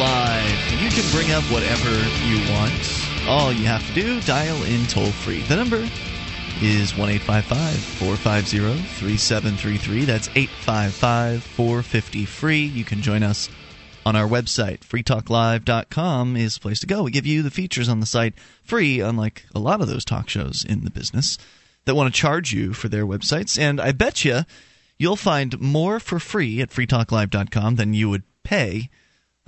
[0.00, 0.82] Live.
[0.82, 1.90] You can bring up whatever
[2.24, 2.72] you want.
[3.28, 5.42] All you have to do, dial in toll free.
[5.42, 5.86] The number
[6.62, 10.04] is 1 450 3733.
[10.06, 12.62] That's 855 450 free.
[12.62, 13.50] You can join us
[14.06, 14.78] on our website.
[14.80, 17.02] freetalklive.com is the place to go.
[17.02, 20.30] We give you the features on the site free, unlike a lot of those talk
[20.30, 21.36] shows in the business
[21.84, 23.58] that want to charge you for their websites.
[23.58, 24.44] And I bet you
[24.98, 28.88] you'll find more for free at freetalklive.com than you would pay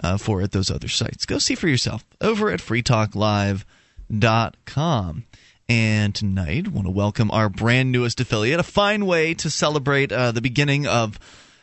[0.03, 1.25] uh, for at those other sites.
[1.27, 5.25] Go see for yourself over at freetalklive.com.
[5.69, 10.33] And tonight, want to welcome our brand newest affiliate, a fine way to celebrate uh,
[10.33, 11.19] the beginning of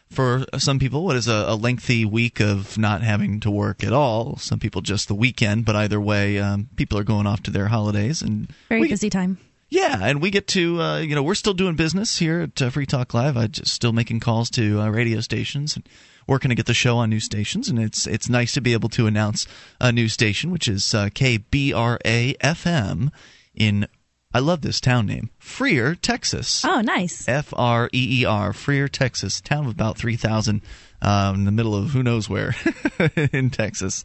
[0.10, 3.94] for some people, what is a, a, lengthy week of not having to work at
[3.94, 4.38] all.
[4.38, 7.68] Some people just the weekend, but either way, um, people are going off to their
[7.68, 9.38] holidays and very busy time.
[9.70, 12.70] Yeah, and we get to uh, you know we're still doing business here at uh,
[12.72, 13.38] Free Talk Live.
[13.38, 15.88] I just still making calls to uh, radio stations and
[16.30, 18.90] working to get the show on new stations, and it's it's nice to be able
[18.90, 19.48] to announce
[19.82, 23.10] a new station, which is uh, KBRA FM
[23.54, 23.88] in
[24.32, 25.32] I love this town name.
[25.40, 26.64] Freer, Texas.
[26.64, 27.28] Oh, nice.
[27.28, 29.42] F R E E R, Freer, Texas.
[29.42, 30.62] Town of about 3,000
[31.02, 32.56] um, in the middle of who knows where
[33.34, 34.04] in Texas.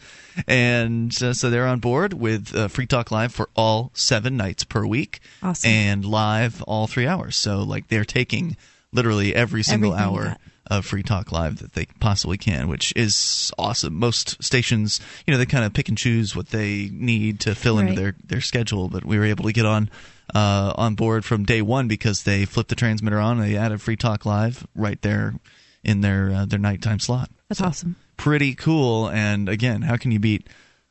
[0.49, 4.65] And uh, so they're on board with uh, Free Talk Live for all seven nights
[4.65, 5.21] per week.
[5.43, 5.71] Awesome.
[5.71, 7.37] And live all three hours.
[7.37, 8.57] So, like, they're taking
[8.93, 10.37] literally every single Everything hour
[10.69, 13.95] of Free Talk Live that they possibly can, which is awesome.
[13.95, 17.77] Most stations, you know, they kind of pick and choose what they need to fill
[17.79, 17.89] Right.
[17.89, 19.91] into their, their schedule, but we were able to get on
[20.35, 23.83] uh, on board from day one because they flipped the transmitter on and they added
[23.83, 25.35] Free Talk Live right there
[25.83, 27.29] in their uh, their nighttime slot.
[27.49, 27.97] That's awesome.
[28.17, 29.11] Pretty cool.
[29.11, 30.47] And again, how can you beat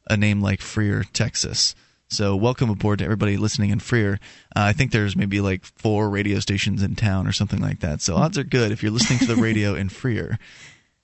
[0.08, 1.74] a name like Freer, Texas?
[2.14, 4.20] So welcome aboard to everybody listening in Freer.
[4.56, 8.02] Uh, I think there's maybe like four radio stations in town or something like that.
[8.02, 10.38] So odds are good if you're listening to the radio in Freer.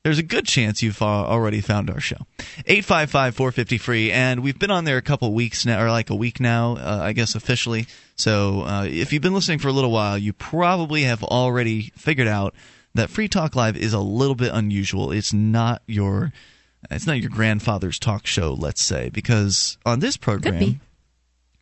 [0.03, 2.27] There's a good chance you've uh, already found our show.
[2.67, 4.11] 855 450 free.
[4.11, 6.99] And we've been on there a couple weeks now, or like a week now, uh,
[7.01, 7.87] I guess officially.
[8.15, 12.27] So uh, if you've been listening for a little while, you probably have already figured
[12.27, 12.53] out
[12.93, 15.11] that Free Talk Live is a little bit unusual.
[15.11, 16.31] It's not your.
[16.89, 20.79] It's not your grandfather's talk show, let's say, because on this program.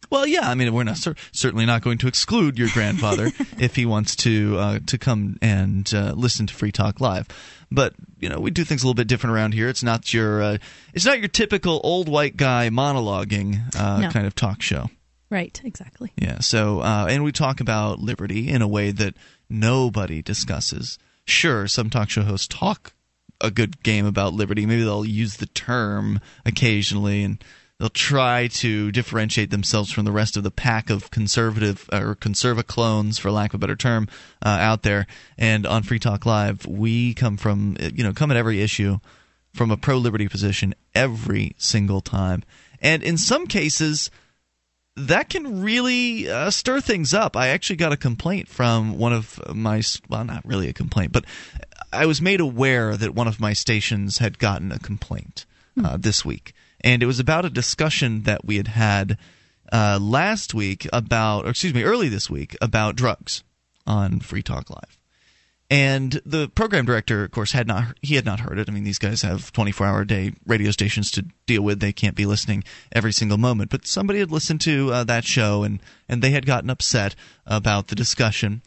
[0.10, 0.50] Well, yeah.
[0.50, 4.16] I mean, we're not cer- certainly not going to exclude your grandfather if he wants
[4.18, 7.28] to uh, to come and uh, listen to Free Talk Live.
[7.72, 9.68] But you know, we do things a little bit different around here.
[9.70, 10.58] It's not your uh,
[10.94, 14.10] it's not your typical old white guy monologuing uh, No.
[14.10, 14.90] kind of talk show.
[15.30, 16.14] Right, exactly.
[16.16, 16.40] Yeah.
[16.40, 19.16] So, uh, and we talk about liberty in a way that
[19.50, 20.98] nobody discusses.
[21.26, 22.94] Sure, some talk show hosts talk
[23.42, 24.66] a good game about liberty.
[24.66, 27.44] Maybe they'll use the term occasionally and
[27.80, 32.66] they'll try to differentiate themselves from the rest of the pack of conservative or conserva
[32.66, 34.08] clones, for lack of a better term,
[34.46, 35.06] uh, out there.
[35.38, 39.00] And on Free Talk Live, we come from, you know, come at every issue
[39.54, 42.44] from a pro liberty position every single time.
[42.82, 44.10] And in some cases,
[44.96, 47.38] that can really uh, stir things up.
[47.38, 51.26] I actually got a complaint from one of my well, not really a complaint, but
[51.94, 55.46] I was made aware that one of my stations had gotten a complaint
[55.84, 59.18] uh, this week, and it was about a discussion that we had had
[59.72, 63.44] uh, last week about, or excuse me, early this week about drugs
[63.86, 64.98] on Free Talk Live.
[65.70, 68.70] And the program director, of course, had not he had not heard it.
[68.70, 71.82] I mean, these guys have 24-hour day radio stations to deal with.
[71.82, 72.64] They can't be listening
[72.94, 73.70] every single moment.
[73.70, 77.16] But somebody had listened to uh, that show, and and they had gotten upset
[77.46, 78.62] about the discussion.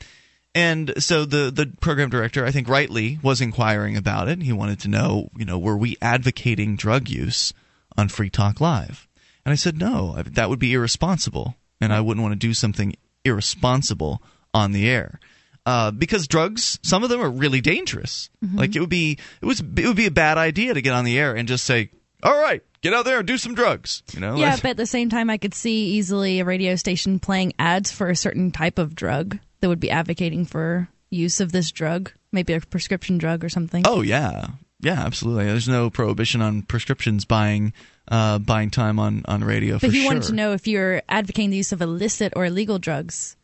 [0.54, 4.42] And so the the program director, I think rightly, was inquiring about it.
[4.42, 7.54] He wanted to know, you know, were we advocating drug use
[7.96, 9.08] on Free Talk Live?
[9.44, 12.94] And I said, no, that would be irresponsible, and I wouldn't want to do something
[13.24, 14.22] irresponsible
[14.52, 15.18] on the air.
[15.66, 18.30] Uh, because drugs, some of them are really dangerous.
[18.54, 21.04] Like it would be, it was, it would be a bad idea to get on
[21.04, 21.90] the air and just say,
[22.22, 24.36] "All right, get out there and do some drugs." You know?
[24.36, 27.92] Yeah, but at the same time, I could see easily a radio station playing ads
[27.92, 32.10] for a certain type of drug that would be advocating for use of this drug,
[32.32, 33.84] maybe a prescription drug or something.
[33.86, 34.46] Oh yeah,
[34.80, 35.44] yeah, absolutely.
[35.44, 37.72] There's no prohibition on prescriptions buying
[38.08, 40.06] uh, buying time on on radio but he sure.
[40.06, 43.36] wanted to know if you're advocating the use of illicit or illegal drugs.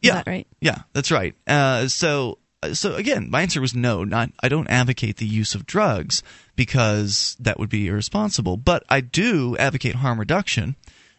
[0.00, 0.46] yeah, that right?
[0.60, 1.34] Yeah, that's right.
[1.46, 2.38] Uh, so
[2.72, 4.04] so again, my answer was no.
[4.04, 6.22] Not I don't advocate the use of drugs
[6.54, 8.56] because that would be irresponsible.
[8.56, 10.76] But I do advocate harm reduction,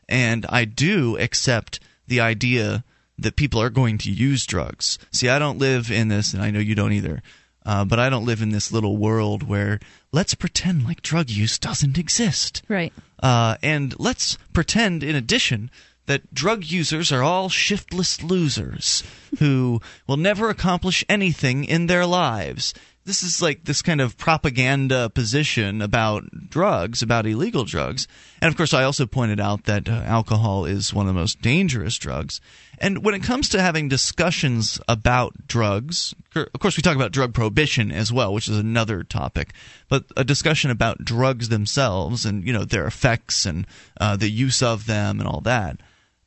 [0.07, 2.83] and I do accept the idea
[3.17, 4.99] that people are going to use drugs.
[5.11, 7.21] See, I don't live in this, and I know you don't either.
[7.67, 9.81] Uh, but I don't live in this little world where
[10.13, 12.61] let's pretend like drug use doesn't exist.
[12.69, 12.93] Right.
[13.21, 15.69] Uh, and let's pretend, in addition,
[16.05, 19.03] that drug users are all shiftless losers
[19.39, 22.73] who will never accomplish anything in their lives.
[23.07, 28.05] This is like this kind of propaganda position about drugs, about illegal drugs.
[28.41, 31.41] And of course, I also pointed out that uh, alcohol is one of the most
[31.41, 32.41] dangerous drugs.
[32.79, 37.33] And when it comes to having discussions about drugs, of course, we talk about drug
[37.33, 39.53] prohibition as well, which is another topic.
[39.87, 43.65] But a discussion about drugs themselves and you know their effects and
[44.01, 45.79] uh, the use of them and all that.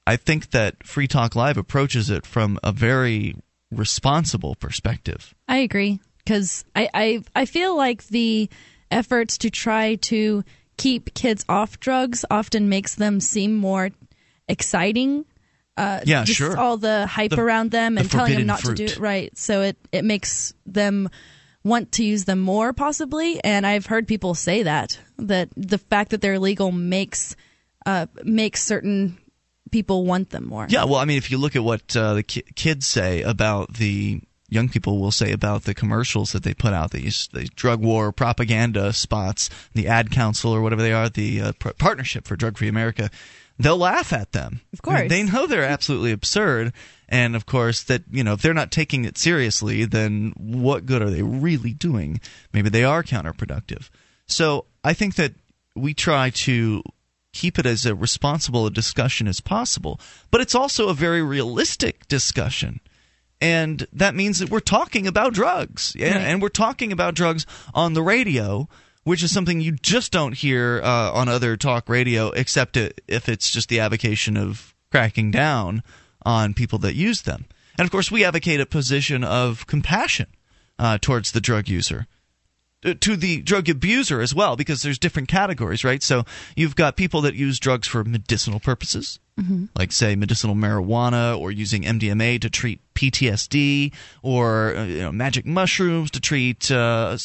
[0.06, 3.36] I think that Free Talk Live approaches it from a very
[3.70, 5.34] responsible perspective.
[5.46, 8.48] I agree because I, I I feel like the
[8.90, 10.44] efforts to try to
[10.76, 13.90] keep kids off drugs often makes them seem more
[14.48, 15.24] exciting.
[15.76, 16.58] Uh, yeah, just sure.
[16.58, 19.36] All the hype The- around them the and telling them not to do it right,
[19.36, 21.08] so it it makes them
[21.62, 23.42] want to use them more possibly.
[23.44, 27.36] And I've heard people say that that the fact that they're legal makes
[27.86, 29.16] uh, makes certain
[29.70, 30.66] people want them more.
[30.68, 33.74] Yeah, well, I mean, if you look at what uh, the ki- kids say about
[33.74, 34.20] the
[34.50, 38.12] young people will say about the commercials that they put out, these the drug war
[38.12, 42.58] propaganda spots, the ad council or whatever they are, the uh, pr- partnership for drug
[42.58, 43.10] free America,
[43.58, 44.60] they'll laugh at them.
[44.72, 45.08] Of course.
[45.08, 46.72] they know they're absolutely absurd,
[47.08, 51.00] and of course that you know if they're not taking it seriously, then what good
[51.00, 52.20] are they really doing?
[52.52, 53.88] Maybe they are counterproductive.
[54.26, 55.32] So I think that
[55.74, 56.82] we try to
[57.32, 60.00] keep it as a responsible a discussion as possible.
[60.30, 62.80] But it's also a very realistic discussion.
[63.40, 65.94] And that means that we're talking about drugs.
[65.96, 66.26] Yeah, Right.
[66.26, 68.68] And we're talking about drugs on the radio,
[69.04, 73.50] which is something you just don't hear uh, on other talk radio, except if it's
[73.50, 75.82] just the avocation of cracking down
[76.22, 77.46] on people that use them.
[77.78, 80.26] And of course, we advocate a position of compassion
[80.78, 82.06] uh, towards the drug user
[82.82, 86.24] to the drug abuser as well because there's different categories right so
[86.56, 89.18] you've got people that use drugs for medicinal purposes
[89.74, 93.90] like say medicinal marijuana or using MDMA to treat PTSD
[94.22, 97.16] or uh, you know magic mushrooms to treat uh,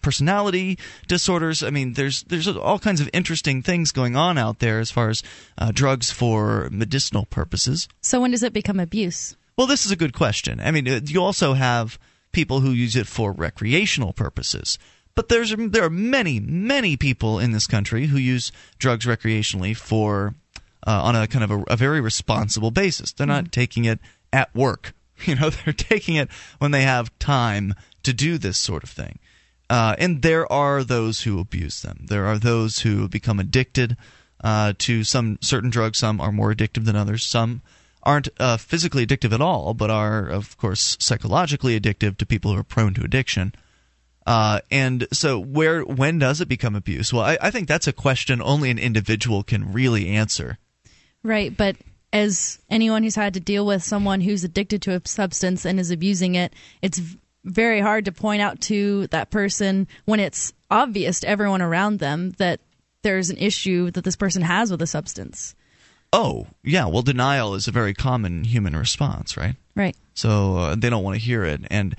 [0.00, 4.80] personality disorders I mean there's there's all kinds of interesting things going on out there
[4.80, 5.22] as far as
[5.58, 9.36] uh, drugs for medicinal purposes So when does it become abuse?
[9.56, 10.58] well, this is a good question.
[10.60, 11.98] I mean, uh, you also have
[12.32, 14.78] people who use it for recreational purposes.
[15.14, 20.34] But there's there are many many people in this country who use drugs recreationally for
[20.86, 23.12] uh, on a kind of a, a very responsible basis.
[23.12, 23.98] They're not taking it
[24.32, 24.94] at work.
[25.26, 26.30] You know, they're taking it
[26.60, 27.74] when they have time
[28.04, 29.18] to do this sort of thing.
[29.68, 32.06] Uh, and there are those who abuse them.
[32.08, 33.98] There are those who become addicted
[34.42, 35.98] uh, to some certain drugs.
[35.98, 37.22] Some are more addictive than others.
[37.22, 37.60] Some
[38.02, 42.58] aren't uh, physically addictive at all, but are, of course, psychologically addictive to people who
[42.58, 43.54] are prone to addiction.
[44.26, 47.12] Uh, and so, where when does it become abuse?
[47.12, 50.58] Well, I, I think that's a question only an individual can really answer.
[51.22, 51.76] Right, but
[52.12, 55.90] as anyone who's had to deal with someone who's addicted to a substance and is
[55.90, 56.52] abusing it,
[56.82, 57.00] it's
[57.44, 62.30] very hard to point out to that person when it's obvious to everyone around them
[62.32, 62.60] that
[63.02, 65.54] there's an issue that this person has with a substance.
[66.12, 66.86] Oh, yeah.
[66.86, 69.54] Well, denial is a very common human response, right?
[69.76, 69.96] Right.
[70.14, 71.96] So uh, they don't want to hear it, and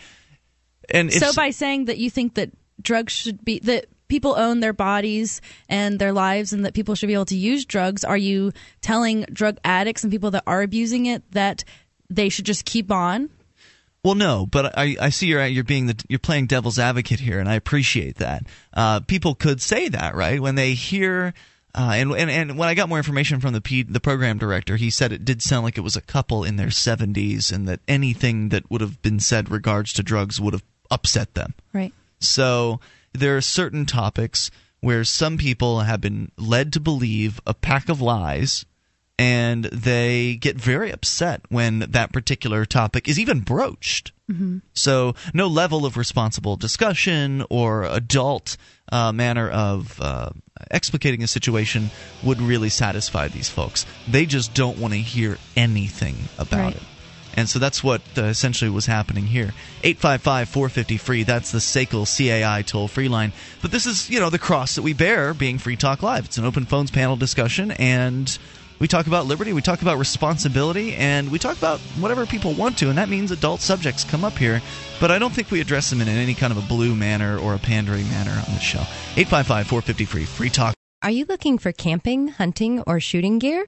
[0.90, 2.52] and so by saying that you think that
[2.82, 7.08] drugs should be that people own their bodies and their lives and that people should
[7.08, 8.52] be able to use drugs, are you
[8.82, 11.64] telling drug addicts and people that are abusing it that
[12.10, 13.30] they should just keep on?
[14.04, 17.40] Well, no, but I, I see you're you're being the you're playing devil's advocate here,
[17.40, 18.44] and I appreciate that.
[18.74, 21.34] Uh, people could say that, right, when they hear.
[21.74, 24.76] Uh, and, and and when I got more information from the P, the program director,
[24.76, 27.80] he said it did sound like it was a couple in their 70s, and that
[27.88, 31.54] anything that would have been said regards to drugs would have upset them.
[31.72, 31.94] Right.
[32.20, 32.82] So
[33.14, 34.52] there are certain topics
[34.82, 38.66] where some people have been led to believe a pack of lies
[39.18, 44.12] and they get very upset when that particular topic is even broached.
[44.74, 48.58] So, no level of responsible discussion or adult
[48.92, 50.30] uh, manner of uh,
[50.70, 51.90] explicating a situation
[52.24, 53.86] would really satisfy these folks.
[54.08, 56.76] They just don't want to hear anything about Right.
[56.76, 56.84] it.
[57.34, 59.54] And so that's what uh, essentially was happening here.
[59.84, 61.24] 855 450 free.
[61.24, 63.32] That's the SACL CAI toll free line.
[63.62, 66.26] But this is, you know, the cross that we bear being Free Talk Live.
[66.26, 68.38] It's an open phones panel discussion, and
[68.82, 72.80] we talk about liberty, we talk about responsibility, and we talk about whatever people want
[72.80, 74.60] to, and that means adult subjects come up here.
[75.00, 77.54] But I don't think we address them in any kind of a blue manner or
[77.54, 78.80] a pandering manner on the show.
[79.16, 80.26] 855 450 free.
[80.26, 80.74] Free Talk.
[81.04, 83.68] Are you looking for camping, hunting, or shooting gear?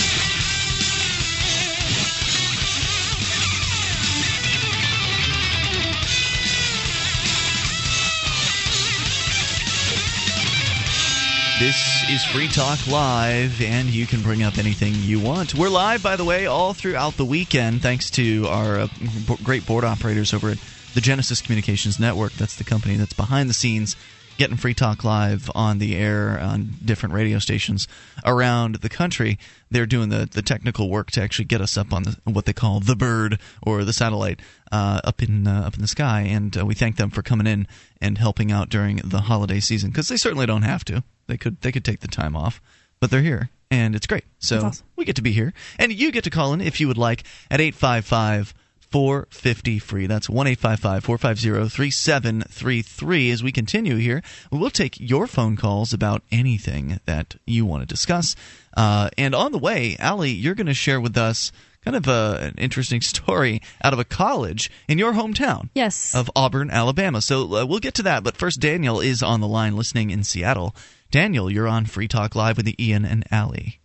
[11.61, 15.53] This is Free Talk Live, and you can bring up anything you want.
[15.53, 18.87] We're live, by the way, all throughout the weekend, thanks to our uh,
[19.27, 20.57] b- great board operators over at
[20.95, 22.33] the Genesis Communications Network.
[22.33, 23.95] That's the company that's behind the scenes
[24.39, 27.87] getting Free Talk Live on the air on different radio stations
[28.25, 29.37] around the country.
[29.69, 32.53] They're doing the, the technical work to actually get us up on the, what they
[32.53, 34.39] call the bird or the satellite
[34.71, 37.45] uh, up in uh, up in the sky, and uh, we thank them for coming
[37.45, 37.67] in
[38.01, 41.03] and helping out during the holiday season because they certainly don't have to.
[41.31, 42.61] They could they could take the time off,
[42.99, 44.25] but they're here and it's great.
[44.37, 44.85] So awesome.
[44.97, 47.23] we get to be here, and you get to call in if you would like
[47.49, 48.53] at eight five five.
[48.91, 50.05] 450 free.
[50.05, 53.31] That's 1 450 3733.
[53.31, 54.21] As we continue here,
[54.51, 58.35] we'll take your phone calls about anything that you want to discuss.
[58.75, 62.37] Uh, and on the way, Allie, you're going to share with us kind of a,
[62.41, 65.69] an interesting story out of a college in your hometown.
[65.73, 66.15] Yes.
[66.15, 67.21] Of Auburn, Alabama.
[67.21, 68.23] So uh, we'll get to that.
[68.23, 70.75] But first, Daniel is on the line listening in Seattle.
[71.09, 73.79] Daniel, you're on Free Talk Live with the Ian and Allie.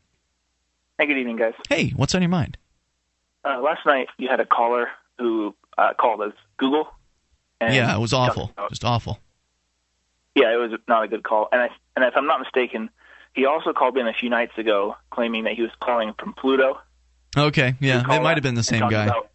[0.98, 1.54] Hey, good evening, guys.
[1.68, 2.56] Hey, what's on your mind?
[3.44, 4.88] Uh, last night you had a caller
[5.18, 6.88] who uh, called us Google.
[7.60, 8.50] And yeah, it was awful.
[8.56, 9.18] About, Just awful.
[10.34, 11.48] Yeah, it was not a good call.
[11.52, 12.90] And I, and if I'm not mistaken,
[13.34, 16.78] he also called in a few nights ago claiming that he was calling from Pluto.
[17.36, 19.06] Okay, yeah, it might have been the same guy.
[19.06, 19.30] About,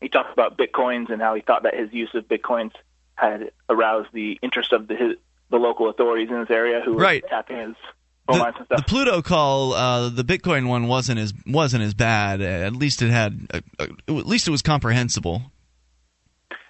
[0.00, 2.72] he talked about bitcoins and how he thought that his use of bitcoins
[3.14, 5.16] had aroused the interest of the his,
[5.50, 7.24] the local authorities in his area who were right.
[7.28, 7.76] tapping his
[8.32, 12.40] the, the, Pluto call, uh, the Bitcoin one wasn't as wasn't as bad.
[12.40, 13.86] At least it had, uh, uh,
[14.18, 15.42] at least it was comprehensible.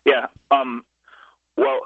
[0.05, 0.29] Yeah.
[0.51, 0.85] Um.
[1.57, 1.81] Well,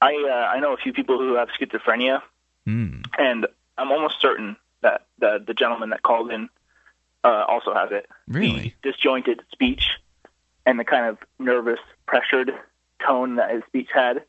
[0.00, 2.22] I uh, I know a few people who have schizophrenia,
[2.66, 3.04] mm.
[3.18, 3.46] and
[3.76, 6.48] I'm almost certain that the the gentleman that called in
[7.24, 8.08] uh, also has it.
[8.28, 9.90] Really, the disjointed speech
[10.66, 12.52] and the kind of nervous, pressured
[13.06, 14.24] tone that his speech had.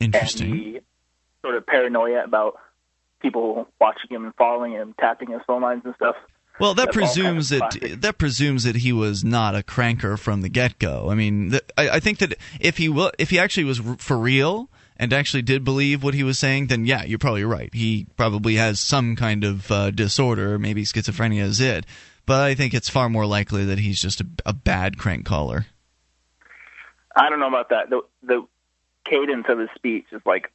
[0.00, 0.50] Interesting.
[0.50, 0.82] And the
[1.42, 2.58] sort of paranoia about
[3.20, 6.16] people watching him and following him, tapping his phone lines and stuff.
[6.60, 10.16] Well, that That's presumes kind of that that presumes that he was not a cranker
[10.18, 11.10] from the get go.
[11.10, 13.96] I mean, th- I, I think that if he will, if he actually was r-
[13.98, 17.72] for real and actually did believe what he was saying, then yeah, you're probably right.
[17.74, 20.58] He probably has some kind of uh, disorder.
[20.58, 21.84] Maybe schizophrenia is it.
[22.26, 25.66] But I think it's far more likely that he's just a, a bad crank caller.
[27.14, 27.90] I don't know about that.
[27.90, 28.46] The the
[29.04, 30.50] cadence of his speech is like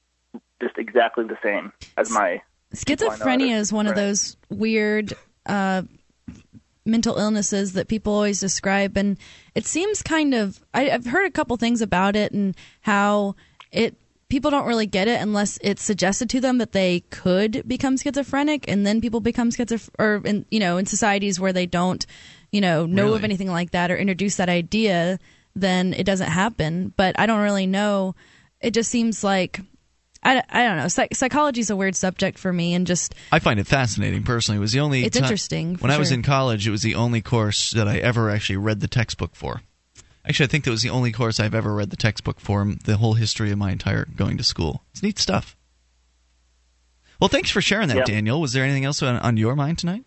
[0.61, 2.41] just exactly the same as my
[2.73, 5.13] Schizophrenia is one of those weird
[5.45, 5.81] uh,
[6.85, 9.17] mental illnesses that people always describe, and
[9.55, 10.59] it seems kind of.
[10.73, 13.35] I, I've heard a couple things about it and how
[13.71, 13.95] it
[14.29, 18.65] people don't really get it unless it's suggested to them that they could become schizophrenic,
[18.67, 22.05] and then people become schizophrenic, or in you know in societies where they don't
[22.51, 23.15] you know know Really?
[23.17, 25.19] of anything like that or introduce that idea,
[25.55, 26.93] then it doesn't happen.
[26.95, 28.15] But I don't really know.
[28.61, 29.59] It just seems like.
[30.21, 30.89] I, I don't know.
[30.89, 34.57] Psych- Psychology is a weird subject for me, and just I find it fascinating personally.
[34.57, 36.95] It was the only It's ti- interesting, When I was in college, it was the
[36.95, 39.61] only course that I ever actually read the textbook for.
[40.25, 42.97] Actually, I think that was the only course I've ever read the textbook for the
[42.97, 44.83] whole history of my entire going to school.
[44.91, 45.55] It's neat stuff.
[47.19, 48.03] Well, thanks for sharing that, Yeah.
[48.05, 48.39] Daniel.
[48.39, 50.03] Was there anything else on, on your mind tonight?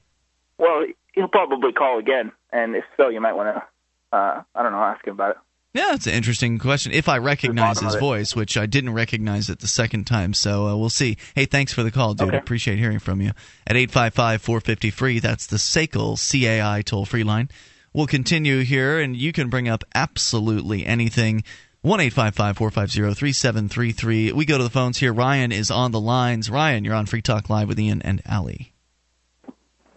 [0.59, 4.17] Well, he'll probably call again, and if so, you might want to.
[4.17, 4.79] Uh, I don't know.
[4.83, 5.37] Ask him about it.
[5.75, 6.93] Yeah, it's an interesting question.
[6.93, 10.77] If I recognize his voice, which I didn't recognize it the second time, so uh,
[10.77, 11.17] we'll see.
[11.35, 12.29] Hey, thanks for the call, dude.
[12.29, 12.37] Okay.
[12.37, 13.31] Appreciate hearing from you.
[13.67, 17.49] At 855 450 free, that's the SACL CAI toll free line.
[17.95, 21.45] We'll continue here, and you can bring up absolutely anything.
[21.83, 24.33] 1 855 450 3733.
[24.33, 25.13] We go to the phones here.
[25.13, 26.49] Ryan is on the lines.
[26.49, 28.73] Ryan, you're on Free Talk Live with Ian and Allie.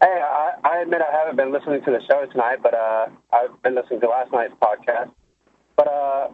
[0.01, 3.61] Hey, I, I admit I haven't been listening to the show tonight, but uh, I've
[3.61, 5.11] been listening to last night's podcast.
[5.77, 6.29] But uh,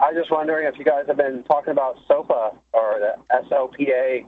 [0.00, 4.26] I was just wondering if you guys have been talking about SOPA or the SOPA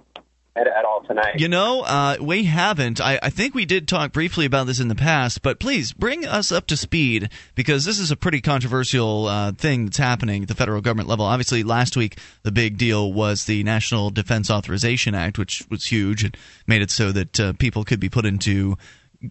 [0.57, 1.41] at, at all tonight.
[1.41, 3.01] You know, uh, we haven't.
[3.01, 6.25] I, I think we did talk briefly about this in the past, but please bring
[6.25, 10.49] us up to speed because this is a pretty controversial uh, thing that's happening at
[10.49, 11.25] the federal government level.
[11.25, 16.25] Obviously, last week the big deal was the National Defense Authorization Act, which was huge
[16.25, 18.77] and made it so that uh, people could be put into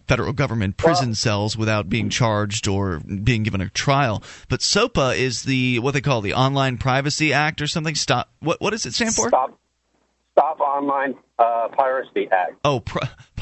[0.06, 4.22] federal government prison well, cells without being charged or being given a trial.
[4.48, 7.94] But SOPA is the what they call the Online Privacy Act or something.
[7.94, 8.28] Stop.
[8.40, 9.28] What what does it stand for?
[9.28, 9.58] Stop.
[10.34, 12.54] Stop Online uh, Piracy Act.
[12.64, 12.82] Oh,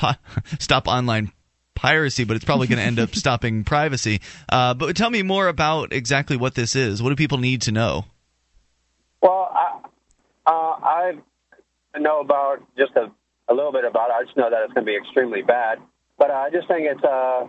[0.58, 1.32] Stop Online
[1.74, 4.20] piracy, but it's probably going to end up stopping privacy.
[4.48, 7.02] Uh, but tell me more about exactly what this is.
[7.02, 8.04] What do people need to know?
[9.22, 9.80] Well, I,
[10.46, 11.12] uh, I
[11.98, 13.10] know about just a,
[13.50, 14.14] a little bit about it.
[14.20, 15.78] I just know that it's going to be extremely bad.
[16.18, 17.48] But uh, I just think it's a,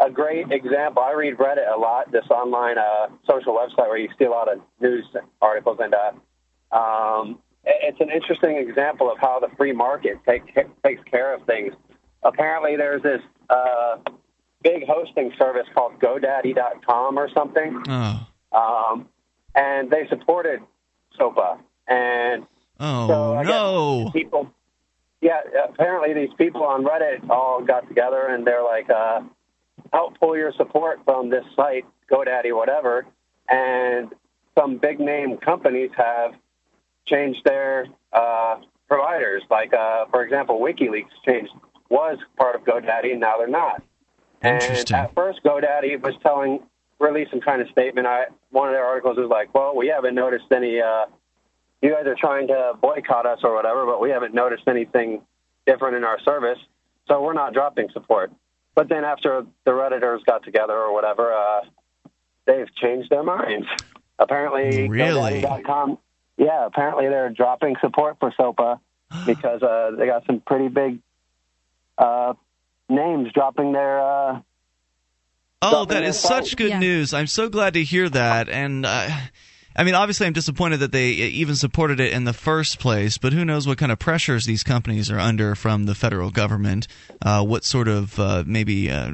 [0.00, 1.02] a great example.
[1.02, 4.50] I read Reddit a lot, this online uh, social website where you see a lot
[4.50, 5.04] of news
[5.42, 11.02] articles, and uh, um, it's an interesting example of how the free market take, takes
[11.04, 11.74] care of things.
[12.22, 13.96] Apparently, there's this uh,
[14.62, 17.82] big hosting service called GoDaddy.com or something.
[17.88, 18.26] Oh.
[18.52, 19.08] Um,
[19.54, 20.60] and they supported
[21.18, 21.58] SOPA.
[21.86, 22.46] And
[22.80, 24.10] oh, so no.
[24.12, 24.50] People,
[25.20, 29.20] yeah, apparently these people on Reddit all got together and they're like, uh,
[29.92, 33.06] help pull your support from this site, GoDaddy, whatever.
[33.48, 34.12] And
[34.58, 36.34] some big name companies have
[37.08, 38.56] changed their uh,
[38.88, 39.42] providers.
[39.50, 41.52] Like, uh, for example, WikiLeaks changed
[41.88, 43.82] was part of GoDaddy, and now they're not.
[44.42, 46.60] And at first, GoDaddy was telling,
[46.98, 48.06] released some kind of statement.
[48.06, 50.80] I one of their articles was like, "Well, we haven't noticed any.
[50.80, 51.06] Uh,
[51.82, 55.22] you guys are trying to boycott us or whatever, but we haven't noticed anything
[55.66, 56.58] different in our service,
[57.08, 58.30] so we're not dropping support."
[58.74, 61.62] But then after the redditors got together or whatever, uh,
[62.44, 63.66] they've changed their minds.
[64.20, 65.42] Apparently, really?
[65.42, 65.98] GoDaddy.com,
[66.38, 68.80] yeah, apparently they're dropping support for SOPA
[69.26, 71.00] because uh, they got some pretty big
[71.98, 72.34] uh,
[72.88, 74.00] names dropping their.
[74.00, 74.40] Uh,
[75.60, 76.78] oh, that is such good yeah.
[76.78, 77.12] news!
[77.12, 78.86] I'm so glad to hear that, and.
[79.78, 83.16] I mean, obviously, I'm disappointed that they even supported it in the first place.
[83.16, 86.88] But who knows what kind of pressures these companies are under from the federal government?
[87.22, 89.12] Uh, what sort of uh, maybe uh,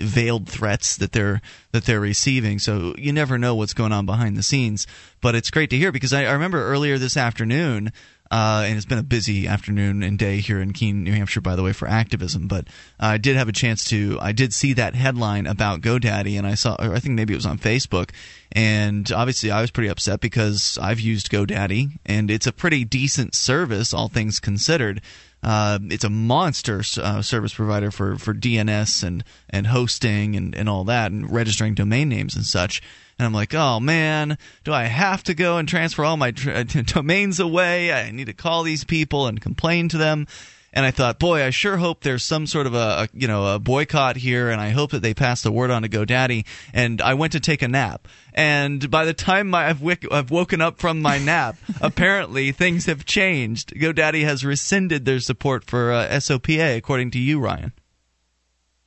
[0.00, 1.40] veiled threats that they're
[1.70, 2.58] that they're receiving?
[2.58, 4.84] So you never know what's going on behind the scenes.
[5.20, 7.92] But it's great to hear because I, I remember earlier this afternoon.
[8.30, 11.56] Uh, and it's been a busy afternoon and day here in Keene, New Hampshire, by
[11.56, 12.46] the way, for activism.
[12.46, 16.46] But I did have a chance to, I did see that headline about GoDaddy, and
[16.46, 18.10] I saw, I think maybe it was on Facebook.
[18.52, 23.34] And obviously, I was pretty upset because I've used GoDaddy, and it's a pretty decent
[23.34, 25.02] service, all things considered.
[25.42, 30.68] Uh, it's a monster uh, service provider for, for DNS and, and hosting and, and
[30.68, 32.80] all that, and registering domain names and such
[33.20, 36.64] and I'm like, oh man, do I have to go and transfer all my tra-
[36.64, 37.92] domains away?
[37.92, 40.26] I need to call these people and complain to them.
[40.72, 43.54] And I thought, boy, I sure hope there's some sort of a, a, you know
[43.54, 46.46] a boycott here, and I hope that they pass the word on to GoDaddy.
[46.72, 50.30] And I went to take a nap, and by the time my, I've, wick, I've
[50.30, 53.74] woken up from my nap, apparently things have changed.
[53.74, 57.72] GoDaddy has rescinded their support for uh, SOPA, according to you, Ryan.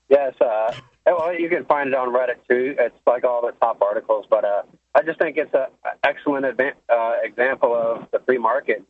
[0.10, 0.74] Yes, uh,
[1.06, 2.76] well, you can find it on Reddit too.
[2.80, 4.64] It's like all the top articles, but uh,
[4.96, 5.68] I just think it's an
[6.04, 8.84] excellent adva- uh, example of the free market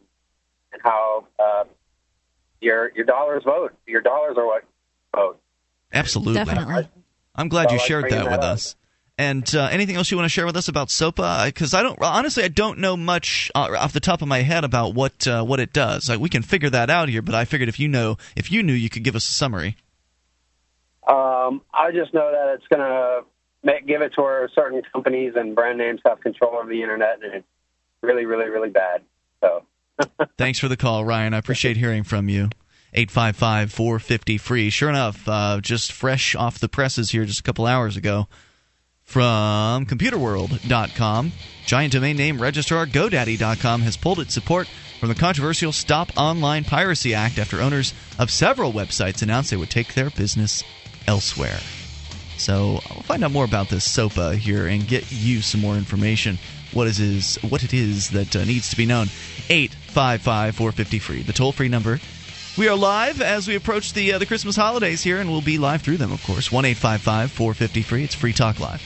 [0.71, 1.63] and how uh,
[2.62, 3.73] your your dollars vote.
[3.88, 4.63] Your dollars are what
[5.15, 5.39] vote.
[5.91, 6.88] Absolutely, definitely.
[7.36, 8.43] I'm glad so you shared that, that with up.
[8.43, 8.76] us.
[9.15, 11.45] And uh, anything else you want to share with us about SOPA?
[11.45, 14.63] Because I don't honestly, I don't know much uh, off the top of my head
[14.63, 16.10] about what uh, what it does.
[16.10, 18.63] Like, we can figure that out here, but I figured if you know, if you
[18.63, 19.78] knew, you could give us a summary.
[21.08, 25.56] Um, I just know that it's going to give it to where certain companies and
[25.56, 27.48] brand names have control over the internet, and it's
[28.02, 29.02] really, really, really bad.
[29.42, 29.63] So.
[30.38, 31.34] Thanks for the call, Ryan.
[31.34, 32.50] I appreciate hearing from you.
[32.96, 34.70] 855 450 free.
[34.70, 38.28] Sure enough, uh, just fresh off the presses here just a couple hours ago
[39.04, 41.32] from computerworld.com.
[41.66, 44.68] Giant domain name registrar GoDaddy.com has pulled its support
[45.00, 49.72] from the controversial Stop Online Piracy Act after owners of several websites announced they would
[49.72, 50.63] take their business
[51.08, 51.60] elsewhere.
[52.38, 56.38] So I'll find out more about this SOPA here and get you some more information.
[56.74, 59.08] What is, is what it is that uh, needs to be known?
[59.50, 62.00] 855 450 free, the toll free number.
[62.58, 65.58] We are live as we approach the uh, the Christmas holidays here, and we'll be
[65.58, 66.52] live through them, of course.
[66.52, 68.04] One eight five five four fifty free.
[68.04, 68.84] It's Free Talk Live.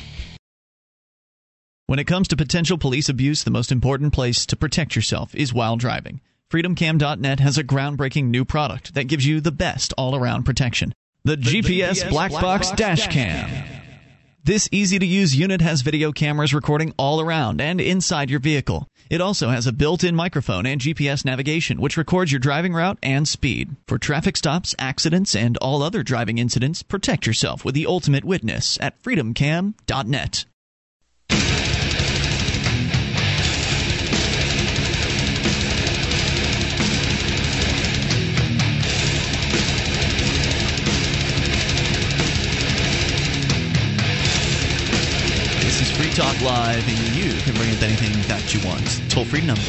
[1.88, 5.54] When it comes to potential police abuse, the most important place to protect yourself is
[5.54, 6.22] while driving.
[6.50, 10.94] FreedomCam.net has a groundbreaking new product that gives you the best all around protection.
[11.28, 13.50] The, the GPS, GPS Black, Black Box, Box Dash Cam.
[13.50, 13.82] Cam.
[14.46, 18.88] This easy to use unit has video cameras recording all around and inside your vehicle.
[19.10, 22.98] It also has a built in microphone and GPS navigation, which records your driving route
[23.04, 23.76] and speed.
[23.90, 28.78] For traffic stops, accidents, and all other driving incidents, protect yourself with the ultimate witness
[28.80, 30.46] at freedomcam.net.
[45.78, 49.12] This is Free Talk Live, and you can bring up anything that you want.
[49.12, 49.62] Toll free number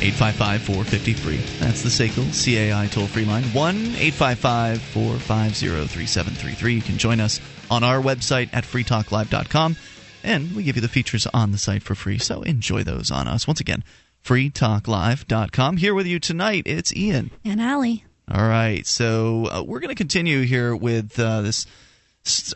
[0.00, 1.36] 855 450 free.
[1.58, 6.72] That's the SACL CAI toll free line 1 855 450 3733.
[6.72, 7.38] You can join us
[7.70, 9.76] on our website at freetalklive.com,
[10.24, 13.28] and we give you the features on the site for free, so enjoy those on
[13.28, 13.46] us.
[13.46, 13.84] Once again,
[14.24, 15.76] freetalklive.com.
[15.76, 17.30] Here with you tonight, it's Ian.
[17.44, 18.06] And Allie.
[18.32, 21.66] All right, so uh, we're going to continue here with uh, this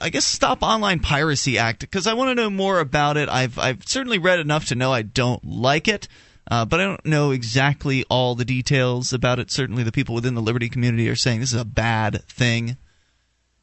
[0.01, 3.29] I guess Stop Online Piracy Act because I want to know more about it.
[3.29, 6.07] I've I've certainly read enough to know I don't like it,
[6.51, 9.51] uh, but I don't know exactly all the details about it.
[9.51, 12.77] Certainly, the people within the Liberty community are saying this is a bad thing.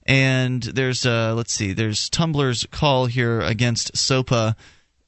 [0.07, 4.55] And there's uh, let's see, there's Tumblr's call here against SOPA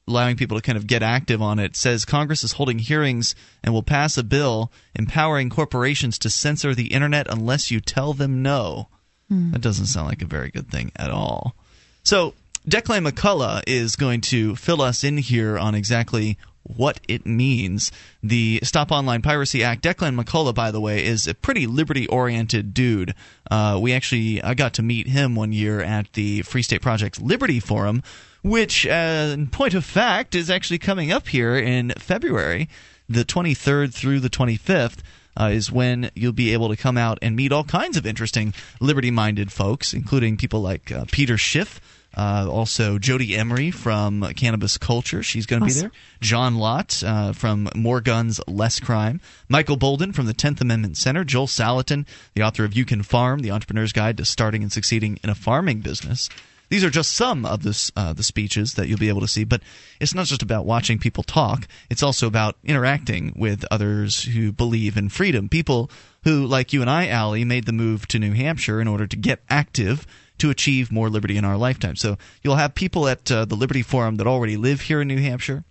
[0.06, 3.72] allowing people to kind of get active on it says Congress is holding hearings and
[3.72, 8.88] will pass a bill empowering corporations to censor the internet unless you tell them no.
[9.28, 9.52] Hmm.
[9.52, 11.54] That doesn't sound like a very good thing at all.
[12.02, 12.34] So,
[12.68, 17.92] Declan McCullagh is going to fill us in here on exactly what it means.
[18.22, 19.82] The Stop Online Piracy Act.
[19.82, 23.14] Declan McCullagh, by the way, is a pretty liberty-oriented dude.
[23.50, 27.20] Uh, we actually, I got to meet him one year at the Free State Project
[27.20, 28.02] Liberty Forum,
[28.42, 32.68] which, uh, in point of fact, is actually coming up here in February,
[33.08, 34.98] the 23rd through the 25th
[35.38, 38.54] uh, is when you'll be able to come out and meet all kinds of interesting
[38.80, 41.80] liberty minded folks, including people like uh, Peter Schiff.
[42.16, 45.22] Uh, also, Jodie Emery from Cannabis Culture.
[45.22, 45.76] She's going to awesome.
[45.76, 45.90] be there.
[46.20, 49.20] John Lott uh, from More Guns, Less Crime.
[49.48, 51.24] Michael Boldin from the 10th Amendment Center.
[51.24, 55.18] Joel Salatin, the author of You Can Farm, The Entrepreneur's Guide to Starting and Succeeding
[55.24, 56.28] in a Farming Business.
[56.68, 59.44] These are just some of the uh, the speeches that you'll be able to see,
[59.44, 59.62] but
[60.00, 61.68] it's not just about watching people talk.
[61.90, 65.48] It's also about interacting with others who believe in freedom.
[65.48, 65.90] People
[66.24, 69.16] who, like you and I, Allie, made the move to New Hampshire in order to
[69.16, 70.06] get active
[70.38, 71.96] to achieve more liberty in our lifetime.
[71.96, 75.20] So you'll have people at uh, the Liberty Forum that already live here in New
[75.20, 75.64] Hampshire.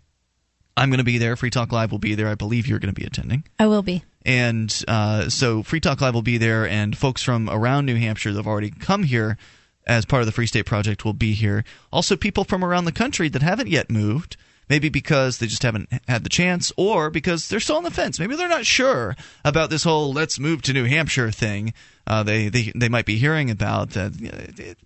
[0.76, 1.36] I'm going to be there.
[1.36, 2.28] Free Talk Live will be there.
[2.28, 3.44] I believe you're going to be attending.
[3.60, 4.04] I will be.
[4.26, 8.32] And uh, so Free Talk Live will be there, and folks from around New Hampshire
[8.32, 9.38] that have already come here
[9.86, 11.64] as part of the Free State Project will be here.
[11.92, 14.38] Also, people from around the country that haven't yet moved,
[14.70, 18.20] maybe because they just haven't had the chance, or because they're still on the fence.
[18.20, 21.74] Maybe they're not sure about this whole "let's move to New Hampshire" thing.
[22.08, 23.96] Uh, they they they might be hearing about.
[23.96, 24.78] Uh, it,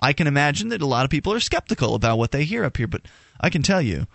[0.00, 2.76] I can imagine that a lot of people are skeptical about what they hear up
[2.76, 3.02] here, but
[3.40, 4.06] I can tell you.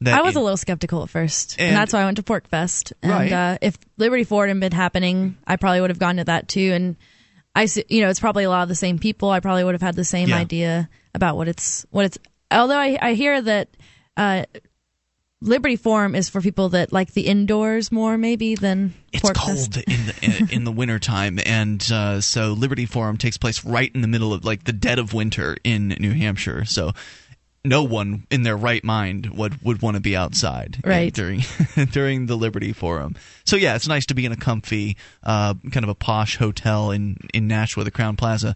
[0.00, 2.22] That i was a little skeptical at first, and, and that's why I went to
[2.22, 2.92] PorcFest.
[3.02, 3.32] And right.
[3.32, 6.72] uh, if Liberty Forum had been happening, I probably would have gone to that too.
[6.74, 6.96] And
[7.54, 9.30] I you know it's probably a lot of the same people.
[9.30, 10.36] I probably would have had the same yeah.
[10.36, 12.18] idea about what it's what it's.
[12.50, 13.68] Although I I hear that.
[14.16, 14.44] Uh,
[15.40, 18.94] Liberty Forum is for people that like the indoors more, maybe than.
[19.12, 23.90] It's cold in the in the wintertime, and uh, so Liberty Forum takes place right
[23.94, 26.64] in the middle of like the dead of winter in New Hampshire.
[26.64, 26.92] So
[27.64, 31.12] no one in their right mind would would want to be outside right.
[31.12, 31.42] during
[31.90, 33.16] during the Liberty Forum.
[33.44, 36.90] So yeah, it's nice to be in a comfy, uh, kind of a posh hotel
[36.90, 38.54] in in Nashua, the Crowne Plaza.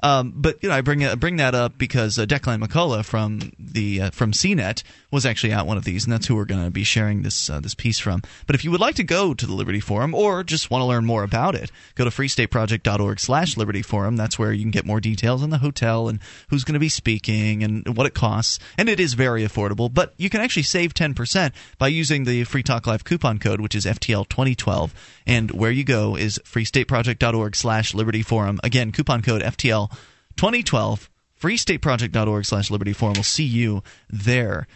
[0.00, 4.02] Um, but you know, I bring bring that up because uh, Declan McCullagh from the
[4.02, 6.70] uh, from CNET was actually at one of these, and that's who we're going to
[6.70, 8.22] be sharing this uh, this piece from.
[8.46, 10.86] But if you would like to go to the Liberty Forum or just want to
[10.86, 14.16] learn more about it, go to freestateproject.org/liberty forum.
[14.16, 16.90] That's where you can get more details on the hotel and who's going to be
[16.90, 18.58] speaking and what it costs.
[18.76, 22.44] And it is very affordable, but you can actually save ten percent by using the
[22.44, 24.94] Free Talk Live coupon code, which is FTL 2012.
[25.26, 28.60] And where you go is freestateproject.org slash liberty forum.
[28.62, 29.90] Again, coupon code FTL
[30.36, 31.10] 2012
[31.40, 34.66] freestateproject.org slash liberty forum will see you there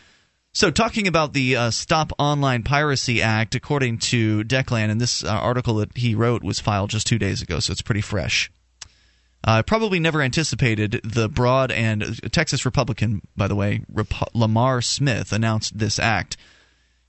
[0.53, 5.29] so, talking about the uh, Stop Online Piracy Act, according to Declan, and this uh,
[5.29, 8.51] article that he wrote was filed just two days ago, so it's pretty fresh.
[9.45, 14.35] I uh, probably never anticipated the broad and uh, Texas Republican, by the way, Rep-
[14.35, 16.37] Lamar Smith announced this act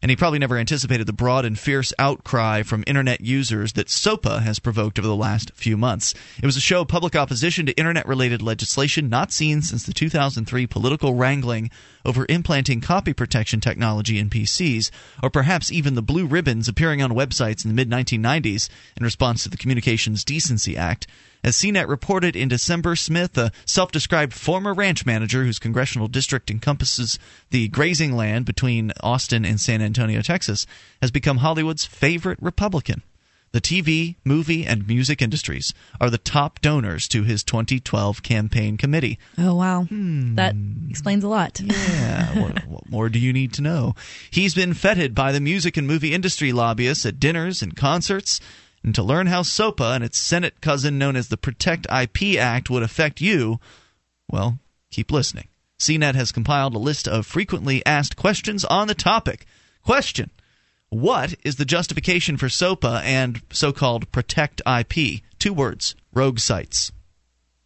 [0.02, 4.42] and he probably never anticipated the broad and fierce outcry from internet users that SOPA
[4.42, 6.14] has provoked over the last few months.
[6.42, 9.94] It was a show of public opposition to internet related legislation not seen since the
[9.94, 11.70] 2003 political wrangling
[12.04, 14.90] over implanting copy protection technology in PCs,
[15.22, 19.44] or perhaps even the blue ribbons appearing on websites in the mid 1990s in response
[19.44, 21.06] to the Communications Decency Act.
[21.44, 26.52] As CNET reported in December, Smith, a self described former ranch manager whose congressional district
[26.52, 27.18] encompasses
[27.50, 30.68] the grazing land between Austin and San Antonio, Texas,
[31.02, 33.02] has become Hollywood's favorite Republican.
[33.54, 39.20] The TV, movie, and music industries are the top donors to his 2012 campaign committee.
[39.38, 39.84] Oh, wow.
[39.84, 40.36] Hmm.
[40.36, 40.56] That
[40.90, 41.60] explains a lot.
[41.60, 42.40] Yeah.
[42.42, 43.94] what, what, more do you need to know?
[44.30, 48.40] He's been feted by the music and movie industry lobbyists at dinners and concerts
[48.84, 52.70] and to learn how SOPA and its Senate cousin known as the Protect IP Act
[52.70, 53.60] would affect you,
[54.30, 55.48] well, keep listening.
[55.80, 59.46] CNET has compiled a list of frequently asked questions on the topic.
[59.84, 60.30] Question
[60.90, 65.22] What is the justification for SOPA and so called protect IP?
[65.40, 66.92] Two words rogue sites.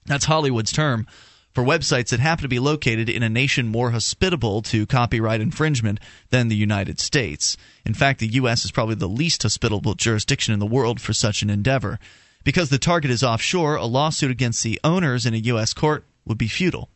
[0.06, 1.08] That's Hollywood's term
[1.56, 6.02] for websites that happen to be located in a nation more hospitable to copyright infringement
[6.30, 7.56] than the United States.
[7.86, 8.66] In fact, the U.S.
[8.66, 11.98] is probably the least hospitable jurisdiction in the world for such an endeavor.
[12.44, 15.74] Because the target is offshore, a lawsuit against the owners in a U.S.
[15.74, 16.90] court would be futile.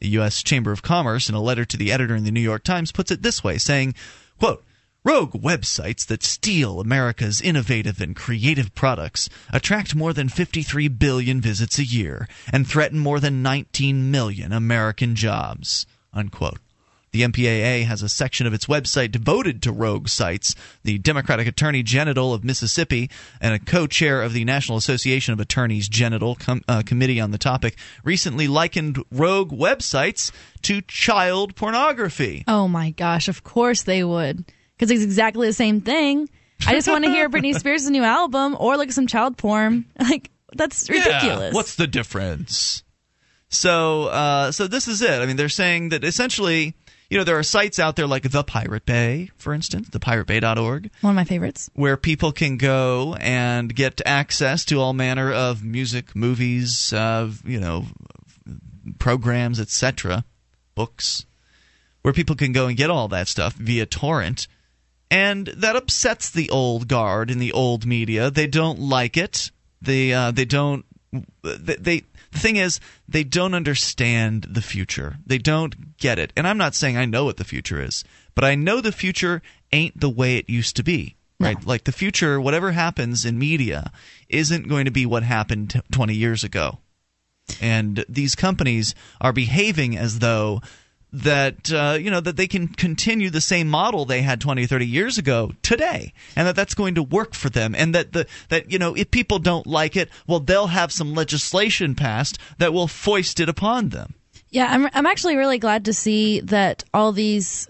[0.00, 0.42] The U.S.
[0.42, 3.10] Chamber of Commerce, in a letter to the editor in the New York Times, puts
[3.10, 3.94] it this way, saying,
[4.38, 4.64] quote,
[5.08, 11.78] Rogue websites that steal America's innovative and creative products attract more than 53 billion visits
[11.78, 15.86] a year and threaten more than 19 million American jobs.
[16.12, 16.58] Unquote.
[17.12, 20.54] The MPAA has a section of its website devoted to rogue sites.
[20.84, 23.08] The Democratic Attorney General of Mississippi
[23.40, 27.30] and a co chair of the National Association of Attorneys General com- uh, Committee on
[27.30, 32.44] the topic recently likened rogue websites to child pornography.
[32.46, 34.44] Oh my gosh, of course they would.
[34.78, 36.28] Because it's exactly the same thing.
[36.66, 39.84] I just want to hear Britney Spears' new album or look at some child porn.
[39.98, 41.22] Like, that's ridiculous.
[41.22, 42.82] Yeah, what's the difference?
[43.50, 45.20] So, uh, so this is it.
[45.20, 46.74] I mean, they're saying that essentially
[47.10, 50.90] you know, there are sites out there like the Pirate Bay, for instance, thepiratebay.org.
[51.00, 51.70] One of my favorites.
[51.74, 57.60] Where people can go and get access to all manner of music, movies, uh, you
[57.60, 57.86] know,
[58.98, 60.24] programs, etc.,
[60.74, 61.24] books,
[62.02, 64.46] where people can go and get all that stuff via torrent.
[65.10, 68.30] And that upsets the old guard in the old media.
[68.30, 69.50] They don't like it.
[69.80, 70.84] They uh, they don't
[71.42, 75.16] they, they the thing is, they don't understand the future.
[75.26, 76.32] They don't get it.
[76.36, 79.42] And I'm not saying I know what the future is, but I know the future
[79.72, 81.16] ain't the way it used to be.
[81.40, 81.58] Right?
[81.58, 81.68] No.
[81.68, 83.92] Like the future, whatever happens in media,
[84.28, 86.78] isn't going to be what happened t- 20 years ago.
[87.60, 90.60] And these companies are behaving as though
[91.12, 94.86] that uh, you know that they can continue the same model they had 20 30
[94.86, 98.70] years ago today and that that's going to work for them and that the that
[98.70, 102.88] you know if people don't like it well they'll have some legislation passed that will
[102.88, 104.14] foist it upon them.
[104.50, 107.68] Yeah i'm i'm actually really glad to see that all these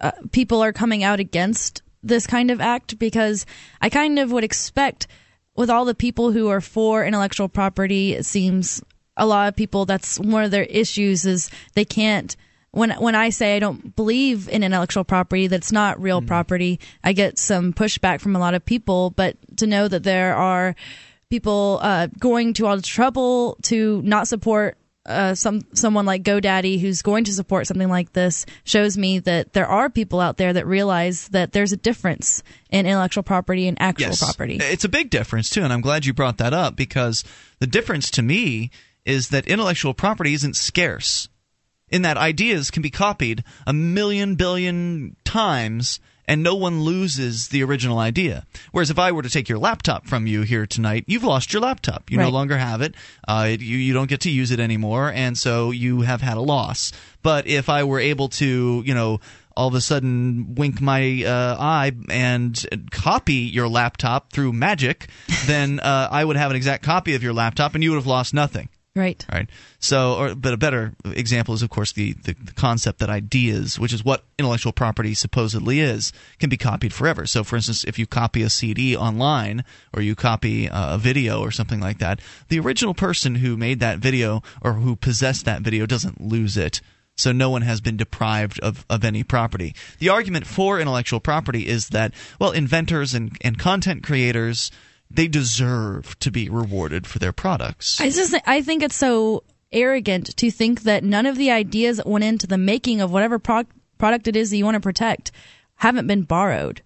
[0.00, 3.46] uh, people are coming out against this kind of act because
[3.80, 5.06] i kind of would expect
[5.54, 8.82] with all the people who are for intellectual property it seems
[9.16, 12.36] a lot of people that's one of their issues is they can't
[12.72, 16.26] when when I say I don't believe in intellectual property, that's not real mm.
[16.26, 16.80] property.
[17.02, 20.76] I get some pushback from a lot of people, but to know that there are
[21.30, 26.80] people uh, going to all the trouble to not support uh, some someone like GoDaddy
[26.80, 30.52] who's going to support something like this shows me that there are people out there
[30.52, 34.22] that realize that there's a difference in intellectual property and actual yes.
[34.22, 34.58] property.
[34.60, 37.24] It's a big difference too, and I'm glad you brought that up because
[37.58, 38.70] the difference to me
[39.04, 41.28] is that intellectual property isn't scarce
[41.90, 46.00] in that ideas can be copied a million billion times
[46.30, 48.46] and no one loses the original idea.
[48.70, 51.60] Whereas if I were to take your laptop from you here tonight, you've lost your
[51.60, 52.08] laptop.
[52.08, 52.24] You right.
[52.24, 52.94] no longer have it.
[53.26, 56.40] Uh, you, you don't get to use it anymore, and so you have had a
[56.40, 56.92] loss.
[57.24, 59.18] But if I were able to, you know,
[59.56, 65.08] all of a sudden wink my uh, eye and copy your laptop through magic,
[65.46, 68.06] then uh, I would have an exact copy of your laptop, and you would have
[68.06, 68.68] lost nothing.
[69.00, 69.24] Right.
[69.32, 69.48] Right.
[69.78, 73.78] So, or, but a better example is, of course, the, the, the, concept that ideas,
[73.78, 77.24] which is what intellectual property supposedly is, can be copied forever.
[77.24, 81.50] So, for instance, if you copy a CD online or you copy a video or
[81.50, 85.86] something like that, the original person who made that video or who possessed that video
[85.86, 86.82] doesn't lose it.
[87.16, 89.74] So no one has been deprived of, of any property.
[89.98, 94.70] The argument for intellectual property is that, well, inventors and, and content creators–
[95.10, 98.00] they deserve to be rewarded for their products.
[98.00, 102.06] I just I think it's so arrogant to think that none of the ideas that
[102.06, 103.64] went into the making of whatever pro-
[103.98, 105.32] product it is that you want to protect
[105.76, 106.82] haven't been borrowed.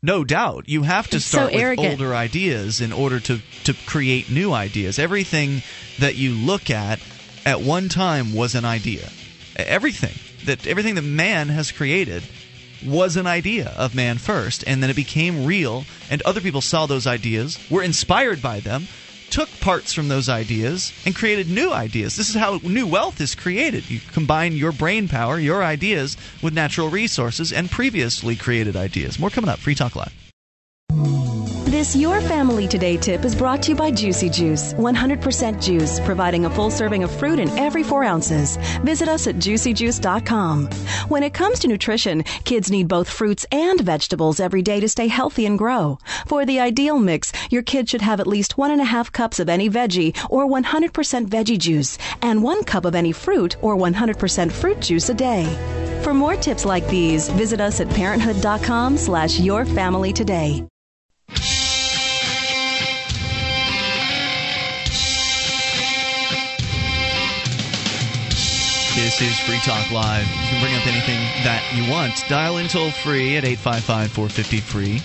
[0.00, 0.68] No doubt.
[0.68, 2.00] You have to start so with arrogant.
[2.00, 4.98] older ideas in order to, to create new ideas.
[4.98, 5.62] Everything
[5.98, 7.00] that you look at
[7.44, 9.08] at one time was an idea.
[9.56, 10.14] Everything
[10.44, 12.22] that everything that man has created
[12.84, 16.86] was an idea of man first, and then it became real, and other people saw
[16.86, 18.86] those ideas, were inspired by them,
[19.30, 22.16] took parts from those ideas, and created new ideas.
[22.16, 23.90] This is how new wealth is created.
[23.90, 29.18] You combine your brain power, your ideas, with natural resources and previously created ideas.
[29.18, 29.58] More coming up.
[29.58, 30.14] Free Talk Live.
[31.78, 36.44] This Your Family Today tip is brought to you by Juicy Juice, 100% juice, providing
[36.44, 38.56] a full serving of fruit in every four ounces.
[38.82, 40.66] Visit us at juicyjuice.com.
[41.06, 45.06] When it comes to nutrition, kids need both fruits and vegetables every day to stay
[45.06, 46.00] healthy and grow.
[46.26, 49.38] For the ideal mix, your kid should have at least one and a half cups
[49.38, 54.50] of any veggie or 100% veggie juice, and one cup of any fruit or 100%
[54.50, 55.46] fruit juice a day.
[56.02, 60.66] For more tips like these, visit us at parenthood.com slash your family today.
[69.08, 70.26] This is Free Talk Live.
[70.26, 72.12] You can bring up anything that you want.
[72.28, 75.00] Dial in toll free at 855 450 free.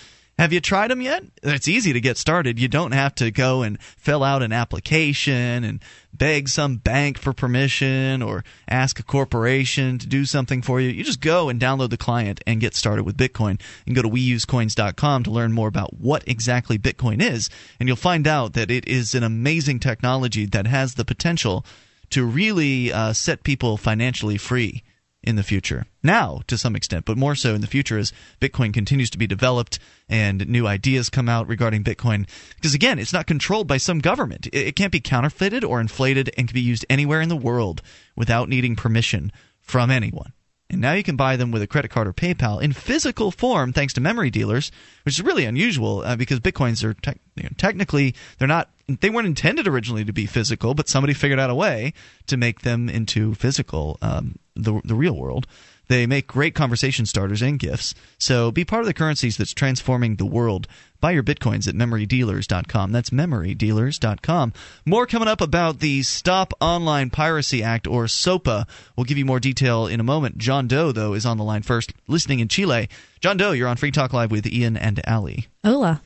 [0.40, 1.22] Have you tried them yet?
[1.42, 2.58] It's easy to get started.
[2.58, 7.34] You don't have to go and fill out an application and beg some bank for
[7.34, 10.88] permission or ask a corporation to do something for you.
[10.88, 13.60] You just go and download the client and get started with Bitcoin.
[13.86, 17.50] And go to weusecoins.com to learn more about what exactly Bitcoin is.
[17.78, 21.66] And you'll find out that it is an amazing technology that has the potential
[22.08, 24.84] to really uh, set people financially free
[25.22, 25.86] in the future.
[26.02, 29.26] Now, to some extent, but more so in the future as Bitcoin continues to be
[29.26, 29.78] developed
[30.08, 32.26] and new ideas come out regarding Bitcoin.
[32.56, 34.48] Because again, it's not controlled by some government.
[34.52, 37.82] It can't be counterfeited or inflated and can be used anywhere in the world
[38.16, 39.30] without needing permission
[39.60, 40.32] from anyone.
[40.70, 43.72] And now you can buy them with a credit card or PayPal in physical form,
[43.72, 44.70] thanks to memory dealers,
[45.04, 49.10] which is really unusual uh, because bitcoins are te- you know, technically they're not they
[49.10, 51.92] weren't intended originally to be physical, but somebody figured out a way
[52.26, 55.46] to make them into physical, um, the the real world.
[55.90, 57.96] They make great conversation starters and gifts.
[58.16, 60.68] So be part of the currencies that's transforming the world.
[61.00, 62.92] Buy your bitcoins at memorydealers.com.
[62.92, 64.52] That's memorydealers.com.
[64.86, 68.68] More coming up about the Stop Online Piracy Act, or SOPA.
[68.96, 70.38] We'll give you more detail in a moment.
[70.38, 72.88] John Doe, though, is on the line first, listening in Chile.
[73.18, 75.48] John Doe, you're on Free Talk Live with Ian and Ali.
[75.64, 76.02] Hola.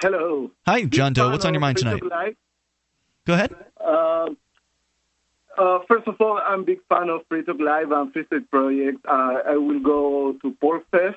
[0.00, 0.50] Hello.
[0.66, 1.30] Hi, John Doe.
[1.30, 2.02] What's on your mind tonight?
[3.24, 3.54] Go ahead.
[3.80, 4.30] Uh,
[5.58, 8.50] uh, first of all, I'm a big fan of Free Talk Live and Free State
[8.50, 8.98] Project.
[9.06, 11.16] Uh, I will go to PorcFest.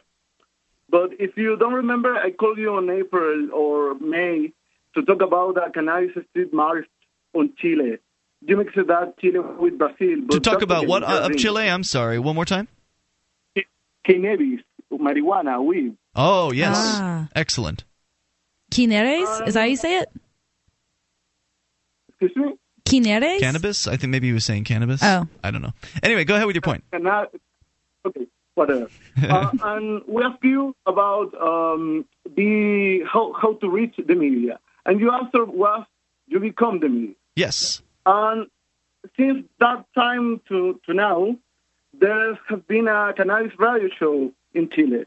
[0.89, 4.51] But if you don't remember, I called you on April or May
[4.95, 6.87] to talk about the cannabis street march
[7.33, 7.97] on Chile.
[8.41, 10.27] You mix that Chile with Brazil.
[10.31, 11.69] to talk about what uh, of Chile?
[11.69, 12.17] I'm sorry.
[12.19, 12.67] One more time.
[14.05, 15.95] Cannabis, marijuana, weed.
[16.15, 17.27] Oh yes, Ah.
[17.35, 17.83] excellent.
[18.73, 19.29] Quineres?
[19.47, 20.09] Is that how you say it?
[22.09, 22.53] Excuse me?
[22.89, 23.39] Quineres?
[23.39, 23.87] Cannabis?
[23.87, 25.01] I think maybe he was saying cannabis.
[25.03, 25.27] Oh.
[25.43, 25.73] I don't know.
[26.03, 26.83] Anyway, go ahead with your point.
[26.91, 27.27] Canna-
[28.05, 28.89] okay, whatever.
[29.23, 34.99] uh, and we asked you about um, the how, how to reach the media, and
[34.99, 35.85] your answer was
[36.27, 37.15] you become the media.
[37.35, 37.81] Yes.
[38.05, 38.47] And
[39.17, 41.35] since that time to, to now,
[41.93, 45.05] there has been a cannabis radio show in Chile,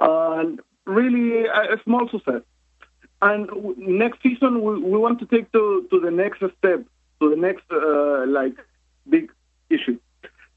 [0.00, 2.42] and really a, a small success.
[3.22, 6.84] And next season, we, we want to take to, to the next step,
[7.24, 8.56] to the next uh, like
[9.08, 9.30] big
[9.70, 9.98] issue.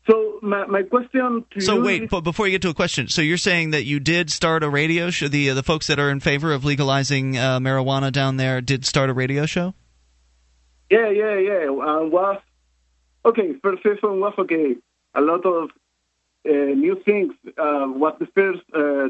[0.10, 3.10] So my, my question to So wait, is, but before you get to a question,
[3.10, 5.28] so you're saying that you did start a radio show?
[5.28, 8.86] The uh, the folks that are in favor of legalizing uh, marijuana down there did
[8.86, 9.74] start a radio show.
[10.90, 11.64] Yeah, yeah, yeah.
[11.64, 12.40] And was
[13.26, 13.54] okay.
[13.62, 14.76] First season was okay.
[15.14, 15.72] A lot of
[16.48, 17.34] uh, new things.
[17.46, 19.10] Uh, was the first uh,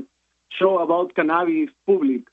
[0.57, 2.23] show about cannabis public.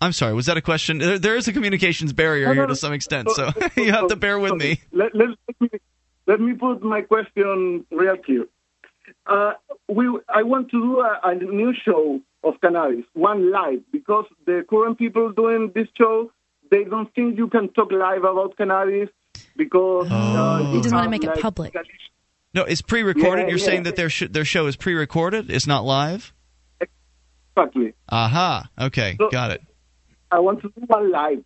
[0.00, 0.98] I'm sorry, was that a question?
[0.98, 4.08] There, there is a communications barrier No, no, here to some extent, so you have
[4.08, 4.80] to bear with me.
[4.92, 5.68] Let, let, let me
[6.26, 8.46] let me put my question real clear.
[9.26, 9.52] Uh,
[9.88, 14.64] we I want to do a, a new show of cannabis, one live, because the
[14.68, 16.30] current people doing this show
[16.70, 19.08] they don't think you can talk live about cannabis
[19.56, 20.72] because uh, Oh.
[20.72, 21.74] He just want wanna make it public.
[22.54, 23.42] No, it's pre-recorded.
[23.42, 23.64] Yeah, you're yeah.
[23.64, 25.50] saying that their sh- their show is pre-recorded.
[25.50, 26.32] It's not live.
[27.56, 27.94] Exactly.
[28.08, 28.68] Aha.
[28.80, 29.62] Okay, So- got it.
[30.30, 31.44] I want to do one live.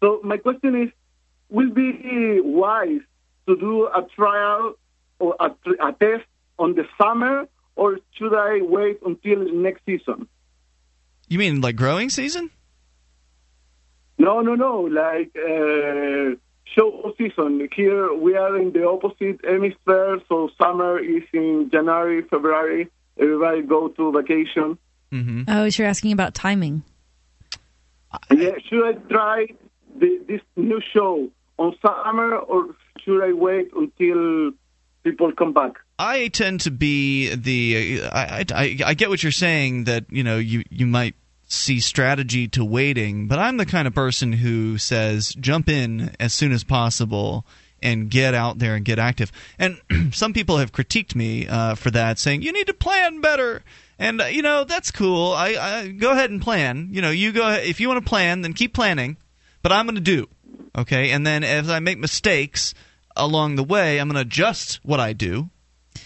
[0.00, 0.90] So my question is,
[1.48, 3.00] will it be wise
[3.46, 4.74] to do a trial
[5.18, 6.26] or a, a test
[6.58, 10.28] on the summer, or should I wait until next season?
[11.28, 12.50] You mean like growing season?
[14.18, 14.82] No, no, no.
[14.82, 17.68] Like, uh, show season.
[17.74, 22.88] Here we are in the opposite hemisphere, so summer is in January, February.
[23.18, 24.78] Everybody go to vacation.
[25.12, 25.42] Mm-hmm.
[25.48, 26.82] Oh, so you're asking about timing.
[28.30, 29.46] Yeah, should I try
[29.96, 34.52] the, this new show on summer, or should I wait until
[35.02, 35.72] people come back?
[35.98, 38.02] I tend to be the.
[38.12, 41.14] I, I, I get what you're saying that you know you you might
[41.46, 46.34] see strategy to waiting, but I'm the kind of person who says jump in as
[46.34, 47.46] soon as possible
[47.82, 49.30] and get out there and get active.
[49.58, 49.80] And
[50.12, 53.62] some people have critiqued me uh, for that, saying you need to plan better.
[53.98, 55.32] And uh, you know that's cool.
[55.32, 56.88] I, I go ahead and plan.
[56.90, 59.16] You know, you go if you want to plan, then keep planning.
[59.62, 60.28] But I'm going to do
[60.76, 61.10] okay.
[61.10, 62.74] And then as I make mistakes
[63.16, 65.50] along the way, I'm going to adjust what I do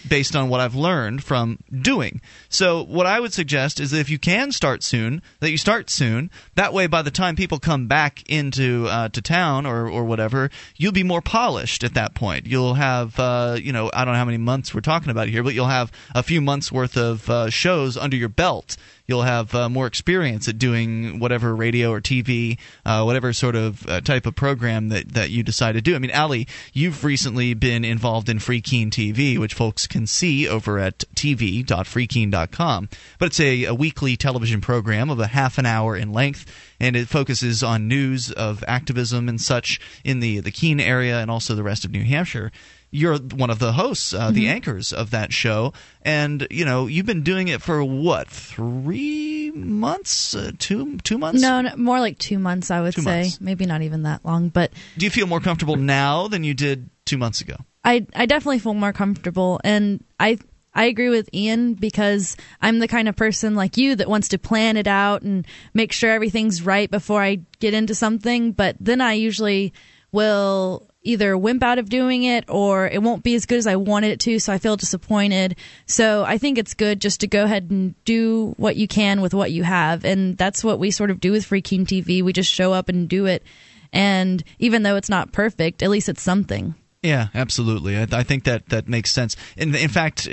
[0.07, 2.21] based on what I've learned from doing.
[2.49, 5.89] So what I would suggest is that if you can start soon, that you start
[5.89, 6.29] soon.
[6.55, 10.49] That way, by the time people come back into uh, to town or or whatever,
[10.75, 12.47] you'll be more polished at that point.
[12.47, 15.43] You'll have uh, you know I don't know how many months we're talking about here,
[15.43, 18.77] but you'll have a few months worth of uh, shows under your belt
[19.09, 23.87] you'll have uh, more experience at doing whatever radio or TV, uh, whatever sort of
[23.89, 25.95] uh, type of program that, that you decide to do.
[25.95, 30.47] I mean, Ali, you've recently been involved in Free Keene TV, which folks can see
[30.47, 32.89] over at tv.freekeene.com.
[33.17, 36.45] But it's a, a weekly television program of a half an hour in length
[36.79, 41.29] and it focuses on news of activism and such in the the Keene area and
[41.29, 42.51] also the rest of New Hampshire
[42.91, 44.33] you're one of the hosts, uh, mm-hmm.
[44.33, 49.51] the anchors of that show, and you know you've been doing it for what three
[49.51, 51.41] months, uh, two two months?
[51.41, 52.71] No, no, more like two months.
[52.71, 53.41] I would two say months.
[53.41, 54.49] maybe not even that long.
[54.49, 57.55] But do you feel more comfortable now than you did two months ago?
[57.83, 60.39] I I definitely feel more comfortable, and I
[60.73, 64.37] I agree with Ian because I'm the kind of person like you that wants to
[64.37, 68.51] plan it out and make sure everything's right before I get into something.
[68.51, 69.73] But then I usually
[70.11, 73.77] will either wimp out of doing it or it won't be as good as I
[73.77, 75.55] wanted it to, so I feel disappointed.
[75.85, 79.33] So I think it's good just to go ahead and do what you can with
[79.33, 80.03] what you have.
[80.03, 82.21] And that's what we sort of do with Free Keene TV.
[82.21, 83.43] We just show up and do it.
[83.91, 86.75] And even though it's not perfect, at least it's something.
[87.01, 87.97] Yeah, absolutely.
[87.97, 89.35] I, I think that that makes sense.
[89.55, 90.27] In, in fact,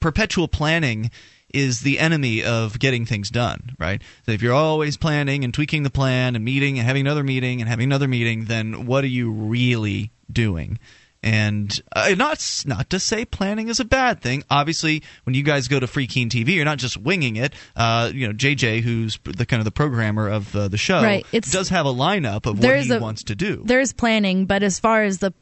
[0.00, 1.10] perpetual planning
[1.52, 4.00] is the enemy of getting things done, right?
[4.24, 7.60] So if you're always planning and tweaking the plan and meeting and having another meeting
[7.60, 10.78] and having another meeting, then what are you really doing?
[11.24, 14.42] And uh, not not to say planning is a bad thing.
[14.50, 17.54] Obviously, when you guys go to Free Keene TV, you're not just winging it.
[17.76, 21.24] Uh, you know, JJ, who's the kind of the programmer of uh, the show, right.
[21.30, 23.62] does have a lineup of what he a, wants to do.
[23.64, 25.32] There's planning, but as far as the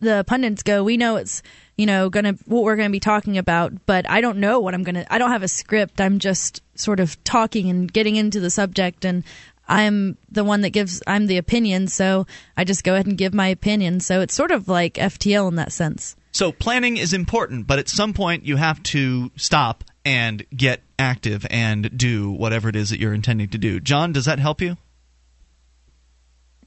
[0.00, 1.42] the pundits go, we know it's
[1.76, 4.82] you know gonna what we're gonna be talking about, but I don't know what I'm
[4.82, 5.06] gonna.
[5.08, 6.00] I don't have a script.
[6.00, 9.22] I'm just sort of talking and getting into the subject, and
[9.68, 11.02] I'm the one that gives.
[11.06, 14.00] I'm the opinion, so I just go ahead and give my opinion.
[14.00, 16.16] So it's sort of like FTL in that sense.
[16.32, 21.46] So planning is important, but at some point you have to stop and get active
[21.50, 23.80] and do whatever it is that you're intending to do.
[23.80, 24.76] John, does that help you?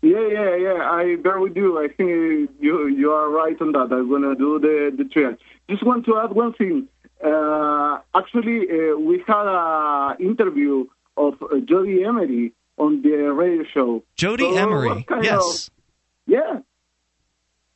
[0.01, 0.91] Yeah, yeah, yeah.
[0.91, 1.77] I very do.
[1.77, 3.91] I think you you are right on that.
[3.91, 5.37] I'm gonna do the the trial.
[5.69, 6.87] Just want to add one thing.
[7.23, 10.85] Uh, actually, uh, we had an interview
[11.17, 14.03] of uh, Jodie Emery on the radio show.
[14.17, 15.73] Jodie so Emery, yes, of,
[16.25, 16.59] yeah.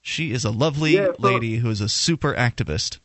[0.01, 2.99] She is a lovely yeah, so, lady who is a super activist.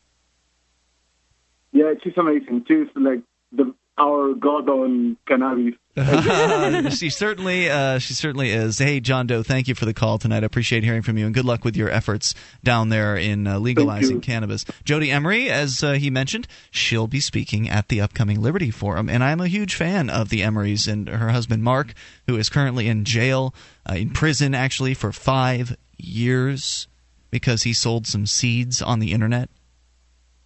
[1.71, 2.65] Yeah, she's amazing.
[2.67, 3.21] She's like
[3.51, 5.75] the our god on cannabis.
[6.91, 8.77] she certainly, uh, she certainly is.
[8.77, 10.43] Hey, John Doe, thank you for the call tonight.
[10.43, 12.33] I appreciate hearing from you, and good luck with your efforts
[12.63, 14.63] down there in uh, legalizing cannabis.
[14.85, 19.21] Jodie Emery, as uh, he mentioned, she'll be speaking at the upcoming Liberty Forum, and
[19.21, 21.93] I'm a huge fan of the Emerys and her husband Mark,
[22.25, 23.53] who is currently in jail,
[23.89, 26.87] uh, in prison actually for five years
[27.31, 29.49] because he sold some seeds on the internet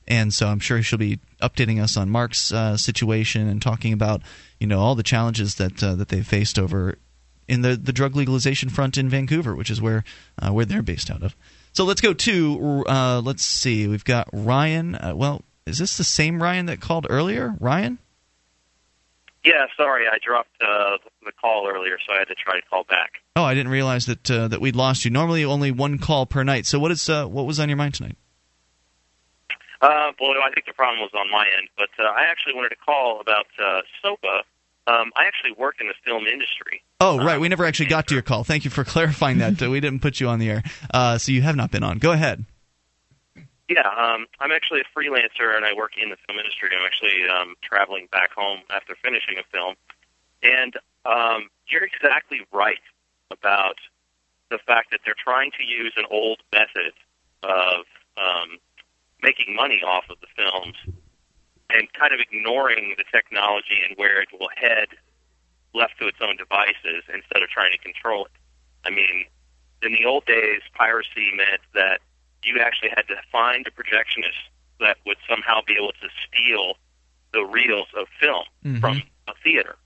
[0.07, 4.21] and so I'm sure she'll be updating us on Mark's uh, situation and talking about
[4.59, 6.97] you know all the challenges that uh, that they've faced over
[7.47, 10.03] in the the drug legalization front in Vancouver, which is where
[10.41, 11.35] uh, where they're based out of.
[11.73, 14.95] So let's go to uh, let's see, we've got Ryan.
[14.95, 17.55] Uh, well, is this the same Ryan that called earlier?
[17.59, 17.99] Ryan.
[19.43, 22.83] Yeah, sorry, I dropped uh, the call earlier, so I had to try to call
[22.83, 23.21] back.
[23.35, 25.11] Oh, I didn't realize that that we'd lost you.
[25.11, 26.65] Normally, only one call per night.
[26.65, 28.17] So, what is what was on your mind tonight?
[29.81, 32.69] Uh, well, I think the problem was on my end, but uh, I actually wanted
[32.69, 34.43] to call about uh, SOPA.
[34.87, 36.83] Um, I actually work in the film industry.
[37.01, 37.35] Oh, right.
[37.35, 38.43] Um, we never actually got to your call.
[38.43, 39.59] Thank you for clarifying that.
[39.61, 40.63] we didn't put you on the air.
[40.93, 41.97] Uh, so you have not been on.
[41.97, 42.45] Go ahead.
[43.67, 46.69] Yeah, um, I'm actually a freelancer and I work in the film industry.
[46.71, 49.73] I'm actually um, traveling back home after finishing a film.
[50.43, 52.81] And um, you're exactly right
[53.31, 53.77] about
[54.51, 56.93] the fact that they're trying to use an old method
[57.41, 57.85] of
[58.17, 58.59] um,
[59.21, 60.75] making money off of the films
[61.69, 64.87] and kind of ignoring the technology and where it will head
[65.73, 68.31] left to its own devices instead of trying to control it.
[68.85, 69.25] I mean,
[69.81, 71.99] in the old days, piracy meant that
[72.43, 74.49] you actually had to find a projectionist
[74.79, 76.77] that would somehow be able to steal
[77.33, 78.79] the reels of film Mhm.
[78.79, 79.77] from a theater.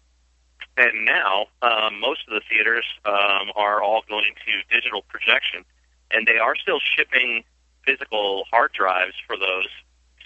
[0.78, 5.66] And now, um, most of the theaters um, are all going to digital projection,
[6.12, 7.44] and they are still shipping
[7.90, 9.68] physical hard drives for those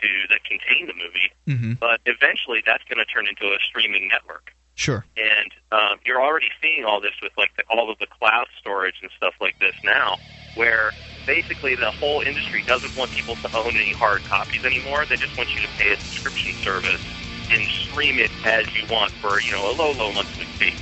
[0.02, 1.32] to that contain the movie.
[1.48, 1.80] Mhm.
[1.80, 5.06] But eventually, that's going to turn into a streaming network Sure.
[5.16, 8.96] and um, you're already seeing all this with like the, all of the cloud storage
[9.02, 10.18] and stuff like this now,
[10.56, 10.94] where
[11.26, 15.06] basically the whole industry doesn't want people to own any hard copies anymore.
[15.08, 17.02] They just want you to pay a subscription service
[17.50, 20.74] and stream it as you want for you know a low, low monthly fee.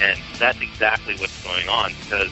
[0.00, 2.30] And that's exactly what's going on because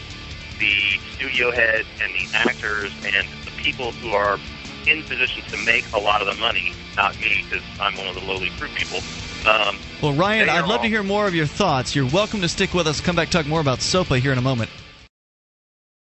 [0.59, 0.73] the
[1.15, 3.27] studio heads and the actors and
[3.67, 4.39] people who are
[4.87, 8.15] in position to make a lot of the money, not me because I'm one of
[8.15, 9.01] the lowly crew people.
[9.51, 11.95] Um, Well, Ryan, I'd are love to hear more of your thoughts.
[11.97, 13.01] You're welcome to stick with us.
[13.01, 14.71] Come back, talk more about SOPA here in a moment.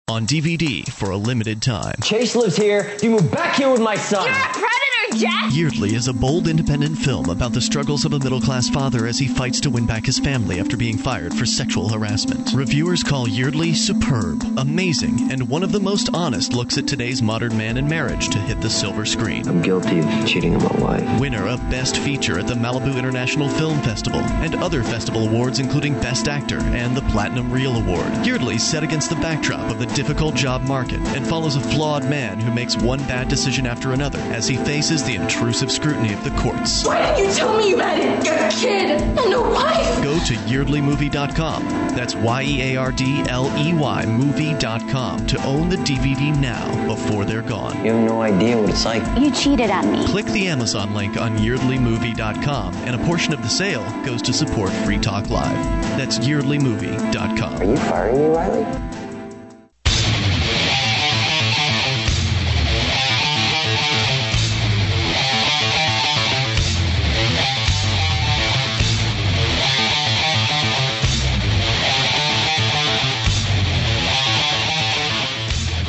[0.08, 1.96] On DVD for a limited time.
[2.02, 2.94] Chase lives here.
[3.02, 4.28] You move back here with my son.
[4.28, 4.85] Predator,
[5.16, 5.52] Jack!
[5.52, 9.18] Yeardley is a bold independent film about the struggles of a middle class father as
[9.18, 12.52] he fights to win back his family after being fired for sexual harassment.
[12.52, 17.56] Reviewers call Yeardley superb, amazing, and one of the most honest looks at today's modern
[17.56, 19.48] man and marriage to hit the silver screen.
[19.48, 21.20] I'm guilty of cheating on my wife.
[21.20, 25.94] Winner of Best Feature at the Malibu International Film Festival and other festival awards, including
[25.94, 28.26] Best Actor and the Platinum Reel Award.
[28.26, 32.38] Yeardley's set against the backdrop of the difficult job market and follows a flawed man
[32.38, 36.30] who makes one bad decision after another as he faces the intrusive scrutiny of the
[36.30, 36.84] courts.
[36.84, 40.02] Why didn't you tell me you had a kid and a wife?
[40.02, 41.64] Go to yeardleymovie.com.
[41.94, 46.86] That's Y E A R D L E Y movie.com to own the DVD now
[46.86, 47.84] before they're gone.
[47.84, 49.02] You have no idea what it's like.
[49.18, 50.04] You cheated on me.
[50.06, 54.70] Click the Amazon link on yeardleymovie.com, and a portion of the sale goes to support
[54.84, 55.56] Free Talk Live.
[55.96, 57.60] That's yeardleymovie.com.
[57.60, 58.95] Are you firing me, Riley?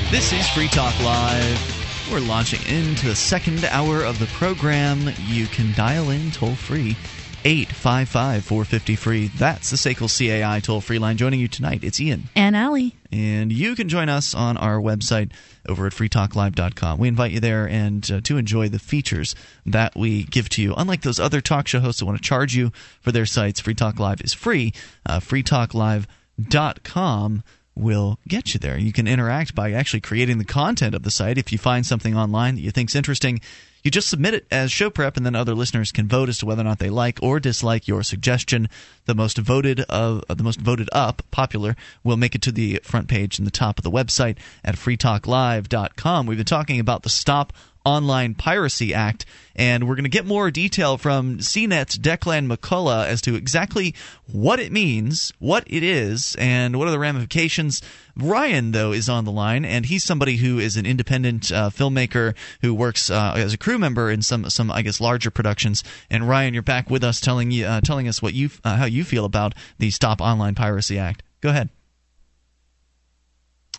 [0.09, 2.07] This is Free Talk Live.
[2.09, 5.11] We're launching into the second hour of the program.
[5.25, 6.95] You can dial in toll free
[7.43, 9.27] 855 450 free.
[9.27, 11.17] That's the SACL CAI toll free line.
[11.17, 12.29] Joining you tonight, it's Ian.
[12.37, 12.95] And Allie.
[13.11, 15.33] And you can join us on our website
[15.67, 16.99] over at freetalklive.com.
[16.99, 19.35] We invite you there and uh, to enjoy the features
[19.65, 20.73] that we give to you.
[20.77, 23.75] Unlike those other talk show hosts that want to charge you for their sites, Free
[23.75, 24.71] Talk Live is free.
[25.05, 27.43] Uh, freetalklive.com
[27.77, 28.77] will get you there.
[28.77, 31.37] You can interact by actually creating the content of the site.
[31.37, 33.41] If you find something online that you think's interesting,
[33.83, 36.45] you just submit it as show prep, and then other listeners can vote as to
[36.45, 38.67] whether or not they like or dislike your suggestion.
[39.05, 42.81] The most voted of uh, the most voted up, popular, will make it to the
[42.83, 46.25] front page and the top of the website at freetalklive.com.
[46.25, 47.53] We've been talking about the Stop
[47.87, 49.25] Online Piracy Act,
[49.55, 53.95] and we're going to get more detail from CNET's Declan McCullagh as to exactly
[54.29, 57.81] what it means, what it is, and what are the ramifications.
[58.17, 62.35] Ryan, though, is on the line, and he's somebody who is an independent uh, filmmaker
[62.59, 65.81] who works uh, as a crew member in some, some I guess, larger productions.
[66.09, 68.85] And Ryan, you're back with us, telling you, uh, telling us what you, uh, how
[68.85, 71.23] you feel about the Stop Online Piracy Act.
[71.39, 71.69] Go ahead.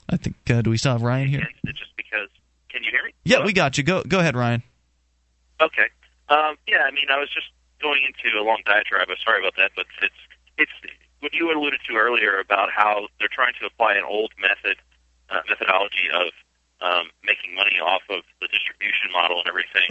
[0.08, 0.36] I think.
[0.48, 1.40] Uh, do we still have Ryan here?
[1.40, 2.30] against it just because.
[2.70, 3.12] Can you hear me?
[3.24, 3.84] Yeah, we got you.
[3.84, 4.62] Go, go ahead, Ryan.
[5.60, 5.88] Okay.
[6.28, 7.48] Um, yeah, I mean, I was just
[7.80, 9.08] going into a long diatribe.
[9.10, 10.20] I'm sorry about that, but it's
[10.58, 10.72] it's
[11.20, 14.76] what you alluded to earlier about how they're trying to apply an old method
[15.30, 16.30] uh, methodology of
[16.80, 19.90] um, making money off of the distribution model and everything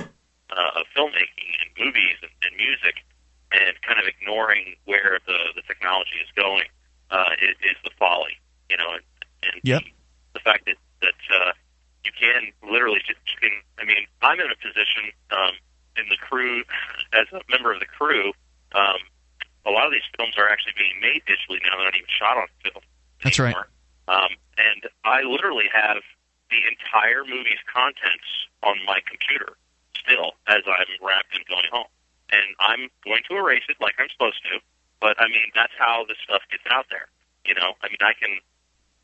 [0.52, 3.04] uh, of filmmaking and movies and, and music,
[3.52, 6.68] and kind of ignoring where the the technology is going
[7.12, 8.38] uh, is, is the folly,
[8.70, 9.04] you know, and,
[9.44, 9.84] and Yep.
[10.34, 11.52] the fact that that uh,
[12.08, 13.56] you can literally just you can.
[13.76, 15.60] I mean, I'm in a position um,
[16.00, 16.64] in the crew
[17.12, 18.32] as a member of the crew.
[18.72, 19.04] Um,
[19.68, 22.40] a lot of these films are actually being made digitally now; they're not even shot
[22.40, 22.84] on film.
[23.24, 23.56] That's right.
[24.08, 26.00] Um, and I literally have
[26.48, 29.60] the entire movie's contents on my computer
[29.92, 31.92] still as I'm wrapped and going home.
[32.32, 34.64] And I'm going to erase it like I'm supposed to.
[35.04, 37.12] But I mean, that's how this stuff gets out there.
[37.44, 38.40] You know, I mean, I can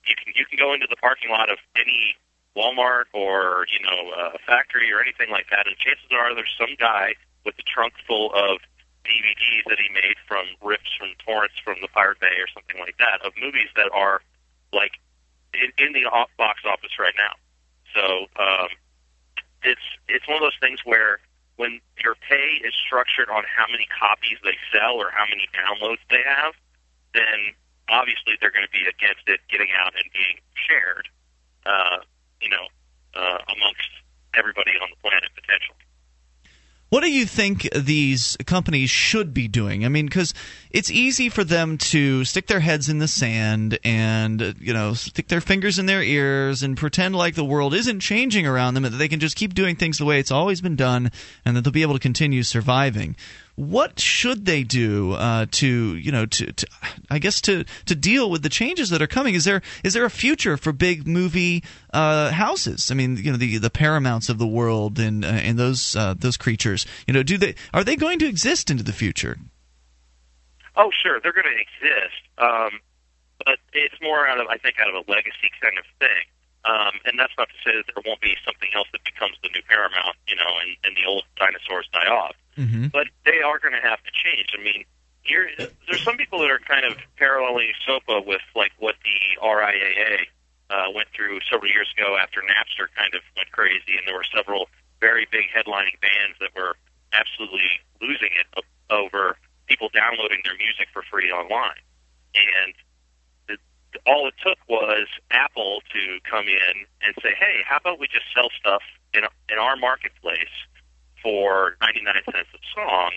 [0.07, 2.15] you can you can go into the parking lot of any
[2.55, 6.75] Walmart or you know a factory or anything like that, and chances are there's some
[6.79, 8.59] guy with a trunk full of
[9.03, 12.97] DVDs that he made from rips from torrents from the Pirate Bay or something like
[12.97, 14.21] that of movies that are
[14.71, 14.93] like
[15.53, 17.35] in, in the off box office right now.
[17.93, 18.69] So um,
[19.63, 21.19] it's it's one of those things where
[21.57, 26.01] when your pay is structured on how many copies they sell or how many downloads
[26.09, 26.53] they have,
[27.13, 27.53] then
[27.89, 31.07] obviously they're going to be against it getting out and being shared,
[31.65, 32.01] uh,
[32.43, 32.67] you know,
[33.15, 33.89] uh, amongst
[34.37, 35.77] everybody on the planet potentially.
[36.93, 39.83] What do you think these companies should be doing?
[39.83, 40.31] I mean, because
[40.69, 45.27] it's easy for them to stick their heads in the sand and, you know, stick
[45.27, 48.93] their fingers in their ears and pretend like the world isn't changing around them and
[48.93, 51.11] that they can just keep doing things the way it's always been done
[51.43, 53.15] and that they'll be able to continue surviving
[53.55, 56.67] what should they do uh, to you know to, to,
[57.09, 59.35] I guess to to deal with the changes that are coming?
[59.35, 62.89] Is there is there a future for big movie uh, houses?
[62.89, 66.15] I mean, you know, the the Paramounts of the world and uh, and those uh,
[66.17, 66.85] those creatures.
[67.07, 69.37] You know, do they are they going to exist into the future?
[70.75, 72.79] Oh, sure, they're going to exist, um,
[73.45, 76.32] but it's more out of I think out of a legacy kind of thing.
[76.65, 79.49] Um, and that's not to say that there won't be something else that becomes the
[79.49, 82.35] new Paramount, you know, and, and the old dinosaurs die off.
[82.57, 82.87] Mm-hmm.
[82.87, 84.55] But they are going to have to change.
[84.57, 84.85] I mean,
[85.23, 90.27] here there's some people that are kind of paralleling SOPA with like what the RIAA
[90.69, 94.27] uh, went through several years ago after Napster kind of went crazy, and there were
[94.35, 94.67] several
[94.99, 96.75] very big headlining bands that were
[97.11, 97.67] absolutely
[98.01, 98.47] losing it
[98.89, 99.37] over
[99.67, 101.79] people downloading their music for free online.
[102.35, 102.73] And
[104.05, 108.25] all it took was Apple to come in and say, "Hey, how about we just
[108.33, 108.81] sell stuff
[109.13, 110.53] in in our marketplace?"
[111.23, 113.11] for 99 cents a song.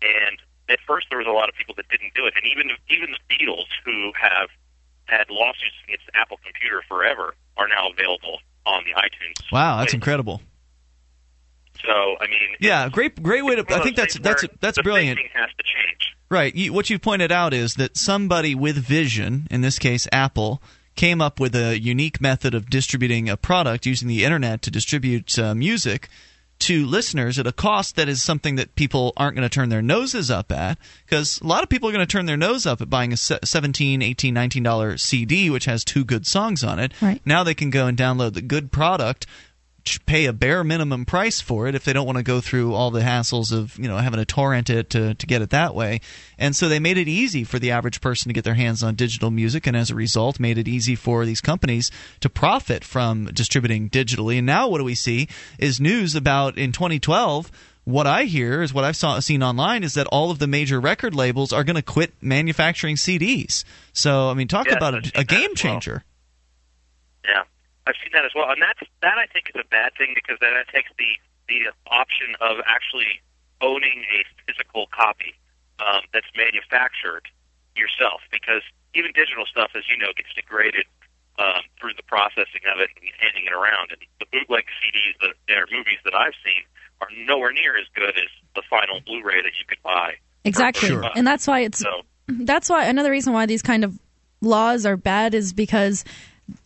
[0.00, 0.38] And
[0.70, 3.10] at first, there was a lot of people that didn't do it, and even even
[3.12, 4.48] the Beatles, who have
[5.06, 9.52] had lawsuits against Apple Computer forever, are now available on the iTunes.
[9.52, 10.40] Wow, that's incredible.
[11.84, 13.64] So, I mean, yeah, great, great way to.
[13.74, 15.18] I think that's that's that's brilliant.
[15.34, 16.16] Has to change.
[16.32, 16.54] Right.
[16.54, 20.62] You, what you pointed out is that somebody with vision, in this case Apple,
[20.96, 25.38] came up with a unique method of distributing a product using the internet to distribute
[25.38, 26.08] uh, music
[26.60, 29.82] to listeners at a cost that is something that people aren't going to turn their
[29.82, 32.80] noses up at because a lot of people are going to turn their nose up
[32.80, 36.92] at buying a 17 18 19 dollar cd which has two good songs on it
[37.02, 37.20] right.
[37.26, 39.26] now they can go and download the good product
[40.06, 42.90] pay a bare minimum price for it if they don't want to go through all
[42.90, 46.00] the hassles of you know having to torrent it to, to get it that way
[46.38, 48.94] and so they made it easy for the average person to get their hands on
[48.94, 53.26] digital music and as a result made it easy for these companies to profit from
[53.26, 55.28] distributing digitally and now what do we see
[55.58, 57.50] is news about in 2012
[57.84, 60.80] what I hear is what I've saw, seen online is that all of the major
[60.80, 63.64] record labels are going to quit manufacturing CDs.
[63.92, 66.04] So I mean, talk yes, about a, a game changer.
[67.24, 67.34] Well.
[67.34, 67.42] Yeah.
[67.86, 70.38] I've seen that as well, and that's that I think is a bad thing because
[70.40, 71.10] then that takes the
[71.48, 73.20] the option of actually
[73.60, 75.34] owning a physical copy
[75.80, 77.26] um, that's manufactured
[77.74, 78.20] yourself.
[78.30, 78.62] Because
[78.94, 80.86] even digital stuff, as you know, gets degraded
[81.38, 83.90] um, through the processing of it and handing it around.
[83.90, 86.62] And the bootleg CDs that are movies that I've seen
[87.00, 90.14] are nowhere near as good as the final Blu-ray that you could buy.
[90.44, 91.10] Exactly, Sure.
[91.16, 93.98] and that's why it's So- that's why another reason why these kind of
[94.40, 96.04] laws are bad is because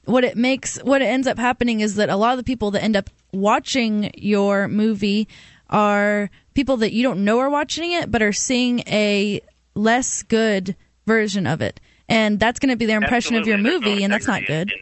[0.06, 2.70] what it makes what it ends up happening is that a lot of the people
[2.72, 5.28] that end up watching your movie
[5.68, 9.40] are people that you don't know are watching it but are seeing a
[9.74, 10.74] less good
[11.06, 14.12] version of it and that's going to be their impression of your movie no and
[14.12, 14.78] that's not good in,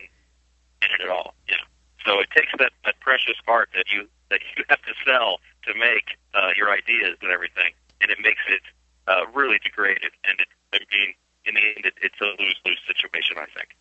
[0.85, 1.35] in it at all.
[1.49, 1.57] Yeah.
[2.05, 5.75] So it takes that, that precious art that you that you have to sell to
[5.75, 8.63] make uh, your ideas and everything, and it makes it
[9.09, 10.13] uh, really degraded.
[10.29, 11.15] And it, I mean,
[11.47, 13.37] in the end, it, it's a lose lose situation.
[13.39, 13.77] I think.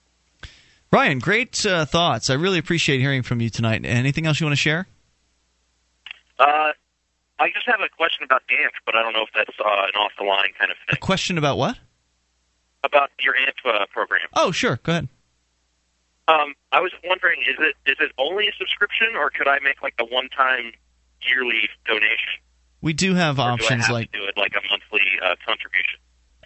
[0.94, 2.30] Ryan, great uh, thoughts.
[2.30, 3.84] I really appreciate hearing from you tonight.
[3.84, 4.86] Anything else you want to share?
[6.38, 6.70] Uh,
[7.40, 9.96] I just have a question about AMP, but I don't know if that's uh, an
[10.00, 11.80] off the line kind of A question about what?
[12.84, 14.22] About your AMP uh, program.
[14.36, 14.80] Oh, sure.
[14.84, 15.08] Go ahead.
[16.28, 19.82] Um, I was wondering, is it is it only a subscription, or could I make
[19.82, 20.74] like a one time
[21.28, 22.38] yearly donation?
[22.82, 25.02] We do have Or do I options have like to do it like a monthly
[25.26, 26.00] uh, contribution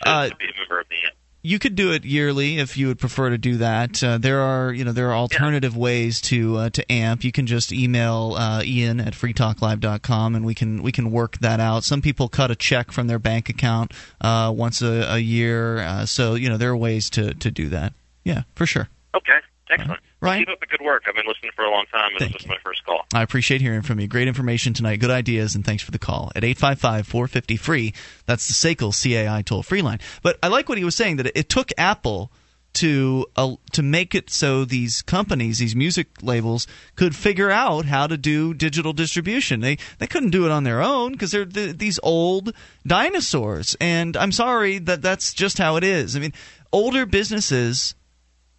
[0.04, 1.18] to, Uh, to be a member of the AMP?
[1.48, 4.04] You could do it yearly if you would prefer to do that.
[4.04, 7.24] Uh, there are you know there are alternative ways to uh, to AMP.
[7.24, 11.62] You can just email uh, Ian at freetalklive.com and we can we can work that
[11.62, 11.86] out.
[11.86, 16.06] Some people cut a check from their bank account uh, once a, a year, uh,
[16.06, 17.94] so you know there are ways to to do that.
[18.26, 18.90] Yeah, for sure.
[19.16, 19.40] Okay,
[19.70, 20.02] excellent.
[20.20, 20.40] Ryan?
[20.40, 21.04] Keep up the good work.
[21.08, 23.06] I've been listening for a long time, and this was my first call.
[23.14, 24.08] I appreciate hearing from you.
[24.08, 24.98] Great information tonight.
[24.98, 27.94] Good ideas, and thanks for the call at 855 450 free.
[28.26, 30.00] That's the SACL CAI toll free line.
[30.24, 32.32] But I like what he was saying that it, it took Apple
[32.74, 38.06] to uh, to make it so these companies, these music labels, could figure out how
[38.06, 39.62] to do digital distribution.
[39.62, 42.54] They they couldn't do it on their own because they're th- these old
[42.86, 43.76] dinosaurs.
[43.82, 46.16] And I'm sorry that that's just how it is.
[46.16, 46.34] I mean,
[46.72, 47.96] older businesses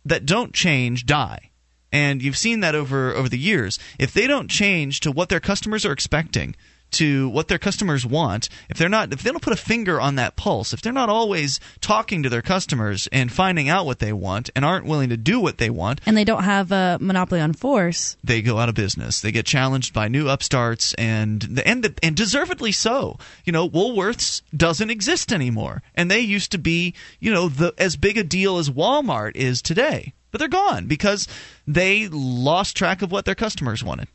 [0.05, 1.48] that don't change die.
[1.93, 3.79] And you've seen that over over the years.
[3.99, 6.55] If they don't change to what their customers are expecting,
[6.91, 10.17] to what their customers want, if they're not if they don't put a finger on
[10.17, 14.13] that pulse, if they're not always talking to their customers and finding out what they
[14.13, 17.41] want and aren't willing to do what they want, and they don't have a monopoly
[17.41, 19.21] on force, they go out of business.
[19.21, 23.19] They get challenged by new upstarts and the and and deservedly so.
[23.45, 27.97] You know, Woolworths doesn't exist anymore, and they used to be, you know, the as
[27.97, 30.15] big a deal as Walmart is today.
[30.39, 31.27] But they're gone because
[31.67, 34.07] they lost track of what their customers wanted.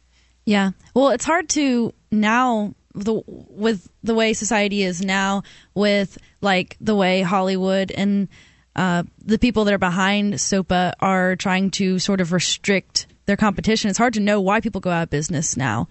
[0.45, 0.71] Yeah.
[0.93, 5.43] Well, it's hard to now the with the way society is now
[5.73, 8.29] with like the way Hollywood and
[8.75, 13.89] uh, the people that are behind SOPA are trying to sort of restrict their competition.
[13.89, 15.87] It's hard to know why people go out of business now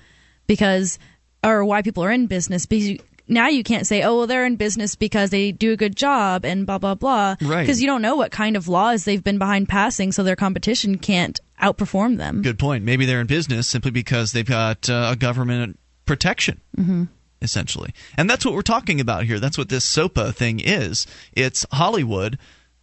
[0.47, 0.99] because
[1.45, 2.99] or why people are in business because
[3.33, 6.45] now you can't say, oh, well, they're in business because they do a good job
[6.45, 7.37] and blah, blah, blah.
[7.41, 7.63] Right.
[7.63, 10.99] Because you don't know what kind of laws they've been behind passing, so their competition
[10.99, 12.43] can't outperform them.
[12.43, 12.85] Good point.
[12.85, 16.61] Maybe they're in business simply because they've got uh, a government protection.
[16.77, 17.05] Mm-hmm.
[17.41, 17.93] Essentially.
[18.17, 19.41] And that's what we're talking about here.
[19.41, 21.09] That's what this SOPA thing is.
[21.33, 22.39] It's Hollywood,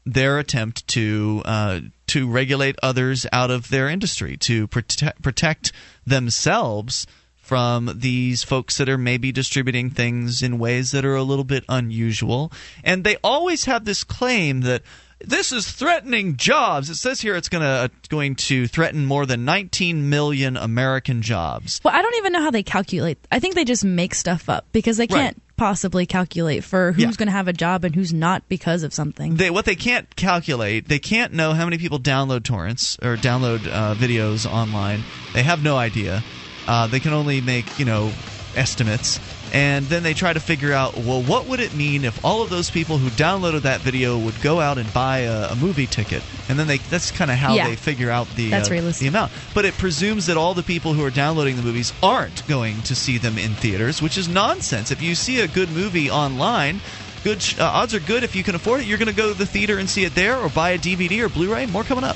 [0.05, 1.41] their attempt to.
[1.45, 5.71] Uh, to regulate others out of their industry, to prote- protect
[6.07, 7.05] themselves
[7.49, 11.63] from these folks that are maybe distributing things in ways that are a little bit
[11.67, 12.51] unusual.
[12.83, 14.83] And they always have this claim that
[15.19, 16.91] this is threatening jobs.
[16.91, 21.81] It says here it's going to going to threaten more than 19 million American jobs.
[21.83, 23.17] Well, I don't even know how they calculate.
[23.31, 25.43] I think they just make stuff up because they can't Right.
[25.57, 27.11] possibly calculate for who's Yeah.
[27.17, 29.37] going to have a job and who's not because of something.
[29.37, 33.67] They, what they can't calculate, they can't know how many people download torrents or download
[33.67, 35.03] uh, videos online.
[35.33, 36.23] They have no idea.
[36.69, 38.11] Uh, they can only make you know
[38.55, 39.19] estimates,
[39.53, 42.49] and then they try to figure out well, what would it mean if all of
[42.51, 46.21] those people who downloaded that video would go out and buy a, a movie ticket,
[46.47, 47.67] and then they that's kind of how Yeah.
[47.67, 48.57] they figure out the uh,
[48.99, 49.31] the amount.
[49.55, 52.93] But it presumes that all the people who are downloading the movies aren't going to
[52.95, 54.91] see them in theaters, which is nonsense.
[54.91, 56.81] If you see a good movie online.
[57.21, 58.85] Good sh- uh, odds are good if you can afford it.
[58.87, 61.19] You're going to go to the theater and see it there, or buy a DVD
[61.21, 61.65] or Blu-ray.
[61.65, 62.15] More coming up.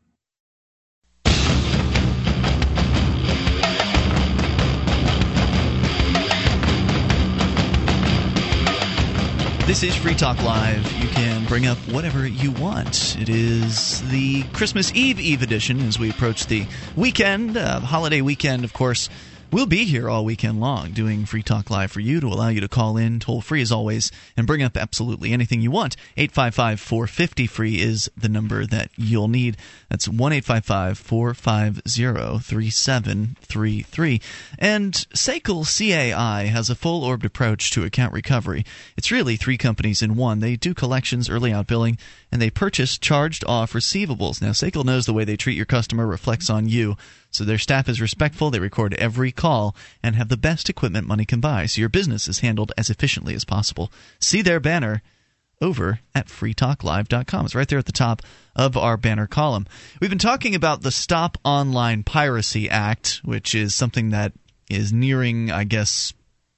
[9.67, 10.91] This is Free Talk Live.
[11.01, 13.15] You can bring up whatever you want.
[13.19, 16.65] It is the Christmas Eve Eve edition as we approach the
[16.97, 19.09] weekend, uh, holiday weekend, of course.
[19.51, 22.61] We'll be here all weekend long doing Free Talk Live for you to allow you
[22.61, 25.97] to call in toll free as always and bring up absolutely anything you want.
[26.15, 29.57] 855 450 free is the number that you'll need.
[29.89, 34.21] That's 1 855 450 3733.
[34.57, 38.65] And Sekel CAI has a full orbed approach to account recovery.
[38.95, 40.39] It's really three companies in one.
[40.39, 41.97] They do collections, early out billing,
[42.31, 44.41] and they purchase charged off receivables.
[44.41, 46.95] Now, Sekel knows the way they treat your customer reflects on you.
[47.31, 51.25] So their staff is respectful, they record every call, and have the best equipment money
[51.25, 53.91] can buy, so your business is handled as efficiently as possible.
[54.19, 55.01] See their banner
[55.61, 57.45] over at freetalklive.com.
[57.45, 58.21] It's right there at the top
[58.55, 59.67] of our banner column.
[60.01, 64.33] We've been talking about the Stop Online Piracy Act, which is something that
[64.69, 66.13] is nearing, I guess,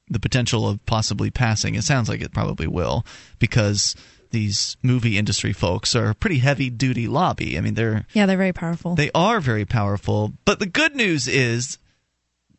[0.09, 1.75] the potential of possibly passing.
[1.75, 3.05] It sounds like it probably will
[3.39, 3.95] because
[4.33, 7.57] these movie industry folks are a pretty heavy duty lobby.
[7.57, 8.95] I mean, they're Yeah, they're very powerful.
[8.95, 10.33] they are very powerful.
[10.43, 11.77] But the good news is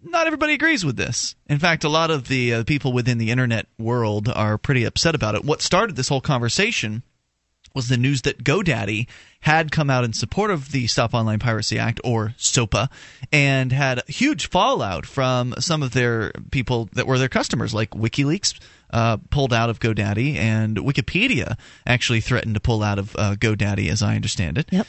[0.03, 1.35] not everybody agrees with this.
[1.47, 5.14] In fact, a lot of the uh, people within the internet world are pretty upset
[5.14, 5.45] about it.
[5.45, 7.03] What started this whole conversation
[7.75, 9.09] was the news that GoDaddy
[9.41, 12.89] had come out in support of the Stop Online Piracy Act, or SOPA,
[13.33, 18.55] and had huge fallout from some of their people that were their customers, like WikiLeaks.
[18.95, 23.90] Uh, pulled out of GoDaddy, and Wikipedia actually threatened to pull out of uh, GoDaddy,
[23.90, 24.68] as I understand it.
[24.70, 24.86] Yep.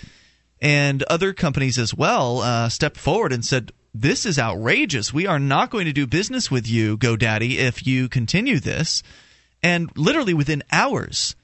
[0.62, 5.12] And other companies as well uh, stepped forward and said, This is outrageous.
[5.12, 9.02] We are not going to do business with you, GoDaddy, if you continue this.
[9.64, 11.36] And literally within hours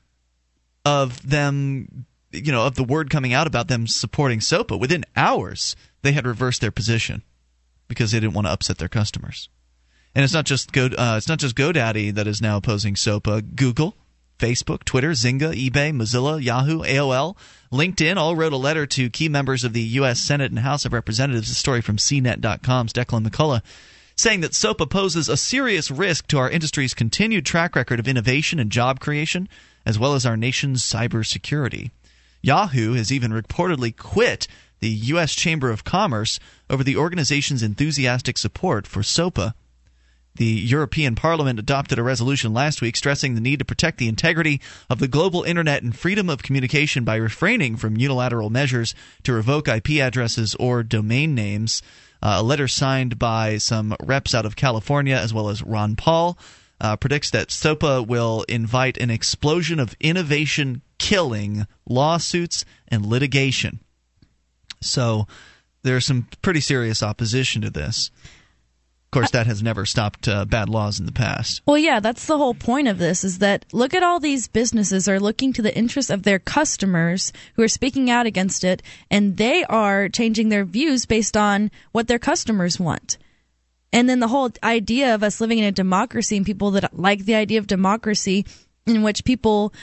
[0.86, 5.76] of them, you know, of the word coming out about them supporting SOPA, within hours,
[6.04, 7.24] they had reversed their position
[7.88, 9.50] because they didn't want to upset their customers.
[10.14, 13.42] And it's not just Go, uh, it's not just GoDaddy that is now opposing SOPA.
[13.56, 13.96] Google,
[14.38, 17.38] Facebook, Twitter, Zynga, eBay, Mozilla, Yahoo, AOL,
[17.72, 20.20] LinkedIn all wrote a letter to key members of the U.S.
[20.20, 21.50] Senate and House of Representatives.
[21.50, 23.62] A story from CNET.com's Declan McCullagh
[24.16, 28.60] saying that SOPA poses a serious risk to our industry's continued track record of innovation
[28.60, 29.48] and job creation,
[29.86, 31.92] as well as our nation's cybersecurity.
[32.42, 34.48] Yahoo has even reportedly quit
[34.80, 35.34] the U.S.
[35.34, 36.40] Chamber of Commerce
[36.70, 39.56] over the organization's enthusiastic support for SOPA.
[40.36, 44.62] The European Parliament adopted a resolution last week stressing the need to protect the integrity
[44.90, 49.68] of the global internet and freedom of communication by refraining from unilateral measures to revoke
[49.68, 51.82] IP addresses or domain names.
[52.24, 56.38] Uh, a letter signed by some reps out of California, as well as Ron Paul,
[56.80, 63.80] uh, predicts that SOPA will invite an explosion of innovation killing lawsuits and litigation.
[64.82, 65.28] So
[65.84, 68.12] there's some pretty serious opposition to this.
[69.12, 71.62] Of course, that has never stopped uh, bad laws in the past.
[71.66, 75.10] Well, yeah, that's the whole point of this is that look at all these businesses
[75.10, 79.36] are looking to the interests of their customers who are speaking out against it, and
[79.36, 83.18] they are changing their views based on what their customers want.
[83.92, 87.26] And then the whole idea of us living in a democracy and people that like
[87.26, 88.46] the idea of democracy
[88.86, 89.74] in which people,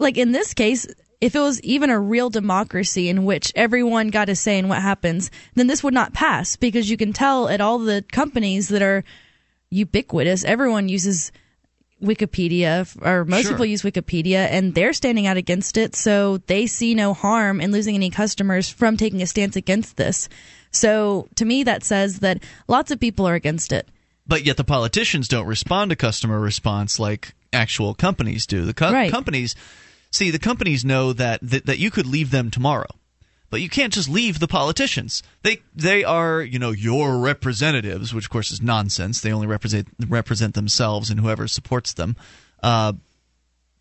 [0.00, 0.88] like in this case,
[1.22, 4.82] if it was even a real democracy in which everyone got a say in what
[4.82, 8.82] happens, then this would not pass because you can tell at all the companies that
[8.82, 9.04] are
[9.70, 11.32] ubiquitous, everyone uses
[12.02, 13.52] Wikipedia, or most Sure.
[13.52, 15.94] people use Wikipedia, and they're standing out against it.
[15.94, 20.28] So they see no harm in losing any customers from taking a stance against this.
[20.72, 23.86] So to me, that says that lots of people are against it.
[24.26, 28.64] But yet the politicians don't respond to customer response like actual companies do.
[28.64, 29.10] The co- Right.
[29.10, 29.54] companies
[30.12, 32.88] see the companies know that, that that you could leave them tomorrow.
[33.50, 35.22] But you can't just leave the politicians.
[35.42, 39.20] They they are, you know, your representatives, which of course is nonsense.
[39.20, 42.16] They only represent represent themselves and whoever supports them.
[42.62, 42.94] Uh,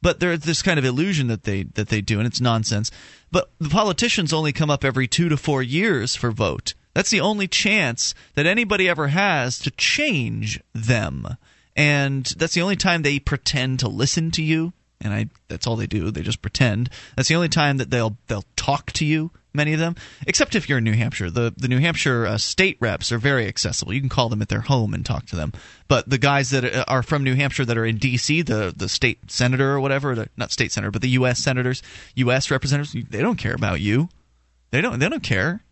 [0.02, 2.92] but there's this kind of illusion that they that they do, and it's nonsense.
[3.32, 6.74] But the politicians only come up every two to four years for vote.
[6.94, 11.38] That's the only chance that anybody ever has to change them,
[11.76, 14.74] and that's the only time they pretend to listen to you.
[15.02, 16.12] And I that's all they do.
[16.12, 16.90] They just pretend.
[17.16, 19.32] That's the only time that they'll they'll talk to you.
[19.54, 19.96] Many of them,
[20.26, 23.48] except if you're in New Hampshire, the the New Hampshire uh, state reps are very
[23.48, 23.94] accessible.
[23.94, 25.52] You can call them at their home and talk to them.
[25.88, 29.30] But the guys that are from New Hampshire that are in D.C., the the state
[29.30, 31.40] senator or whatever, the, not state senator, but the U.S.
[31.40, 31.84] senators,
[32.16, 32.50] U.S.
[32.50, 34.08] representatives, they don't care about you.
[34.72, 35.00] They don't.
[35.00, 35.64] They don't care.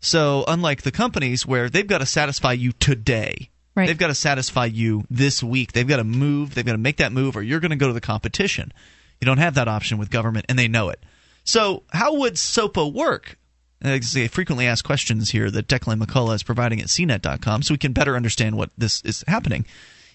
[0.00, 3.86] So unlike the companies where they've got to satisfy you today, Right.
[3.86, 5.72] they've got to satisfy you this week.
[5.72, 6.54] They've got to move.
[6.54, 8.72] They've got to make that move, or you're going to go to the competition.
[9.20, 11.00] You don't have that option with government, and they know it.
[11.44, 13.38] So how would SOPA work?
[13.82, 17.78] Uh, a frequently asked questions here that Declan McCullagh is providing at CNET.com, so we
[17.78, 19.64] can better understand what this is happening.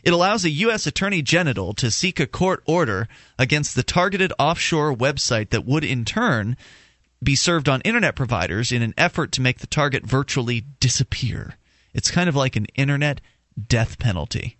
[0.03, 0.85] It allows a U.S.
[0.85, 3.07] Attorney General to seek a court order
[3.39, 6.57] against the targeted offshore website that would, in turn,
[7.23, 11.55] be served on internet providers in an effort to make the target virtually disappear.
[11.91, 13.19] It's kind of like an internet
[13.67, 14.57] death penalty.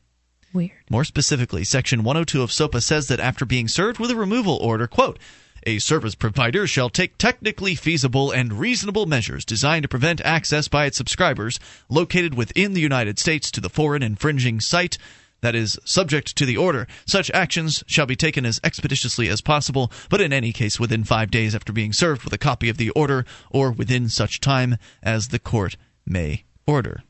[0.53, 0.71] Weird.
[0.89, 4.87] More specifically, Section 102 of SOPA says that after being served with a removal order,
[4.87, 5.19] quote,
[5.67, 10.85] a service provider shall take technically feasible and reasonable measures designed to prevent access by
[10.85, 14.97] its subscribers located within the United States to the foreign infringing site
[15.41, 16.87] that is subject to the order.
[17.05, 21.31] Such actions shall be taken as expeditiously as possible, but in any case within five
[21.31, 25.29] days after being served with a copy of the order or within such time as
[25.29, 27.03] the court may order.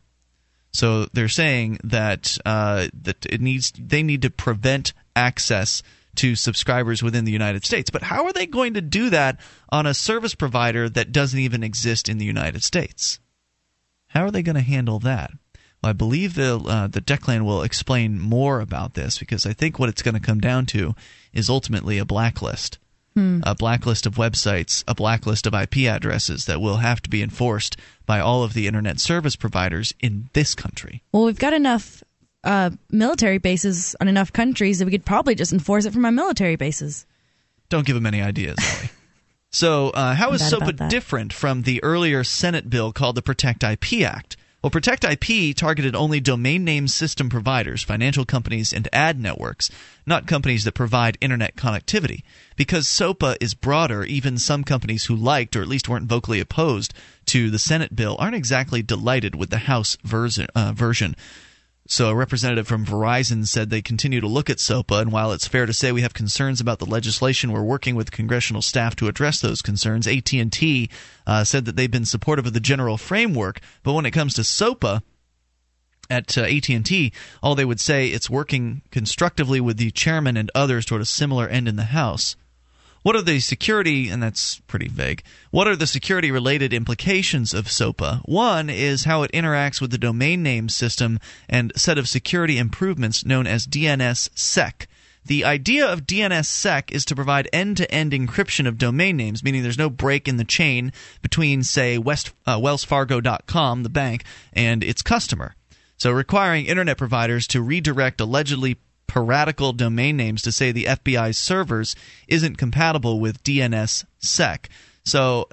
[0.76, 5.82] So they're saying that uh, that it needs they need to prevent access
[6.16, 7.90] to subscribers within the United States.
[7.90, 11.64] But how are they going to do that on a service provider that doesn't even
[11.64, 13.20] exist in the United States?
[14.08, 15.32] How are they going to handle that?
[15.82, 19.80] Well, I believe the uh, the Declan will explain more about this because I think
[19.80, 20.94] what it's going to come down to
[21.32, 22.80] is ultimately a blacklist
[23.18, 27.78] a blacklist of websites, a blacklist of IP addresses that will have to be enforced
[28.06, 31.02] by all of the internet service providers in this country.
[31.12, 32.04] Well, we've got enough
[32.44, 36.12] uh, military bases on enough countries that we could probably just enforce it from our
[36.12, 37.06] military bases.
[37.70, 38.58] Don't give them any ideas,
[39.50, 44.02] so, uh, how is SOPA different from the earlier Senate bill called the Protect IP
[44.02, 44.38] Act?
[44.66, 49.70] Well, Protect IP targeted only domain name system providers, financial companies, and ad networks,
[50.08, 52.24] not companies that provide internet connectivity.
[52.56, 56.96] Because SOPA is broader, even some companies who liked or at least weren't vocally opposed
[57.28, 60.48] to the Senate bill aren't exactly delighted with the House version.
[60.56, 61.16] Uh, version.
[61.88, 65.48] So a representative from Verizon said they continue to look at SOPA, and while it's
[65.48, 69.08] fair to say we have concerns about the legislation, we're working with congressional staff to
[69.08, 70.08] address those concerns.
[70.08, 70.90] AT&T
[71.28, 74.44] uh, said that they've been supportive of the general framework, but when it comes to
[74.44, 75.04] SOPA,
[76.10, 77.12] at uh, AT&T,
[77.42, 81.48] all they would say it's working constructively with the chairman and others toward a similar
[81.48, 82.36] end in the House.
[83.06, 87.70] What are the security, and that's pretty vague, what are the security related implications of
[87.70, 88.22] SOPA?
[88.26, 93.24] One is how it interacts with the domain name system and set of security improvements
[93.24, 94.88] known as DNSSEC.
[95.24, 99.62] The idea of DNSSEC is to provide end to end encryption of domain names, meaning
[99.62, 100.92] there's no break in the chain
[101.22, 105.54] between, say, West, uh, WellsFargo.com, the bank, and its customer.
[105.98, 108.78] So, requiring internet providers to redirect allegedly
[109.08, 111.96] piratical domain names to say the FBI's servers
[112.28, 114.66] isn't compatible with DNSSEC.
[115.04, 115.50] So,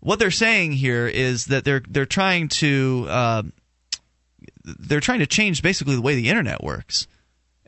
[0.00, 3.42] what they're saying here is that they're they're trying to uh,
[4.64, 7.06] they're trying to change basically the way the internet works.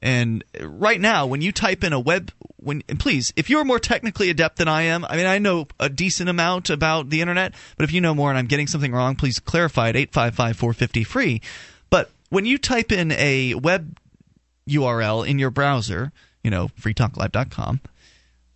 [0.00, 4.28] And right now, when you type in a web, when please, if you're more technically
[4.28, 7.84] adept than I am, I mean, I know a decent amount about the internet, but
[7.84, 11.42] if you know more and I'm getting something wrong, please clarify at 855 450 free.
[11.88, 13.98] But when you type in a web
[14.68, 16.12] URL in your browser,
[16.42, 17.80] you know, freetalklive.com,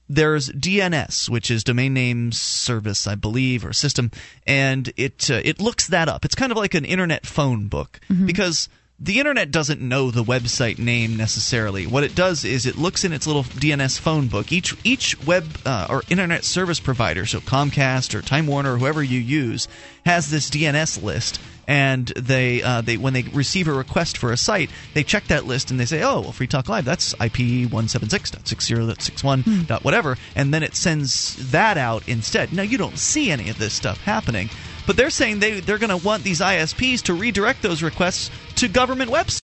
[0.09, 4.11] there's DNS, which is domain name service, I believe, or system,
[4.45, 6.25] and it uh, it looks that up.
[6.25, 8.69] It's kind of like an internet phone book because
[9.01, 11.87] the internet doesn't know the website name necessarily.
[11.87, 14.53] What it does is it looks in its little DNS phone book.
[14.53, 19.03] Each each web uh, or internet service provider, so Comcast or Time Warner or whoever
[19.03, 19.69] you use,
[20.05, 21.41] has this DNS list.
[21.67, 25.47] And they, uh, they, when they receive a request for a site, they check that
[25.47, 28.49] list and they say, "Oh, well, Free Talk Live, that's IP one seven six dot
[28.49, 32.53] six zero dot six one dot whatever," and then it sends that out instead.
[32.53, 34.51] Now you don't see any of this stuff happening,
[34.91, 38.67] but they're saying they they're going to want these ISPs to redirect those requests to
[38.67, 39.50] government websites.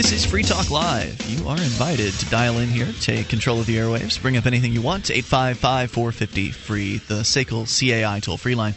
[0.00, 1.20] This is Free Talk Live.
[1.28, 4.72] You are invited to dial in here, take control of the airwaves, bring up anything
[4.72, 8.74] you want to 855 450 free, the SACL CAI toll free line.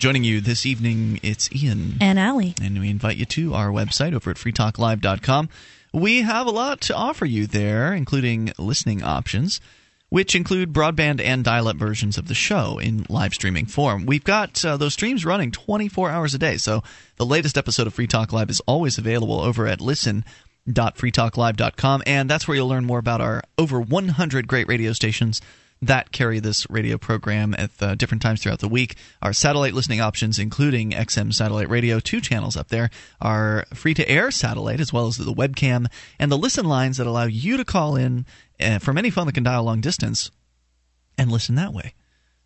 [0.00, 1.98] Joining you this evening, it's Ian.
[2.00, 2.56] And Allie.
[2.60, 5.50] And we invite you to our website over at freetalklive.com.
[5.92, 9.60] We have a lot to offer you there, including listening options,
[10.08, 14.04] which include broadband and dial up versions of the show in live streaming form.
[14.04, 16.82] We've got uh, those streams running 24 hours a day, so
[17.18, 19.80] the latest episode of Free Talk Live is always available over at
[20.66, 25.40] listen.freetalklive.com, and that's where you'll learn more about our over 100 great radio stations
[25.82, 28.96] that carry this radio program at uh, different times throughout the week.
[29.20, 32.90] Our satellite listening options, including XM satellite radio, two channels up there,
[33.20, 35.86] our free to air satellite as well as the webcam,
[36.18, 38.24] and the listen lines that allow you to call in
[38.58, 40.30] uh, from any phone that can dial long distance
[41.18, 41.92] and listen that way.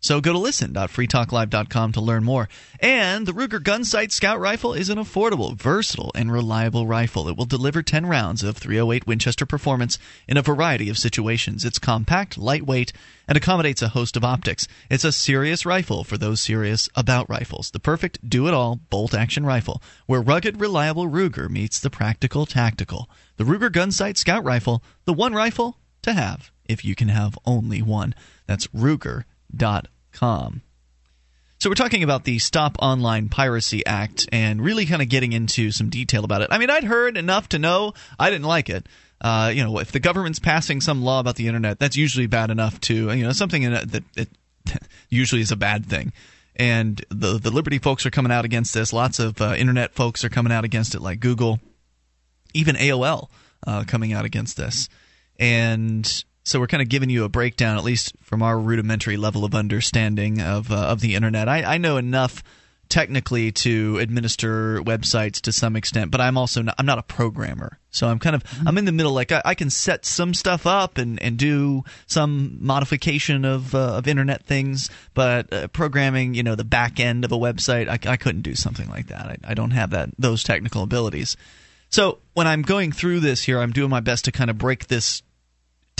[0.01, 2.49] So go to listen.freetalklive.com to learn more.
[2.79, 7.45] And the Ruger Gunsight Scout Rifle is an affordable, versatile, and reliable rifle that will
[7.45, 11.63] deliver 10 rounds of 308 Winchester performance in a variety of situations.
[11.63, 12.91] It's compact, lightweight,
[13.27, 14.67] and accommodates a host of optics.
[14.89, 17.69] It's a serious rifle for those serious about rifles.
[17.69, 23.07] The perfect do-it-all bolt-action rifle, where rugged, reliable Ruger meets the practical, tactical.
[23.37, 27.83] The Ruger Gunsight Scout Rifle, the one rifle to have if you can have only
[27.83, 28.15] one.
[28.47, 29.25] That's Ruger
[30.11, 30.61] com.
[31.59, 35.71] So we're talking about the Stop Online Piracy Act and really kind of getting into
[35.71, 36.47] some detail about it.
[36.51, 38.87] I mean, I'd heard enough to know I didn't like it.
[39.21, 42.49] Uh, you know, if the government's passing some law about the internet, that's usually bad
[42.49, 44.29] enough to you know something that it
[45.09, 46.11] usually is a bad thing.
[46.55, 48.91] And the the liberty folks are coming out against this.
[48.91, 51.59] Lots of uh, internet folks are coming out against it, like Google,
[52.55, 53.29] even AOL
[53.67, 54.89] uh, coming out against this.
[55.39, 59.45] And so we're kind of giving you a breakdown, at least from our rudimentary level
[59.45, 61.47] of understanding of uh, of the internet.
[61.47, 62.43] I, I know enough
[62.89, 67.79] technically to administer websites to some extent, but I'm also not, I'm not a programmer,
[67.89, 69.13] so I'm kind of I'm in the middle.
[69.13, 73.95] Like I, I can set some stuff up and, and do some modification of uh,
[73.95, 78.11] of internet things, but uh, programming, you know, the back end of a website, I,
[78.11, 79.25] I couldn't do something like that.
[79.25, 81.37] I, I don't have that those technical abilities.
[81.89, 84.87] So when I'm going through this here, I'm doing my best to kind of break
[84.87, 85.23] this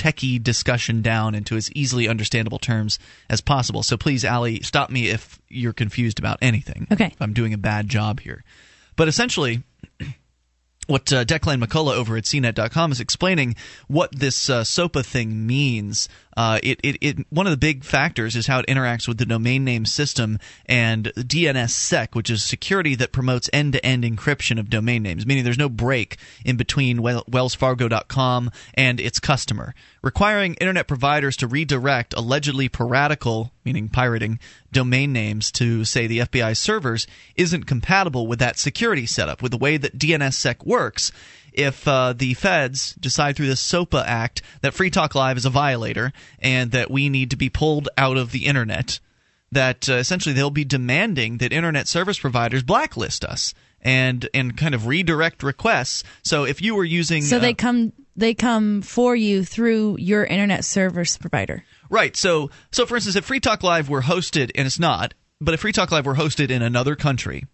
[0.01, 2.97] techie discussion down into as easily understandable terms
[3.29, 3.83] as possible.
[3.83, 6.87] So please, Ali, stop me if you're confused about anything.
[6.91, 7.07] Okay.
[7.07, 8.43] If I'm doing a bad job here.
[8.95, 9.63] But essentially,
[10.87, 13.55] what uh, Declan McCullagh over at CNET.com is explaining
[13.87, 16.09] what this uh, SOPA thing means.
[16.35, 19.25] Uh, it, it, it, one of the big factors is how it interacts with the
[19.25, 25.25] domain name system and DNSSEC, which is security that promotes end-to-end encryption of domain names,
[25.25, 32.13] meaning there's no break in between WellsFargo.com and its customer, requiring internet providers to redirect
[32.13, 34.39] allegedly piratical, meaning pirating,
[34.71, 39.57] domain names to say the FBI servers isn't compatible with that security setup, with the
[39.57, 41.11] way that DNSSEC works
[41.53, 45.49] if uh, the feds decide through the SOPA Act that Free Talk Live is a
[45.49, 48.99] violator and that we need to be pulled out of the internet,
[49.51, 54.75] that uh, essentially they'll be demanding that internet service providers blacklist us and and kind
[54.75, 56.03] of redirect requests.
[56.23, 60.23] So if you were using, so they uh, come they come for you through your
[60.23, 61.63] internet service provider.
[61.89, 62.15] Right.
[62.15, 65.61] So so for instance, if Free Talk Live were hosted and it's not, but if
[65.61, 67.45] Free Talk Live were hosted in another country,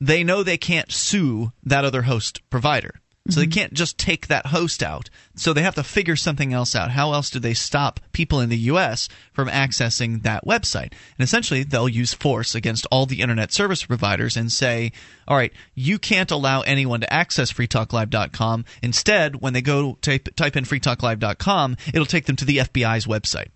[0.00, 3.00] they know they can't sue that other host provider.
[3.30, 3.52] So they mm-hmm.
[3.52, 5.10] can't just take that host out.
[5.34, 6.90] So they have to figure something else out.
[6.90, 10.92] How else do they stop people in the US from accessing that website?
[11.18, 14.92] And essentially they'll use force against all the internet service providers and say,
[15.26, 18.64] "All right, you can't allow anyone to access freetalklive.com.
[18.82, 23.48] Instead, when they go type, type in freetalklive.com, it'll take them to the FBI's website."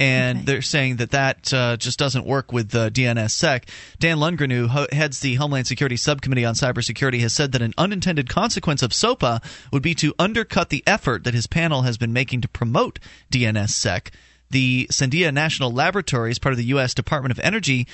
[0.00, 0.46] And okay.
[0.46, 3.68] they're saying that that uh, just doesn't work with uh, DNSSEC.
[4.00, 7.74] Dan Lungren, who ho- heads the Homeland Security Subcommittee on Cybersecurity, has said that an
[7.78, 9.40] unintended consequence of SOPA
[9.72, 12.98] would be to undercut the effort that his panel has been making to promote
[13.30, 14.10] DNSSEC.
[14.50, 16.92] The Sandia National Laboratory, as part of the U.S.
[16.92, 17.86] Department of Energy,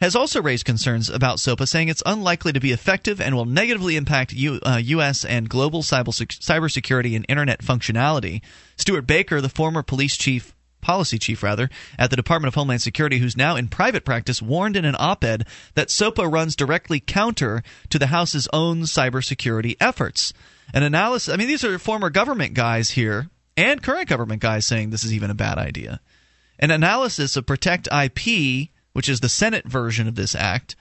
[0.00, 3.96] has also raised concerns about SOPA, saying it's unlikely to be effective and will negatively
[3.96, 5.24] impact U, uh, U.S.
[5.24, 8.42] and global cybersecurity and internet functionality.
[8.76, 11.68] Stewart Baker, the former police chief policy chief rather,
[11.98, 15.24] at the Department of Homeland Security, who's now in private practice, warned in an op
[15.24, 20.32] ed that SOPA runs directly counter to the House's own cybersecurity efforts.
[20.72, 24.90] An analysis, I mean, these are former government guys here and current government guys saying
[24.90, 26.00] this is even a bad idea.
[26.58, 30.76] An analysis of Protect IP, which is the Senate version of this act,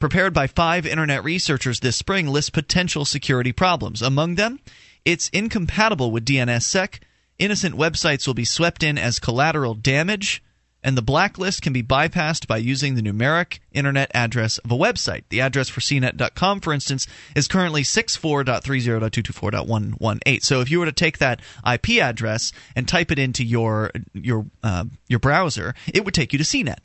[0.00, 4.02] prepared by five internet researchers this spring, lists potential security problems.
[4.02, 4.58] Among them,
[5.04, 7.00] it's incompatible with DNSSEC
[7.40, 10.42] Innocent websites will be swept in as collateral damage,
[10.82, 15.24] and the blacklist can be bypassed by using the numeric internet address of a website.
[15.30, 20.42] The address for cnet.com, for instance, is currently 64.30.224.118.
[20.42, 24.44] So if you were to take that IP address and type it into your your
[24.62, 26.80] uh, your browser, it would take you to CNET.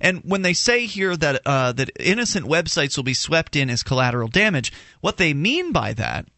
[0.00, 3.82] And when they say here that uh, that innocent websites will be swept in as
[3.82, 6.28] collateral damage, what they mean by that,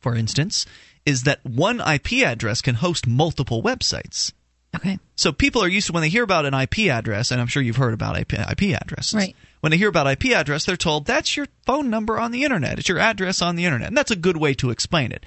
[0.00, 0.66] for instance,
[1.08, 4.30] is that one IP address can host multiple websites.
[4.76, 4.98] Okay.
[5.16, 7.62] So people are used to when they hear about an IP address, and I'm sure
[7.62, 9.14] you've heard about IP, IP addresses.
[9.14, 9.34] Right.
[9.60, 12.78] When they hear about IP address, they're told that's your phone number on the internet.
[12.78, 15.24] It's your address on the internet, and that's a good way to explain it.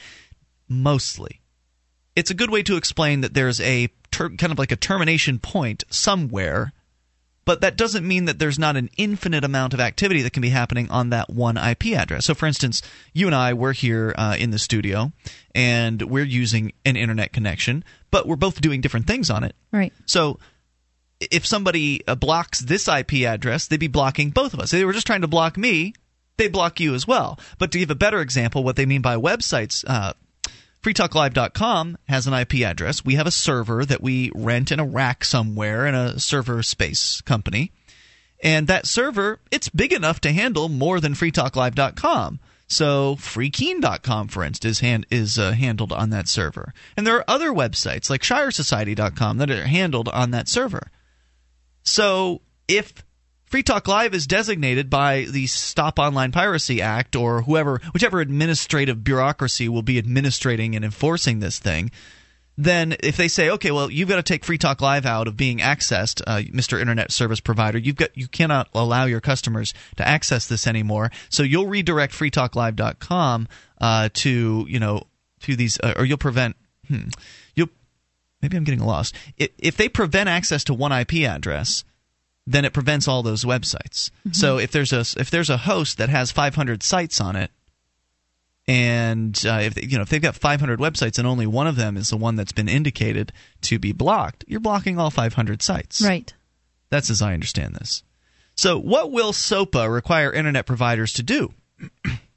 [0.69, 1.41] Mostly,
[2.15, 5.39] it's a good way to explain that there's a ter- kind of like a termination
[5.39, 6.73] point somewhere
[7.45, 10.49] but that doesn't mean that there's not an infinite amount of activity that can be
[10.49, 12.25] happening on that one IP address.
[12.25, 12.81] So, for instance,
[13.13, 15.11] you and I, we're here uh, in the studio
[15.55, 19.55] and we're using an internet connection, but we're both doing different things on it.
[19.71, 19.93] Right.
[20.05, 20.39] So,
[21.19, 24.73] if somebody uh, blocks this IP address, they'd be blocking both of us.
[24.73, 25.93] If they were just trying to block me,
[26.37, 27.39] they block you as well.
[27.59, 30.13] But to give a better example, what they mean by websites, uh,
[30.83, 33.05] freetalklive.com has an IP address.
[33.05, 37.21] We have a server that we rent in a rack somewhere in a server space
[37.21, 37.71] company.
[38.43, 42.39] And that server, it's big enough to handle more than freetalklive.com.
[42.67, 46.73] So freekeen.com, for instance, is, hand, is uh, handled on that server.
[46.95, 50.89] And there are other websites like shiresociety.com that are handled on that server.
[51.83, 53.03] So if
[53.51, 59.03] Free Talk Live is designated by the Stop Online Piracy Act or whoever, whichever administrative
[59.03, 61.91] bureaucracy will be administrating and enforcing this thing.
[62.57, 65.35] Then, if they say, okay, well, you've got to take Free Talk Live out of
[65.35, 66.79] being accessed, uh, Mr.
[66.79, 71.11] Internet Service Provider, you've got you cannot allow your customers to access this anymore.
[71.27, 73.49] So you'll redirect FreeTalkLive.com
[73.81, 75.07] uh, to you know
[75.41, 76.55] to these, uh, or you'll prevent.
[76.87, 77.09] Hmm,
[77.55, 77.69] you'll
[78.41, 79.13] maybe I'm getting lost.
[79.35, 81.83] If, if they prevent access to one IP address,
[82.47, 84.09] then it prevents all those websites.
[84.09, 84.33] Mm-hmm.
[84.33, 87.51] So if there's a if there's a host that has 500 sites on it,
[88.67, 91.97] and uh, if you know if they've got 500 websites and only one of them
[91.97, 93.31] is the one that's been indicated
[93.61, 96.01] to be blocked, you're blocking all 500 sites.
[96.01, 96.33] Right.
[96.89, 98.03] That's as I understand this.
[98.55, 101.53] So what will SOPA require internet providers to do?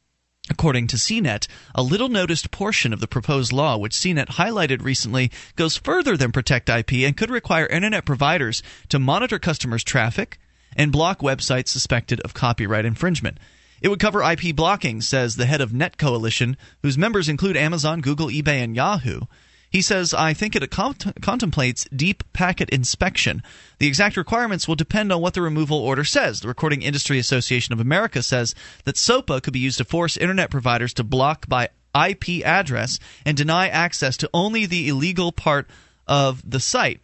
[0.50, 5.30] According to CNET, a little noticed portion of the proposed law, which CNET highlighted recently,
[5.56, 10.38] goes further than Protect IP and could require Internet providers to monitor customers' traffic
[10.76, 13.38] and block websites suspected of copyright infringement.
[13.80, 18.02] It would cover IP blocking, says the head of Net Coalition, whose members include Amazon,
[18.02, 19.20] Google, eBay, and Yahoo.
[19.74, 23.42] He says, I think it cont- contemplates deep packet inspection.
[23.80, 26.38] The exact requirements will depend on what the removal order says.
[26.38, 30.48] The Recording Industry Association of America says that SOPA could be used to force internet
[30.48, 35.68] providers to block by IP address and deny access to only the illegal part
[36.06, 37.00] of the site.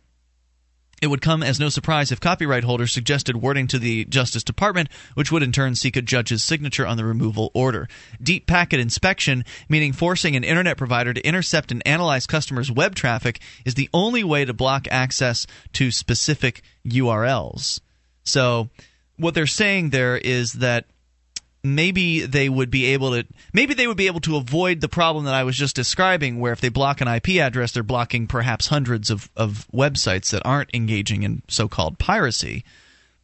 [1.00, 4.90] It would come as no surprise if copyright holders suggested wording to the Justice Department,
[5.14, 7.88] which would in turn seek a judge's signature on the removal order.
[8.22, 13.40] Deep packet inspection, meaning forcing an internet provider to intercept and analyze customers' web traffic,
[13.64, 17.80] is the only way to block access to specific URLs.
[18.24, 18.68] So,
[19.16, 20.84] what they're saying there is that
[21.62, 25.24] maybe they would be able to maybe they would be able to avoid the problem
[25.24, 28.68] that I was just describing where if they block an IP address they're blocking perhaps
[28.68, 32.64] hundreds of, of websites that aren't engaging in so-called piracy.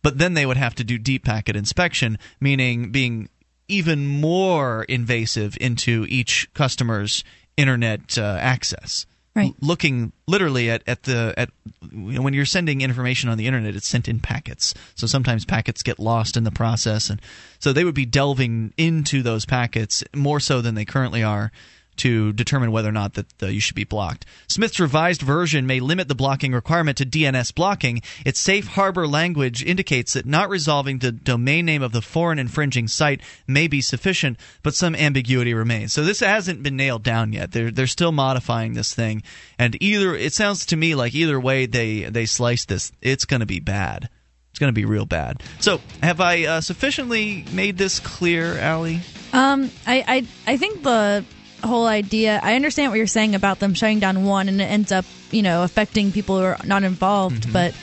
[0.02, 3.28] But then they would have to do deep packet inspection meaning being
[3.68, 7.24] even more invasive into each customer's
[7.56, 9.06] internet uh, access
[9.36, 9.54] Right.
[9.60, 11.50] looking literally at, at the at
[11.92, 15.44] you know, when you're sending information on the internet it's sent in packets so sometimes
[15.44, 17.20] packets get lost in the process and
[17.58, 21.52] so they would be delving into those packets more so than they currently are
[21.98, 24.26] to determine whether or not that uh, you should be blocked.
[24.48, 28.02] Smith's revised version may limit the blocking requirement to DNS blocking.
[28.24, 32.88] Its safe harbor language indicates that not resolving the domain name of the foreign infringing
[32.88, 35.92] site may be sufficient, but some ambiguity remains.
[35.92, 37.52] So this hasn't been nailed down yet.
[37.52, 39.22] They're they're still modifying this thing,
[39.58, 43.40] and either it sounds to me like either way they they slice this, it's going
[43.40, 44.08] to be bad.
[44.56, 45.42] It's going to be real bad.
[45.60, 49.02] So, have I uh, sufficiently made this clear, Allie?
[49.34, 50.02] Um, I,
[50.46, 51.26] I, I think the
[51.64, 52.40] whole idea.
[52.42, 55.42] I understand what you're saying about them shutting down one, and it ends up, you
[55.42, 57.42] know, affecting people who are not involved.
[57.42, 57.52] Mm-hmm.
[57.52, 57.74] But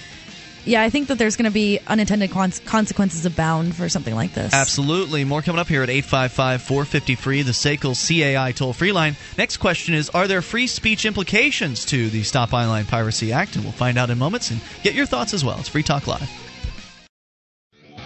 [0.65, 4.53] yeah, I think that there's going to be unintended consequences abound for something like this.
[4.53, 5.25] Absolutely.
[5.25, 9.15] More coming up here at 855 450 free, the SACL CAI toll free line.
[9.37, 13.55] Next question is Are there free speech implications to the Stop Online Piracy Act?
[13.55, 15.59] And we'll find out in moments and get your thoughts as well.
[15.59, 16.42] It's Free Talk Live.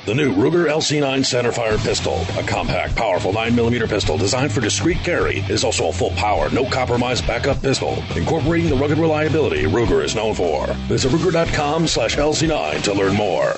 [0.07, 5.39] The new Ruger LC9 centerfire pistol, a compact, powerful 9mm pistol designed for discreet carry,
[5.49, 10.15] is also a full power, no compromise backup pistol, incorporating the rugged reliability Ruger is
[10.15, 10.65] known for.
[10.87, 13.53] Visit Ruger.com slash LC9 to learn more.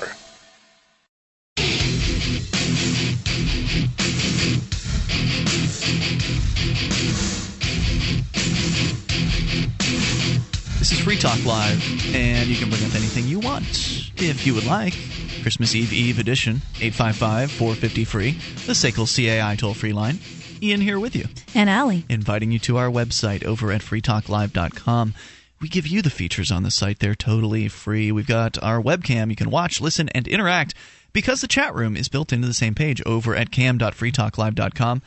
[10.80, 14.52] This is Free Talk Live, and you can bring up anything you want if you
[14.56, 14.94] would like.
[15.42, 18.32] Christmas Eve Eve edition, 855 450 free,
[18.66, 20.18] the SACL CAI toll free line.
[20.62, 21.26] Ian here with you.
[21.54, 22.04] And Allie.
[22.08, 25.14] Inviting you to our website over at freetalklive.com.
[25.60, 27.00] We give you the features on the site.
[27.00, 28.12] They're totally free.
[28.12, 29.30] We've got our webcam.
[29.30, 30.74] You can watch, listen, and interact
[31.12, 35.02] because the chat room is built into the same page over at cam.freetalklive.com.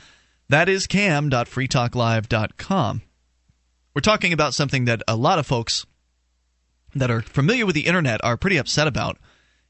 [0.50, 3.02] That is cam.freetalklive.com.
[3.96, 5.86] We're talking about something that a lot of folks
[6.96, 9.18] that are familiar with the internet are pretty upset about.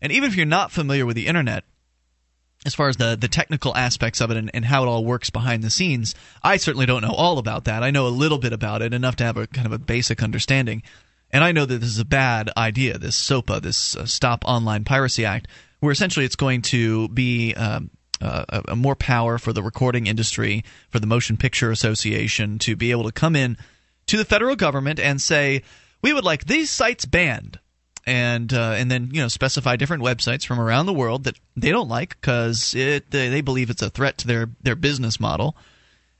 [0.03, 1.63] And even if you're not familiar with the internet,
[2.65, 5.29] as far as the, the technical aspects of it and, and how it all works
[5.29, 6.13] behind the scenes,
[6.43, 7.83] I certainly don't know all about that.
[7.83, 10.21] I know a little bit about it, enough to have a kind of a basic
[10.21, 10.83] understanding.
[11.31, 14.83] And I know that this is a bad idea, this SOPA, this uh, Stop Online
[14.83, 15.47] Piracy Act,
[15.79, 17.89] where essentially it's going to be um,
[18.21, 22.75] uh, a, a more power for the recording industry, for the Motion Picture Association to
[22.75, 23.57] be able to come in
[24.07, 25.63] to the federal government and say,
[26.01, 27.59] we would like these sites banned
[28.05, 31.69] and uh, and then you know specify different websites from around the world that they
[31.69, 35.55] don't like because it they, they believe it's a threat to their their business model,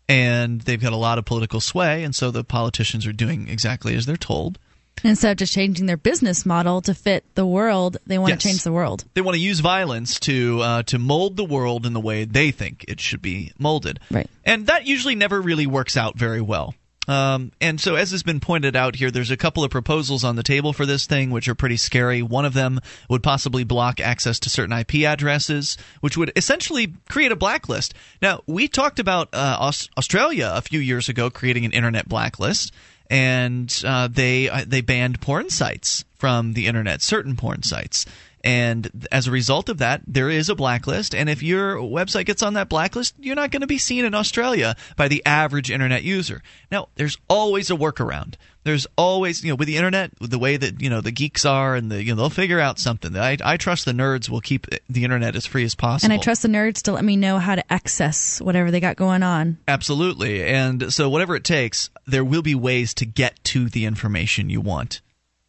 [0.08, 3.96] and they've got a lot of political sway, and so the politicians are doing exactly
[3.96, 4.60] as they're told.
[5.04, 8.42] Instead of just changing their business model to fit the world, they want Yes.
[8.44, 9.04] to change the world.
[9.16, 12.52] They want to use violence to uh, to mold the world in the way they
[12.52, 14.00] think it should be molded.
[14.12, 14.30] Right.
[14.46, 16.76] And that usually never really works out very well.
[17.08, 20.36] Um, and so, as has been pointed out here, there's a couple of proposals on
[20.36, 22.22] the table for this thing, which are pretty scary.
[22.22, 27.32] One of them would possibly block access to certain IP addresses, which would essentially create
[27.32, 27.94] a blacklist.
[28.22, 32.74] Now, we talked about uh, Aus- Australia a few years ago creating an internet blacklist,
[33.10, 38.06] and uh, they uh, they banned porn sites from the internet, certain porn sites.
[38.44, 41.16] And as a result of that, there is a blacklist.
[41.16, 44.14] And if your website gets on that blacklist, you're not going to be seen in
[44.14, 46.44] Australia by the average internet user.
[46.70, 48.36] Now, there's always a workaround.
[48.66, 51.76] There's always, you know, with the internet, the way that you know the geeks are,
[51.76, 53.16] and the you know they'll figure out something.
[53.16, 56.12] I, I trust the nerds will keep the internet as free as possible.
[56.12, 58.96] And I trust the nerds to let me know how to access whatever they got
[58.96, 59.58] going on.
[59.68, 60.44] Absolutely.
[60.46, 64.62] And so, whatever it takes, there will be ways to get to the information you
[64.62, 65.02] want.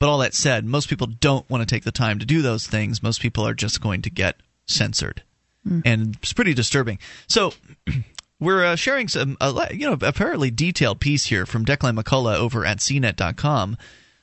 [0.04, 2.66] But all that said, most people don't want to take the time to do those
[2.66, 3.02] things.
[3.02, 4.36] Most people are just going to get
[4.66, 5.22] censored.
[5.86, 6.98] and it's pretty disturbing.
[7.26, 7.54] So.
[8.38, 12.66] We're uh, sharing some, uh, you know, apparently detailed piece here from Declan McCullagh over
[12.66, 13.78] at CNET.com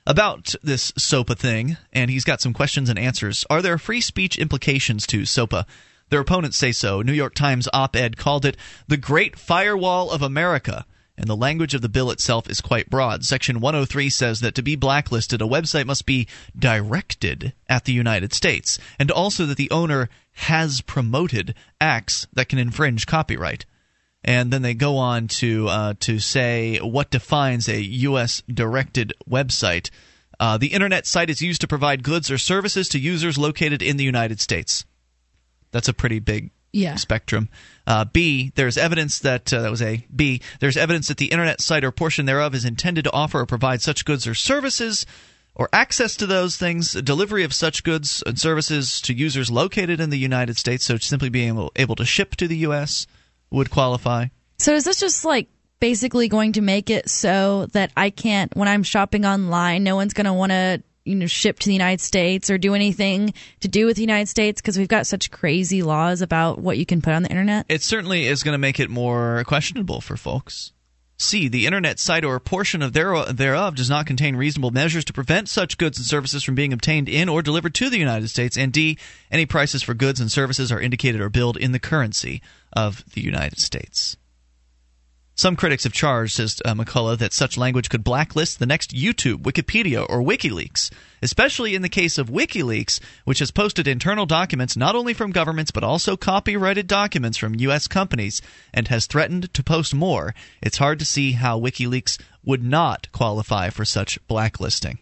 [0.06, 3.44] about this SOPA thing, and he's got some questions and answers.
[3.49, 5.66] Are there free speech implications to SOPA?
[6.10, 7.02] Their opponents say so.
[7.02, 10.86] New York Times op ed called it the Great Firewall of America.
[11.22, 13.23] And the language of the bill itself is quite broad.
[13.23, 16.27] Section 103 says that to be blacklisted, a website must be
[16.57, 22.57] directed at the United States, and also that the owner has promoted acts that can
[22.57, 23.65] infringe copyright
[24.23, 28.43] and then they go on to uh, to say what defines a U.S.
[28.48, 29.89] directed website.
[30.39, 33.98] Uh, the internet site is used to provide goods or services to users located in
[33.98, 34.85] the United States.
[35.72, 36.95] That's a pretty big yeah.
[36.95, 37.49] spectrum.
[37.88, 40.41] Uh, B, there's evidence that uh, that was a B.
[40.60, 43.82] There's evidence that the internet site or portion thereof is intended to offer or provide
[43.82, 45.06] such goods or services
[45.56, 50.10] or access to those things, delivery of such goods and services to users located in
[50.10, 50.86] the United States.
[50.86, 53.06] So simply being able, able to ship to the U.S
[53.52, 54.28] would qualify.
[54.58, 55.49] So is this just like
[55.80, 60.14] basically going to make it so that I can't when I'm shopping online, no one's
[60.14, 63.67] going to want to you know ship to the United States or do anything to
[63.67, 67.01] do with the United States because we've got such crazy laws about what you can
[67.01, 67.65] put on the internet?
[67.69, 70.71] It certainly is going to make it more questionable for folks.
[71.21, 71.47] C.
[71.47, 75.77] The internet site or portion of thereof does not contain reasonable measures to prevent such
[75.77, 78.57] goods and services from being obtained in or delivered to the United States.
[78.57, 78.97] And D.
[79.29, 82.41] Any prices for goods and services are indicated or billed in the currency
[82.73, 84.17] of the United States.
[85.41, 89.38] Some critics have charged, says uh, McCullagh, that such language could blacklist the next YouTube,
[89.38, 90.91] Wikipedia, or WikiLeaks,
[91.23, 95.72] especially in the case of WikiLeaks, which has posted internal documents not only from governments
[95.72, 97.88] but also copyrighted documents from U.S.
[97.88, 100.35] companies and has threatened to post more.
[100.61, 104.99] It's hard to see how WikiLeaks would not qualify for such blacklisting.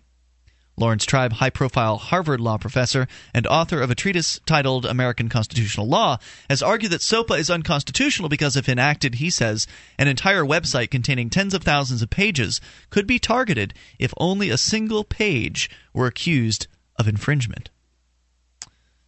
[0.80, 5.88] Laurence Tribe, high profile Harvard law professor and author of a treatise titled American Constitutional
[5.88, 6.18] Law,
[6.50, 11.30] has argued that SOPA is unconstitutional because if enacted, he says, an entire website containing
[11.30, 16.68] tens of thousands of pages could be targeted if only a single page were accused
[16.96, 17.70] of infringement.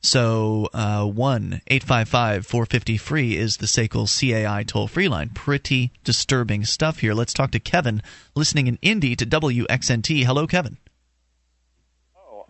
[0.03, 5.30] So, uh, 1 855 450 free is the SACL CAI toll free line.
[5.30, 7.14] Pretty disturbing stuff here.
[7.14, 8.02] Let's talk to Kevin,
[8.35, 10.26] listening in Indy to WXNT.
[10.26, 10.77] Hello, Kevin.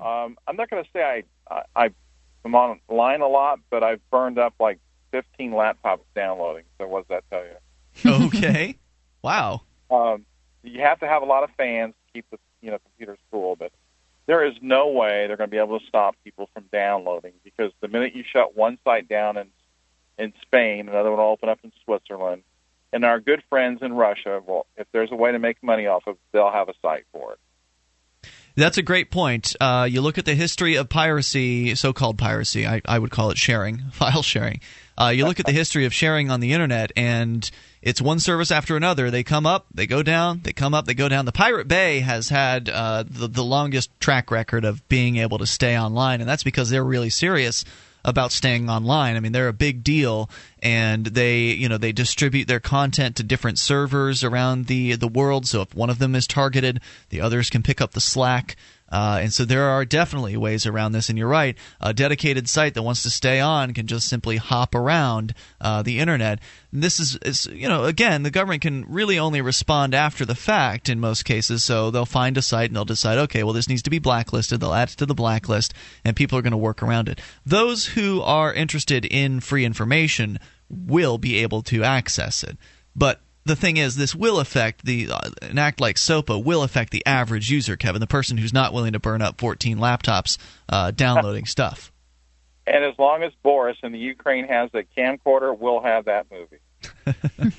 [0.01, 1.89] Um, I'm not going to say I, I I
[2.45, 4.79] am online a lot, but I've burned up like
[5.11, 6.63] 15 laptops downloading.
[6.79, 8.25] So what does that tell you?
[8.27, 8.77] okay.
[9.21, 9.61] wow.
[9.91, 10.25] Um,
[10.63, 13.55] you have to have a lot of fans to keep the you know computers cool,
[13.55, 13.71] but
[14.25, 17.71] there is no way they're going to be able to stop people from downloading because
[17.81, 19.47] the minute you shut one site down in
[20.17, 22.43] in Spain, another one will open up in Switzerland,
[22.93, 26.03] and our good friends in Russia, well, if there's a way to make money off
[26.05, 27.39] of, they'll have a site for it.
[28.55, 29.55] That's a great point.
[29.59, 33.31] Uh, you look at the history of piracy, so called piracy, I, I, would call
[33.31, 34.61] it sharing, file sharing.
[34.99, 37.49] Uh, you look at the history of sharing on the internet, and
[37.81, 39.09] it's one service after another.
[39.09, 41.25] They come up, they go down, they come up, they go down.
[41.25, 45.47] The Pirate Bay has had uh, the, the longest track record of being able to
[45.47, 47.65] stay online, and that's because they're really serious
[48.03, 49.15] about staying online.
[49.15, 50.29] I mean, they're a big deal,
[50.61, 55.45] and they you know they distribute their content to different servers around the the world.
[55.47, 58.55] So if one of them is targeted, the others can pick up the slack.
[58.91, 61.09] Uh, and so there are definitely ways around this.
[61.09, 64.75] And you're right, a dedicated site that wants to stay on can just simply hop
[64.75, 66.39] around uh, the internet.
[66.71, 70.35] And this is, is, you know, again, the government can really only respond after the
[70.35, 71.63] fact in most cases.
[71.63, 74.59] So they'll find a site and they'll decide, okay, well, this needs to be blacklisted.
[74.59, 75.73] They'll add it to the blacklist,
[76.03, 77.19] and people are going to work around it.
[77.45, 80.39] Those who are interested in free information
[80.69, 82.57] will be able to access it.
[82.95, 86.91] But the thing is, this will affect the uh, an act like SOPA will affect
[86.91, 90.37] the average user, Kevin, the person who's not willing to burn up 14 laptops
[90.69, 91.91] uh, downloading stuff.
[92.67, 96.59] And as long as Boris in the Ukraine has a camcorder, we'll have that movie.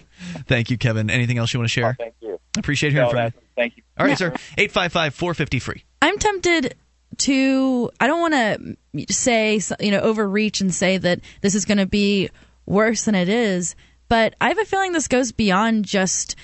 [0.46, 1.10] thank you, Kevin.
[1.10, 1.96] Anything else you want to share?
[1.98, 2.38] Oh, thank you.
[2.56, 3.32] I Appreciate hearing no, from you.
[3.56, 3.82] Thank you.
[3.98, 4.16] All right, yeah.
[4.16, 4.26] sir.
[4.56, 5.84] 855 450 free.
[6.00, 6.76] I'm tempted
[7.18, 11.78] to I don't want to say you know overreach and say that this is going
[11.78, 12.30] to be
[12.64, 13.74] worse than it is
[14.12, 16.36] but I have a feeling this goes beyond just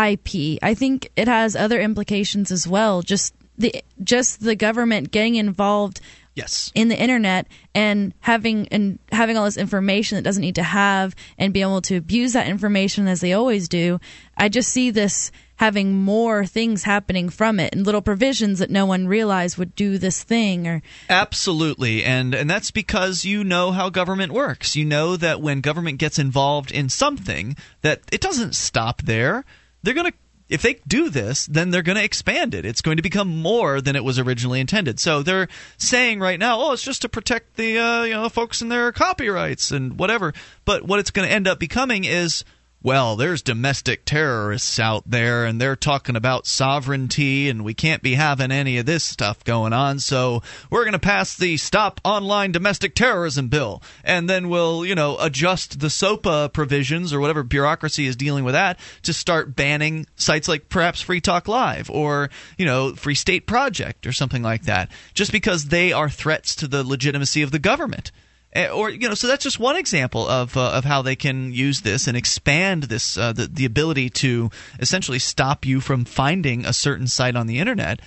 [0.00, 0.60] IP.
[0.62, 3.02] I think it has other implications as well.
[3.02, 6.00] Just the just the government getting involved
[6.36, 10.62] yes in the internet and having and having all this information that doesn't need to
[10.62, 13.98] have and be able to abuse that information as they always do
[14.36, 18.86] i just see this having more things happening from it and little provisions that no
[18.86, 23.88] one realized would do this thing or absolutely and and that's because you know how
[23.88, 29.02] government works you know that when government gets involved in something that it doesn't stop
[29.02, 29.44] there
[29.82, 30.16] they're going to
[30.48, 32.64] if they do this, then they're going to expand it.
[32.64, 35.00] It's going to become more than it was originally intended.
[35.00, 38.60] So they're saying right now, oh, it's just to protect the uh, you know folks
[38.60, 40.34] and their copyrights and whatever.
[40.64, 42.44] But what it's going to end up becoming is
[42.82, 48.14] well, there's domestic terrorists out there and they're talking about sovereignty and we can't be
[48.14, 49.98] having any of this stuff going on.
[49.98, 54.94] So we're going to pass the Stop Online Domestic Terrorism Bill and then we'll, you
[54.94, 60.06] know, adjust the SOPA provisions or whatever bureaucracy is dealing with that to start banning
[60.14, 64.62] sites like perhaps Free Talk Live or, you know, Free State Project or something like
[64.62, 68.12] that just because they are threats to the legitimacy of the government.
[68.56, 71.52] Eh, or you know, so that's just one example of uh, of how they can
[71.52, 74.50] use this and expand this uh, the the ability to
[74.80, 78.00] essentially stop you from finding a certain site on the internet.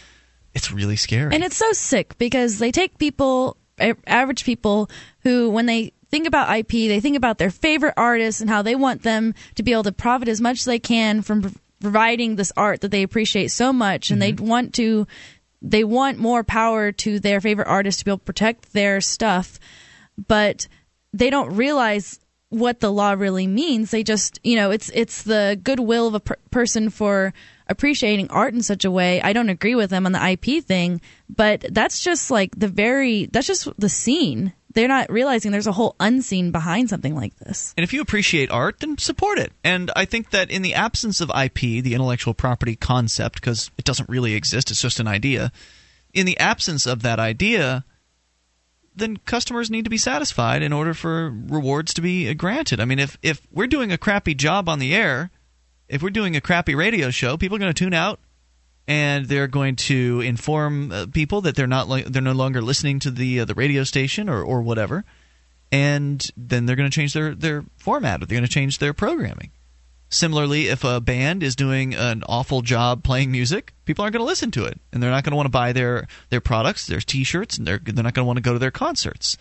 [0.55, 3.57] It's really scary, and it's so sick because they take people,
[4.07, 4.89] average people,
[5.21, 8.73] who when they think about IP, they think about their favorite artists and how they
[8.73, 12.51] want them to be able to profit as much as they can from providing this
[12.57, 14.35] art that they appreciate so much, and mm-hmm.
[14.35, 15.05] they want to
[15.61, 19.59] they want more power to their favorite artists to be able to protect their stuff
[20.27, 20.67] but
[21.13, 22.19] they don't realize
[22.49, 23.91] what the law really means.
[23.91, 27.33] They just, you know, it's it's the goodwill of a per- person for
[27.67, 29.21] appreciating art in such a way.
[29.21, 33.27] I don't agree with them on the IP thing, but that's just like the very
[33.27, 34.53] that's just the scene.
[34.73, 37.73] They're not realizing there's a whole unseen behind something like this.
[37.75, 39.51] And if you appreciate art, then support it.
[39.63, 43.85] And I think that in the absence of IP, the intellectual property concept, because it
[43.85, 45.51] doesn't really exist, it's just an idea.
[46.13, 47.83] In the absence of that idea,
[48.99, 52.79] then customers need to be satisfied in order for rewards to be granted.
[52.79, 55.31] I mean, if if we're doing a crappy job on the air,
[55.87, 58.19] if we're doing a crappy radio show, people are going to tune out
[58.87, 62.99] and they're going to inform uh, people that they're not li- they're no longer listening
[62.99, 65.05] to the uh, the radio station or or whatever.
[65.71, 68.93] And then they're going to change their their format or they're going to change their
[68.93, 69.51] programming.
[70.09, 74.29] Similarly, if a band is doing an awful job playing music, people aren't going to
[74.29, 76.99] listen to it, and they're not going to want to buy their their products, their
[76.99, 79.37] T-shirts, and they're they're not going to want to go to their concerts.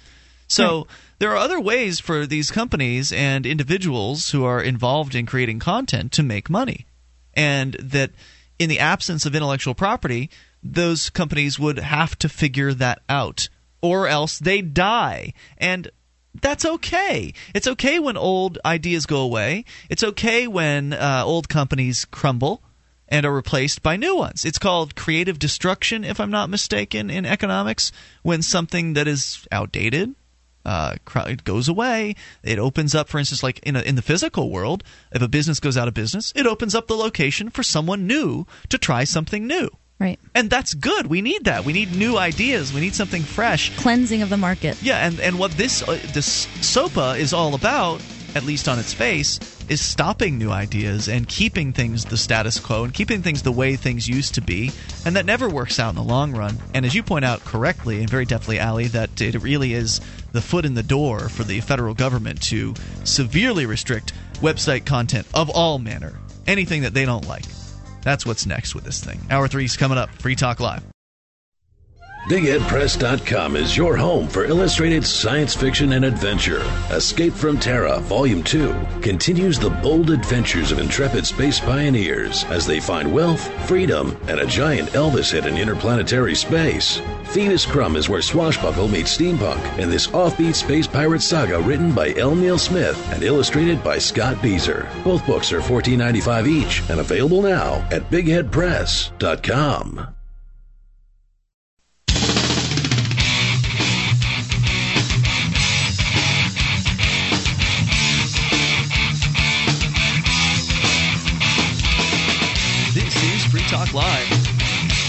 [0.47, 0.86] So
[1.19, 6.11] there are other ways for these companies and individuals who are involved in creating content
[6.12, 6.86] to make money,
[7.35, 8.11] and that
[8.59, 10.31] in the absence of intellectual property,
[10.62, 13.49] those companies would have to figure that out,
[13.81, 15.32] or else they die.
[15.59, 15.90] And
[16.40, 17.32] that's okay.
[17.55, 19.65] It's okay when old ideas go away.
[19.89, 22.62] It's okay when uh, old companies crumble
[23.09, 24.44] and are replaced by new ones.
[24.44, 27.90] It's called creative destruction, if I'm not mistaken, in economics,
[28.23, 30.15] when something that is outdated
[30.65, 30.97] uh,
[31.44, 32.15] goes away.
[32.43, 35.60] It opens up, for instance, like in, a, in the physical world, if a business
[35.60, 39.47] goes out of business, it opens up the location for someone new to try something
[39.47, 39.70] new.
[39.99, 40.20] Right.
[40.35, 41.09] And that's good.
[41.09, 41.65] We need that.
[41.65, 42.73] We need new ideas.
[42.73, 43.77] We need something fresh.
[43.79, 44.81] Cleansing of the market.
[44.81, 48.01] Yeah, and, and what this uh, this SOPA is all about,
[48.37, 52.85] at least on its face, is stopping new ideas and keeping things the status quo
[52.85, 54.70] and keeping things the way things used to be.
[55.05, 56.57] And that never works out in the long run.
[56.75, 60.01] And as you point out correctly and very deftly, Ali, that it really is
[60.31, 65.51] the foot in the door for the federal government to severely restrict website content of
[65.51, 67.45] all manner, anything that they don't like.
[68.03, 69.20] That's what's next with this thing.
[69.31, 70.11] Hour three's coming up.
[70.11, 70.83] Free Talk Live.
[72.29, 76.61] BigHeadPress.com is your home for illustrated science fiction and adventure.
[76.91, 82.81] Escape from Terra, Volume 2, continues the bold adventures of intrepid space pioneers as they
[82.81, 87.01] find wealth, freedom, and a giant Elvis hit in interplanetary space.
[87.29, 92.13] Phoebus Krumm is where Swashbuckle meets steampunk in this offbeat space pirate saga written by
[92.17, 92.35] L.
[92.35, 94.87] Neil Smith and illustrated by Scott Bieser.
[95.03, 100.18] Both books are $14.95 each and available now at BigHeadPress.com.
[113.69, 114.31] Talk Live.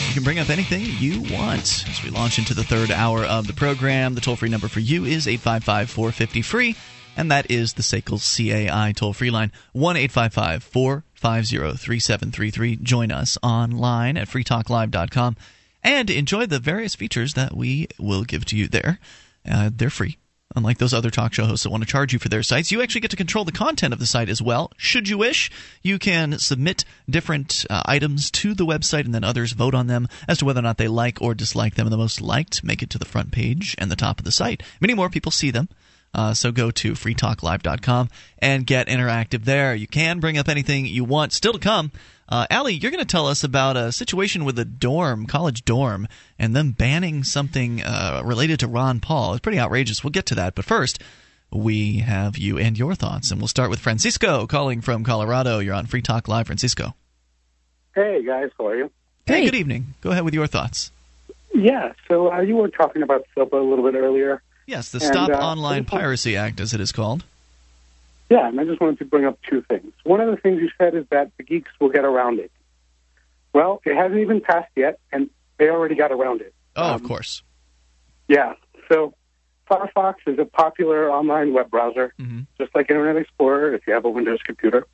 [0.09, 3.47] You can bring up anything you want as we launch into the third hour of
[3.47, 4.15] the program.
[4.15, 6.75] The toll free number for you is 855 450 free,
[7.15, 12.75] and that is the SACL CAI toll free line 1 855 450 3733.
[12.83, 15.37] Join us online at freetalklive.com
[15.81, 18.99] and enjoy the various features that we will give to you there.
[19.49, 20.17] Uh, they're free.
[20.59, 22.81] Unlike those other talk show hosts that want to charge you for their sites, you
[22.81, 24.73] actually get to control the content of the site as well.
[24.75, 25.49] Should you wish,
[25.81, 30.09] you can submit different uh, items to the website and then others vote on them
[30.27, 31.85] as to whether or not they like or dislike them.
[31.85, 34.33] And the most liked make it to the front page and the top of the
[34.33, 34.61] site.
[34.81, 35.69] Many more people see them.
[36.13, 38.09] Uh, so go to freetalklive.com
[38.39, 39.73] and get interactive there.
[39.73, 41.31] You can bring up anything you want.
[41.31, 41.93] Still to come,
[42.29, 46.07] uh, Ali, you're going to tell us about a situation with a dorm, college dorm,
[46.37, 49.33] and them banning something uh, related to Ron Paul.
[49.33, 50.03] It's pretty outrageous.
[50.03, 50.55] We'll get to that.
[50.55, 51.01] But first,
[51.51, 53.31] we have you and your thoughts.
[53.31, 55.59] And we'll start with Francisco calling from Colorado.
[55.59, 56.93] You're on Free Talk Live, Francisco.
[57.95, 58.91] Hey guys, how are you?
[59.25, 59.95] Hey, good evening.
[60.01, 60.91] Go ahead with your thoughts.
[61.53, 64.41] Yeah, so uh, you were talking about SOPA a little bit earlier.
[64.67, 67.23] Yes, the And, Stop uh, Online Piracy Act, as it is called.
[68.29, 69.91] Yeah, and I just wanted to bring up two things.
[70.03, 72.51] One of the things you said is that the geeks will get around it.
[73.53, 76.53] Well, it hasn't even passed yet, and they already got around it.
[76.75, 77.41] Oh, of course.
[78.27, 78.53] Yeah,
[78.87, 79.15] so
[79.69, 82.13] Firefox is a popular online web browser,
[82.59, 84.85] just like Internet Explorer if you have a Windows computer.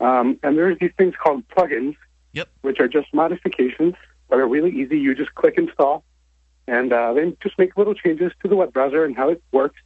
[0.00, 1.96] Um, and there's these things called plugins,
[2.32, 2.48] yep.
[2.60, 3.94] which are just modifications
[4.28, 4.98] that are really easy.
[4.98, 6.04] You just click install,
[6.66, 9.80] and uh, then just make little changes to the web browser and how it works.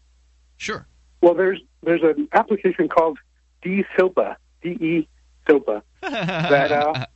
[0.57, 0.87] Sure.
[1.21, 3.19] Well, there's there's an application called
[3.65, 5.09] DeSopa, D-E
[5.49, 7.07] SOPA, that uh,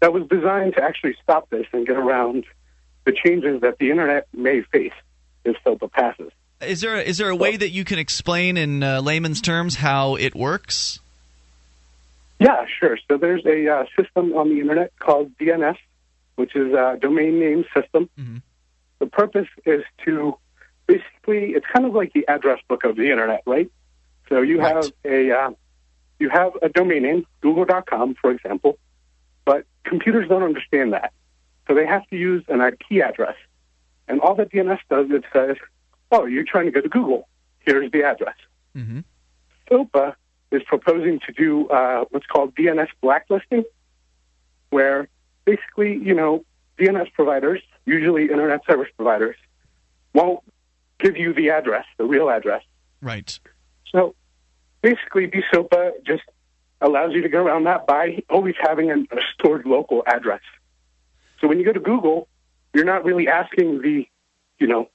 [0.00, 2.44] that was designed to actually stop this and get around
[3.04, 4.92] the changes that the internet may face
[5.44, 6.32] if SOPA passes.
[6.60, 10.16] Is there is there a way that you can explain in uh, layman's terms how
[10.16, 11.00] it works?
[12.38, 12.98] Yeah, sure.
[13.08, 15.76] So there's a uh, system on the internet called DNS,
[16.36, 18.08] which is a domain name system.
[18.98, 20.36] The purpose is to
[20.86, 23.70] basically, it's kind of like the address book of the internet, right?
[24.30, 25.50] So you have a uh,
[26.18, 28.78] you have a domain name, Google.com, for example,
[29.44, 31.12] but computers don't understand that,
[31.66, 33.36] so they have to use an IP address.
[34.06, 35.56] And all that DNS does, is says,
[36.12, 37.28] "Oh, you're trying to go to Google.
[37.58, 38.36] Here's the address."
[38.76, 39.00] Mm-hmm.
[39.68, 40.14] SOPA
[40.52, 43.64] is proposing to do uh, what's called DNS blacklisting,
[44.70, 45.08] where
[45.44, 46.44] basically, you know,
[46.78, 49.36] DNS providers, usually internet service providers,
[50.14, 50.40] won't
[50.98, 52.62] give you the address, the real address.
[53.00, 53.38] Right.
[53.92, 54.14] So
[54.82, 56.22] basically, DeSopa just
[56.80, 60.40] allows you to get around that by always having an, a stored local address.
[61.40, 62.28] So when you go to Google,
[62.74, 64.06] you're not really asking the,
[64.58, 64.88] you know,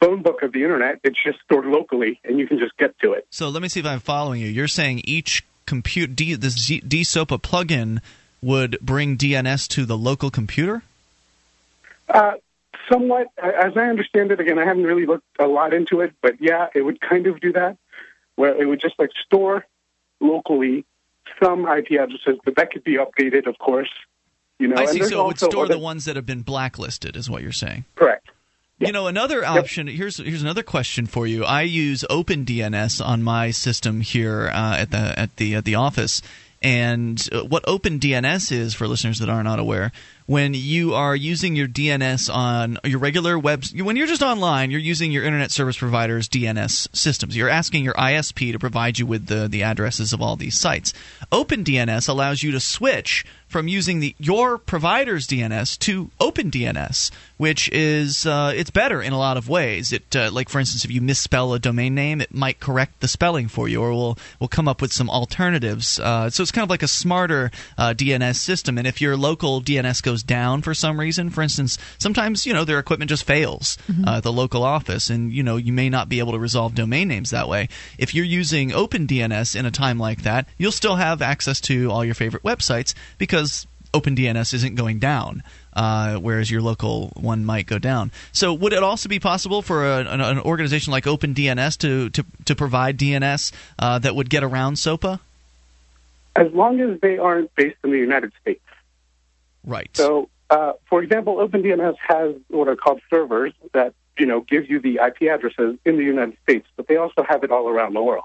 [0.00, 1.00] phone book of the internet.
[1.04, 3.26] It's just stored locally, and you can just get to it.
[3.30, 4.48] So let me see if I'm following you.
[4.48, 8.00] You're saying each compute D, this DeSopa plugin
[8.40, 10.82] would bring DNS to the local computer?
[12.08, 12.32] Uh,
[12.90, 16.40] somewhat, as I understand it, again, I haven't really looked a lot into it, but
[16.40, 17.76] yeah, it would kind of do that,
[18.38, 19.66] where it would just like store
[20.20, 20.84] locally
[21.42, 23.90] some IP addresses, but that could be updated, of course.
[24.58, 25.02] You know, I see.
[25.04, 27.84] So it would store other- the ones that have been blacklisted, is what you're saying.
[27.96, 28.28] Correct.
[28.80, 29.88] You know, another option.
[29.88, 31.44] Here's here's another question for you.
[31.44, 36.22] I use OpenDNS on my system here uh, at the at the at the office,
[36.62, 39.90] and uh, what OpenDNS is for listeners that are not aware.
[40.28, 44.78] When you are using your DNS on your regular web, when you're just online, you're
[44.78, 47.34] using your internet service provider's DNS systems.
[47.34, 50.92] You're asking your ISP to provide you with the, the addresses of all these sites.
[51.32, 58.26] OpenDNS allows you to switch from using the your provider's DNS to OpenDNS, which is
[58.26, 59.92] uh, it's better in a lot of ways.
[59.92, 63.08] It uh, like for instance, if you misspell a domain name, it might correct the
[63.08, 65.98] spelling for you, or will will come up with some alternatives.
[65.98, 68.78] Uh, so it's kind of like a smarter uh, DNS system.
[68.78, 72.64] And if your local DNS goes down for some reason, for instance, sometimes you know
[72.64, 76.08] their equipment just fails uh, at the local office, and you know you may not
[76.08, 77.68] be able to resolve domain names that way.
[77.96, 82.04] If you're using OpenDNS in a time like that, you'll still have access to all
[82.04, 83.37] your favorite websites because
[83.94, 85.42] OpenDNS isn't going down,
[85.72, 88.12] uh, whereas your local one might go down.
[88.32, 92.24] So, would it also be possible for a, an, an organization like OpenDNS to to,
[92.44, 95.20] to provide DNS uh, that would get around SOPA?
[96.38, 98.62] as long as they aren't based in the United States.
[99.64, 99.90] Right.
[99.94, 104.80] So, uh, for example, OpenDNS has what are called servers that you know give you
[104.80, 108.02] the IP addresses in the United States, but they also have it all around the
[108.02, 108.24] world.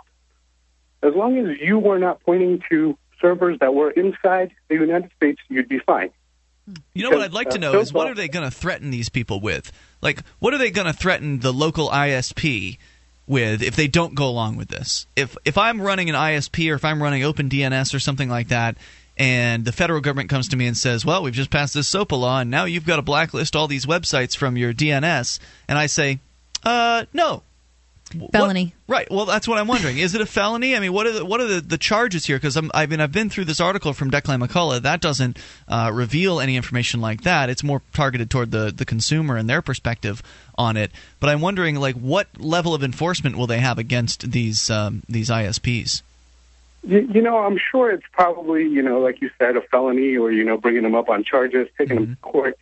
[1.01, 5.41] As long as you were not pointing to servers that were inside the United States,
[5.49, 6.11] you'd be fine.
[6.93, 8.91] You know what I'd like to uh, know is what are they going to threaten
[8.91, 9.71] these people with?
[10.01, 12.77] Like, what are they going to threaten the local ISP
[13.27, 15.07] with if they don't go along with this?
[15.15, 18.77] If if I'm running an ISP or if I'm running OpenDNS or something like that,
[19.17, 22.15] and the federal government comes to me and says, "Well, we've just passed this SOPA
[22.15, 25.87] law, and now you've got to blacklist all these websites from your DNS," and I
[25.87, 26.19] say,
[26.63, 27.43] "Uh, no."
[28.31, 28.73] Felony.
[28.87, 29.09] Right.
[29.09, 29.97] Well, that's what I'm wondering.
[29.97, 30.75] Is it a felony?
[30.75, 32.37] I mean, what are the, what are the, the charges here?
[32.37, 34.81] Because I mean, I've been through this article from Declan McCullagh.
[34.81, 35.37] That doesn't
[35.67, 37.49] uh, reveal any information like that.
[37.49, 40.21] It's more targeted toward the, the consumer and their perspective
[40.55, 40.91] on it.
[41.19, 45.29] But I'm wondering, like, what level of enforcement will they have against these um, these
[45.29, 46.01] ISPs?
[46.83, 50.31] You, you know, I'm sure it's probably, you know, like you said, a felony or,
[50.31, 52.57] you know, bringing them up on charges, taking them to court.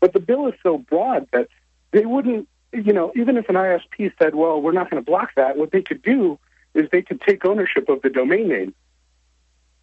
[0.00, 1.48] But the bill is so broad that
[1.90, 5.30] they wouldn't, you know, even if an ISP said, well, we're not going to block
[5.36, 6.38] that, what they could do
[6.74, 8.74] is they could take ownership of the domain name.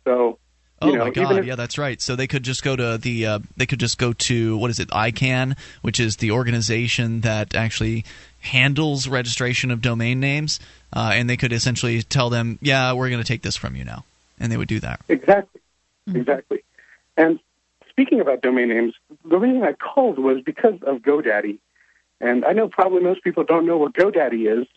[0.04, 0.40] So,
[0.82, 1.38] you Oh know, my God!
[1.38, 2.02] if- yeah, that's right.
[2.02, 4.80] So they could just go to the uh, they could just go to what is
[4.80, 8.04] it ICANN, which is the organization that actually
[8.40, 10.60] handles registration of domain names,
[10.94, 13.86] uh, and they could essentially tell them, "Yeah, we're going to take this from you
[13.86, 14.06] now,"
[14.40, 15.02] and they would do that.
[15.08, 15.62] Exactly.
[16.14, 16.64] Exactly.
[17.16, 17.40] And
[17.92, 21.60] speaking about domain names, the reason I called was because of GoDaddy.
[22.22, 24.68] And I know probably most people don't know what GoDaddy is,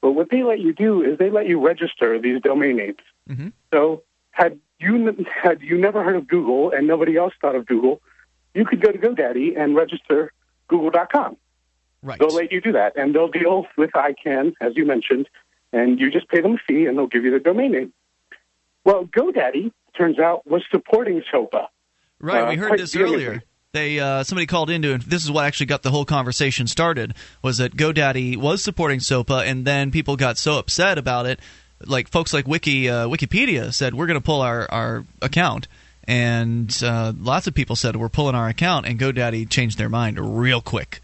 [0.00, 2.98] but what they let you do is they let you register these domain names.
[3.28, 3.48] Mm-hmm.
[3.72, 8.00] So had you had you never heard of Google and nobody else thought of Google,
[8.54, 10.32] you could go to GoDaddy and register
[10.68, 11.36] Google.com.
[12.02, 12.18] Right.
[12.18, 15.28] They'll let you do that, and they'll deal with ICANN, as you mentioned,
[15.72, 17.92] and you just pay them a fee, and they'll give you the domain name.
[18.84, 21.68] Well, GoDaddy turns out was supporting SOPA.
[22.18, 23.42] Right, Uh, we heard this earlier.
[23.72, 27.14] They uh, somebody called into, and this is what actually got the whole conversation started.
[27.40, 31.38] Was that GoDaddy was supporting SOPA, and then people got so upset about it,
[31.86, 35.68] like folks like Wiki uh, Wikipedia said, we're going to pull our our account,
[36.02, 40.18] and uh, lots of people said we're pulling our account, and GoDaddy changed their mind
[40.18, 41.00] real quick.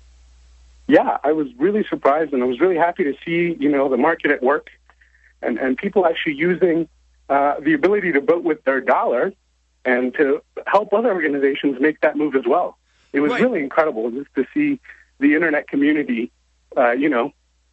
[0.88, 3.96] Yeah, I was really surprised, and I was really happy to see you know the
[3.96, 4.70] market at work,
[5.40, 6.88] and and people actually using
[7.28, 9.32] uh, the ability to vote with their dollar,
[9.86, 12.76] and to help other organizations make that move as well.
[13.12, 14.78] It was really incredible just to see
[15.20, 16.30] the internet community,
[16.76, 17.32] uh, you know,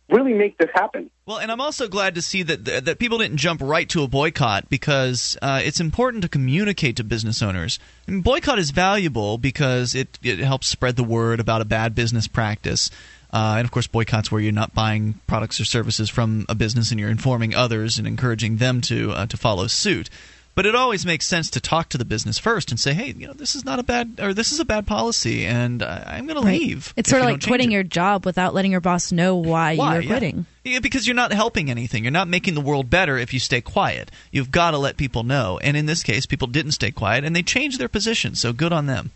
[0.10, 1.10] really make this happen.
[1.26, 4.08] Well, and I'm also glad to see that that people didn't jump right to a
[4.08, 7.80] boycott because uh, it's important to communicate to business owners.
[8.08, 12.28] And boycott is valuable because it it helps spread the word about a bad business
[12.28, 12.90] practice.
[13.34, 16.92] Uh, and of course, boycotts where you're not buying products or services from a business
[16.92, 20.10] and you're informing others and encouraging them to uh, to follow suit.
[20.56, 23.26] But it always makes sense to talk to the business first and say, "Hey, you
[23.26, 26.28] know, this is not a bad or this is a bad policy, and uh, I'm
[26.28, 29.12] going to leave." It's sort of like quitting it." your job without letting your boss
[29.12, 30.10] know why, Why, you're yeah.
[30.10, 30.46] quitting.
[30.64, 32.04] Yeah, because you're not helping anything.
[32.04, 34.12] You're not making the world better if you stay quiet.
[34.32, 35.60] You've got to let people know.
[35.62, 38.36] And in this case, people didn't stay quiet and they changed their position.
[38.36, 39.12] So good on them.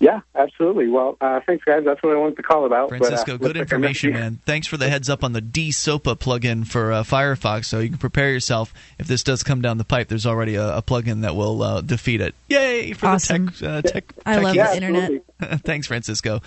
[0.00, 0.86] Yeah, absolutely.
[0.86, 1.82] Well, uh, thanks, guys.
[1.84, 2.90] That's what I wanted to call about.
[2.90, 4.14] but, uh, Francisco, good like I missed information, you.
[4.14, 4.38] man.
[4.46, 7.98] Thanks for the heads up on the DeSopa plugin for uh, Firefox, so you can
[7.98, 8.72] prepare yourself.
[9.00, 11.80] If this does come down the pipe, there's already a, a plugin that will uh,
[11.80, 12.36] defeat it.
[12.48, 13.46] Yay for Awesome.
[13.46, 13.64] the tech!
[13.64, 14.70] Uh, tech I love techies.
[14.70, 15.22] the internet.
[15.64, 16.42] Thanks, Francisco.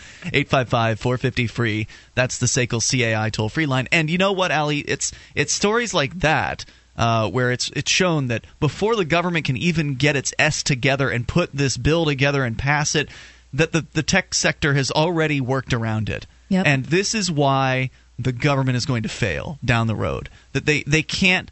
[0.56, 1.88] 855-450 free.
[2.16, 3.88] That's the SACL CAI toll free line.
[3.92, 4.80] And you know what, Ali?
[4.80, 6.66] It's it's stories like that.
[6.98, 11.10] Uh, where it's it's shown that before the government can even get its S together
[11.10, 13.08] and put this bill together and pass it,
[13.54, 16.26] that the, the tech sector has already worked around it.
[16.50, 16.66] Yep.
[16.66, 20.30] And this is why the government is going to fail down the road.
[20.54, 21.52] That they, they can't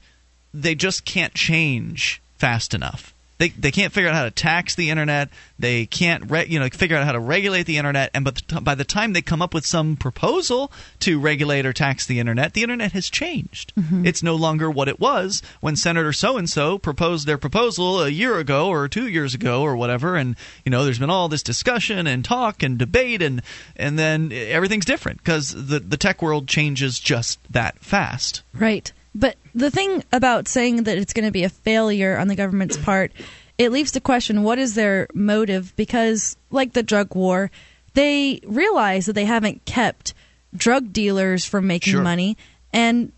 [0.54, 3.14] they just can't change fast enough.
[3.40, 5.30] They, they can't figure out how to tax the internet.
[5.58, 8.12] They can't re, you know figure out how to regulate the internet.
[8.14, 11.66] And by the, t- by the time they come up with some proposal to regulate
[11.66, 13.74] or tax the internet, the internet has changed.
[13.76, 14.06] Mm-hmm.
[14.06, 18.10] It's no longer what it was when Senator so and so proposed their proposal a
[18.10, 20.18] year ago or two years ago or whatever.
[20.18, 20.36] And
[20.66, 23.42] you know there's been all this discussion and talk and debate and
[23.78, 28.44] and then everything's different because the the tech world changes just that fast.
[28.54, 28.92] Right.
[29.16, 32.78] But the thing about saying that it's going to be a failure on the government's
[32.78, 33.12] part,
[33.58, 35.76] it leaves the question what is their motive?
[35.76, 37.52] Because, like the drug war,
[37.96, 40.14] they realize that they haven't kept
[40.56, 42.02] drug dealers from making Sure.
[42.02, 42.38] money.
[42.72, 43.12] And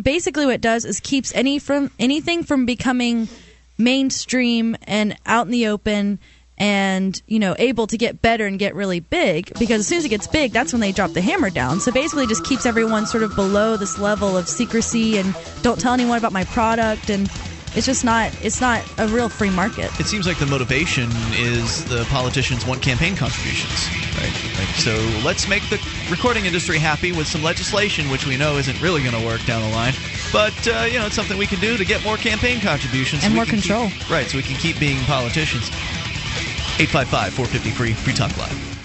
[0.00, 3.28] basically, what it does is keeps any from anything from becoming
[3.78, 6.18] mainstream and out in the open
[6.58, 10.04] and you know able to get better and get really big because as soon as
[10.04, 12.64] it gets big that's when they drop the hammer down so basically it just keeps
[12.64, 17.10] everyone sort of below this level of secrecy and don't tell anyone about my product
[17.10, 17.30] and
[17.74, 21.84] it's just not it's not a real free market It seems like the motivation is
[21.86, 24.32] the politicians want campaign contributions, right?
[24.58, 25.78] Like, so let's make the
[26.10, 29.60] recording industry happy with some legislation, which we know isn't really going to work down
[29.60, 29.92] the line.
[30.32, 33.34] But uh, you know, it's something we can do to get more campaign contributions And
[33.34, 33.90] we more can keep- control.
[34.10, 34.26] right?
[34.26, 35.68] So we can keep being politicians.
[36.78, 38.76] 855-450 free free talk live.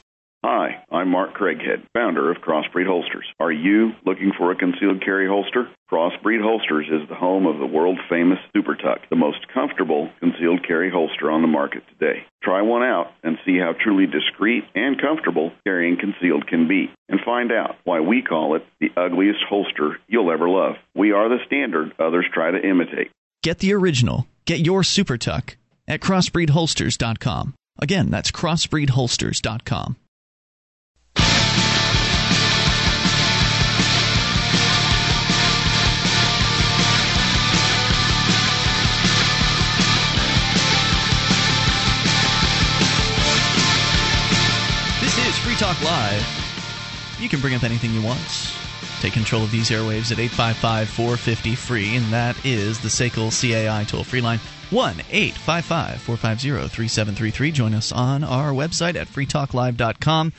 [0.44, 3.26] Hi, I'm Mark Craighead, founder of Crossbreed Holsters.
[3.40, 5.70] Are you looking for a concealed carry holster?
[5.92, 10.66] Crossbreed Holsters is the home of the world famous Super Tuck, the most comfortable concealed
[10.66, 12.24] carry holster on the market today.
[12.42, 17.20] Try one out and see how truly discreet and comfortable carrying concealed can be, and
[17.24, 20.76] find out why we call it the ugliest holster you'll ever love.
[20.96, 23.12] We are the standard others try to imitate.
[23.44, 24.26] Get the original.
[24.46, 25.56] Get your Super Tuck
[25.88, 27.54] at crossbreedholsters.com.
[27.80, 29.98] Again, that's crossbreedholsters.com.
[45.02, 47.18] This is Free Talk Live.
[47.20, 48.20] You can bring up anything you want.
[49.00, 53.84] Take control of these airwaves at 855 450 free, and that is the SACL CAI
[53.86, 54.40] toll free line
[54.72, 57.52] 1 855 450 3733.
[57.52, 60.32] Join us on our website at freetalklive.com,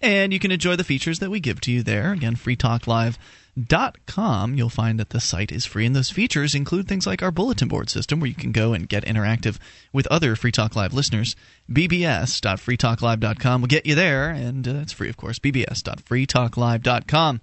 [0.00, 2.12] and you can enjoy the features that we give to you there.
[2.12, 4.54] Again, freetalklive.com.
[4.54, 7.66] You'll find that the site is free, and those features include things like our bulletin
[7.66, 9.58] board system, where you can go and get interactive
[9.92, 11.34] with other Free Talk Live listeners.
[11.68, 15.40] bbs.freetalklive.com will get you there, and uh, it's free, of course.
[15.40, 17.40] bbs.freetalklive.com.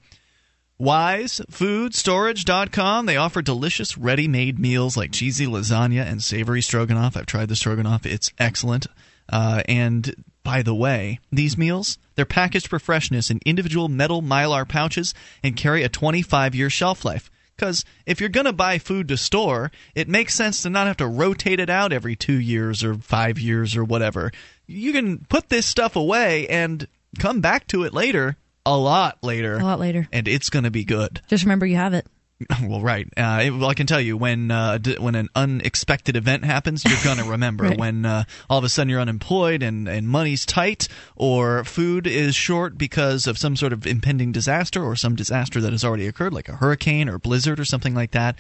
[0.80, 3.08] WiseFoodStorage.com.
[3.08, 7.18] They offer delicious ready made meals like cheesy lasagna and savory stroganoff.
[7.18, 8.86] I've tried the stroganoff, it's excellent.
[9.30, 14.66] Uh, and by the way, these meals, they're packaged for freshness in individual metal mylar
[14.68, 17.32] pouches and carry a 25 year shelf life.
[17.56, 20.98] Because if you're going to buy food to store, it makes sense to not have
[20.98, 24.32] to rotate it out every two years or five years or whatever.
[24.68, 26.88] You can put this stuff away and
[27.18, 28.38] come back to it later
[28.68, 29.56] a lot later.
[29.56, 30.08] A lot later.
[30.12, 31.22] And it's going to be good.
[31.28, 32.06] Just remember you have it.
[32.62, 33.08] Well, right.
[33.18, 36.84] Uh, it, well, I can tell you when uh, d- when an unexpected event happens,
[36.86, 37.64] you're gonna remember.
[37.64, 37.78] Right.
[37.80, 42.36] When uh, all of a sudden you're unemployed and and money's tight, or food is
[42.36, 46.32] short because of some sort of impending disaster or some disaster that has already occurred,
[46.32, 48.36] like a hurricane or blizzard or something like that.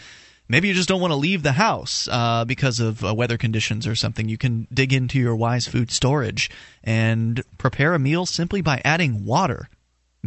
[0.47, 3.85] Maybe you just don't want to leave the house uh, because of uh, weather conditions
[3.87, 4.29] or something.
[4.29, 6.49] You can dig into your Wise Food storage
[6.83, 9.69] and prepare a meal simply by adding water.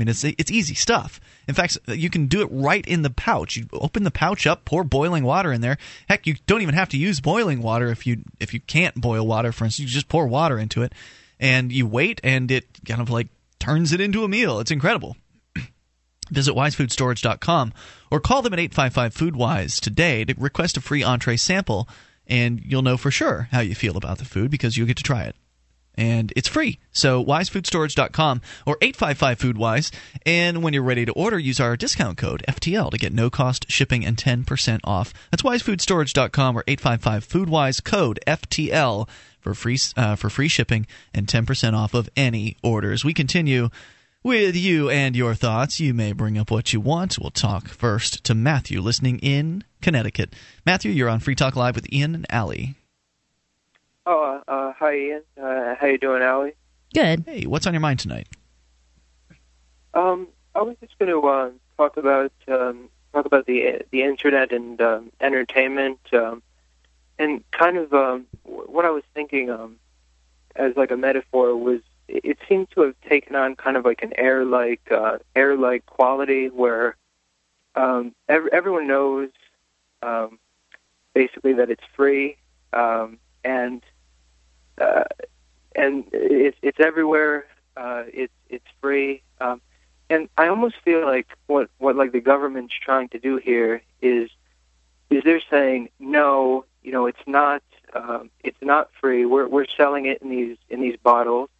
[0.00, 1.20] I mean, it's it's easy stuff.
[1.46, 3.58] In fact, you can do it right in the pouch.
[3.58, 5.76] You open the pouch up, pour boiling water in there.
[6.08, 9.26] Heck, you don't even have to use boiling water if you if you can't boil
[9.26, 9.52] water.
[9.52, 10.94] For instance, you just pour water into it,
[11.38, 13.28] and you wait, and it kind of like
[13.58, 14.58] turns it into a meal.
[14.58, 15.18] It's incredible.
[16.30, 17.74] Visit wisefoodstorage.com
[18.10, 21.90] or call them at 855 FoodWise today to request a free entree sample,
[22.26, 25.02] and you'll know for sure how you feel about the food because you'll get to
[25.02, 25.36] try it
[25.96, 26.78] and it's free.
[26.92, 29.92] So wisefoodstorage.com or 855-FoodWise.
[30.24, 33.70] And when you're ready to order, use our discount code FTL to get no cost
[33.70, 35.12] shipping and 10% off.
[35.30, 39.08] That's wisefoodstorage.com or 855-FoodWise code FTL
[39.40, 43.04] for free uh, for free shipping and 10% off of any orders.
[43.04, 43.70] We continue
[44.22, 45.80] with you and your thoughts.
[45.80, 47.18] You may bring up what you want.
[47.18, 50.34] We'll talk first to Matthew listening in Connecticut.
[50.66, 52.74] Matthew, you're on Free Talk Live with Ian and Allie.
[54.06, 55.22] Oh, uh, uh, hi Ian.
[55.40, 56.54] Uh, how you doing, Allie?
[56.94, 57.24] Good.
[57.26, 58.28] Hey, what's on your mind tonight?
[59.94, 64.52] Um, I was just going to uh, talk about um, talk about the the internet
[64.52, 66.42] and um, entertainment, um,
[67.18, 69.76] and kind of um, what I was thinking um,
[70.56, 74.02] as like a metaphor was it it seemed to have taken on kind of like
[74.02, 76.96] an air like uh, air like quality where
[77.74, 79.30] um, ev- everyone knows
[80.02, 80.38] um,
[81.14, 82.36] basically that it's free
[82.72, 83.82] um, and
[84.78, 85.04] uh,
[85.74, 87.46] and it's it's everywhere.
[87.76, 89.60] Uh, it's it's free, um,
[90.08, 94.30] and I almost feel like what what like the government's trying to do here is
[95.10, 97.62] is they're saying no, you know, it's not
[97.94, 99.24] um, it's not free.
[99.26, 101.50] We're we're selling it in these in these bottles,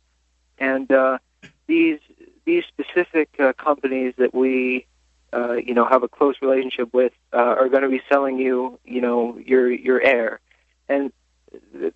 [0.59, 1.19] and uh,
[1.67, 2.01] these
[2.45, 4.87] these specific uh, companies that we
[5.33, 8.79] uh, you know have a close relationship with uh, are going to be selling you
[8.85, 10.41] you know your your air,
[10.89, 11.13] and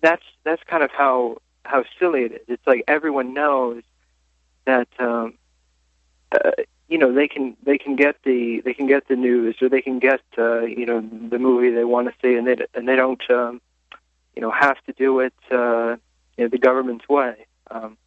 [0.05, 2.41] that's that's kind of how how silly it is.
[2.47, 3.81] It's like everyone knows
[4.65, 5.33] that um,
[6.31, 6.51] uh,
[6.87, 9.81] you know they can they can get the they can get the news or they
[9.81, 12.95] can get uh, you know the movie they want to see and they and they
[12.95, 13.59] don't um,
[14.35, 15.95] you know have to do it uh,
[16.37, 17.47] you know, the government's way.
[17.71, 17.97] Um,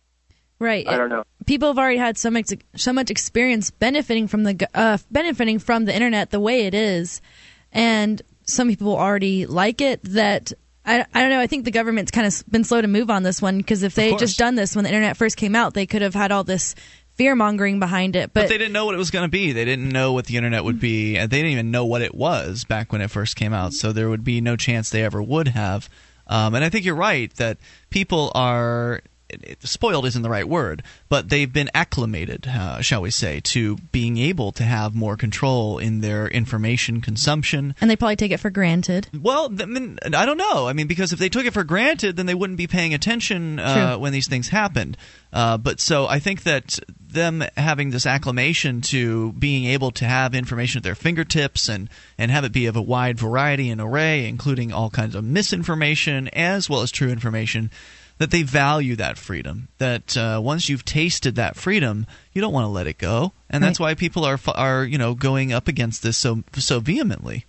[0.60, 0.88] Right.
[0.88, 1.22] I don't know.
[1.46, 5.84] People have already had so much so much experience benefiting from the uh, benefiting from
[5.84, 7.20] the internet the way it is,
[7.72, 10.02] and some people already like it.
[10.02, 10.52] That
[10.88, 11.40] I, I don't know.
[11.40, 13.94] I think the government's kind of been slow to move on this one because if
[13.94, 16.32] they had just done this when the internet first came out, they could have had
[16.32, 16.74] all this
[17.16, 18.32] fear mongering behind it.
[18.32, 19.52] But, But, they didn't know what it was going to be.
[19.52, 21.16] They didn't know what the internet would be.
[21.18, 23.74] and They didn't even know what it was back when it first came out.
[23.74, 25.90] So there would be no chance they ever would have.
[26.26, 27.58] Um, and I think you're right that
[27.90, 29.02] people are
[29.60, 34.16] spoiled isn't the right word, but they've been acclimated, uh, shall we say, to being
[34.16, 37.74] able to have more control in their information consumption.
[37.80, 39.08] and they probably take it for granted.
[39.12, 40.66] Well, I, mean, I don't know.
[40.66, 43.58] I mean, because if they took it for granted, then they wouldn't be paying attention
[43.58, 44.96] uh, when these things happened.
[45.32, 50.34] Uh, but so I think that them having this acclimation to being able to have
[50.34, 54.26] information at their fingertips and, and have it be of a wide variety and array,
[54.26, 57.70] including all kinds of misinformation as well as true information,
[58.18, 59.68] that they value that freedom.
[59.78, 63.62] That uh, once you've tasted that freedom, you don't want to let it go, and
[63.62, 67.46] that's why people are are you know going up against this so so vehemently.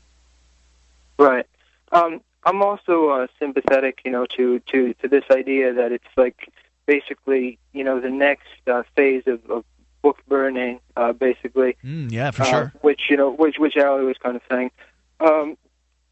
[1.18, 1.46] Right.
[1.92, 6.52] Um, I'm also uh, sympathetic, you know, to, to, to this idea that it's like
[6.86, 9.66] basically, you know, the next uh, phase of, of
[10.02, 11.76] book burning, uh, basically.
[11.84, 12.74] Mm, yeah, for uh, sure.
[12.82, 14.72] Which you know, which which Ali was kind of saying,
[15.20, 15.58] um,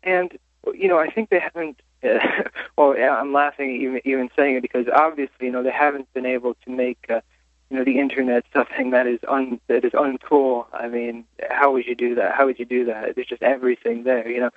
[0.03, 0.38] and
[0.73, 1.81] you know, I think they haven't.
[2.78, 6.26] well, yeah, I'm laughing even even saying it because obviously, you know, they haven't been
[6.26, 7.22] able to make uh,
[7.69, 10.65] you know the internet something that is un that is uncool.
[10.74, 12.36] I mean, how would you do that?
[12.36, 13.15] How would you do that?
[13.15, 14.49] There's just everything there, you know.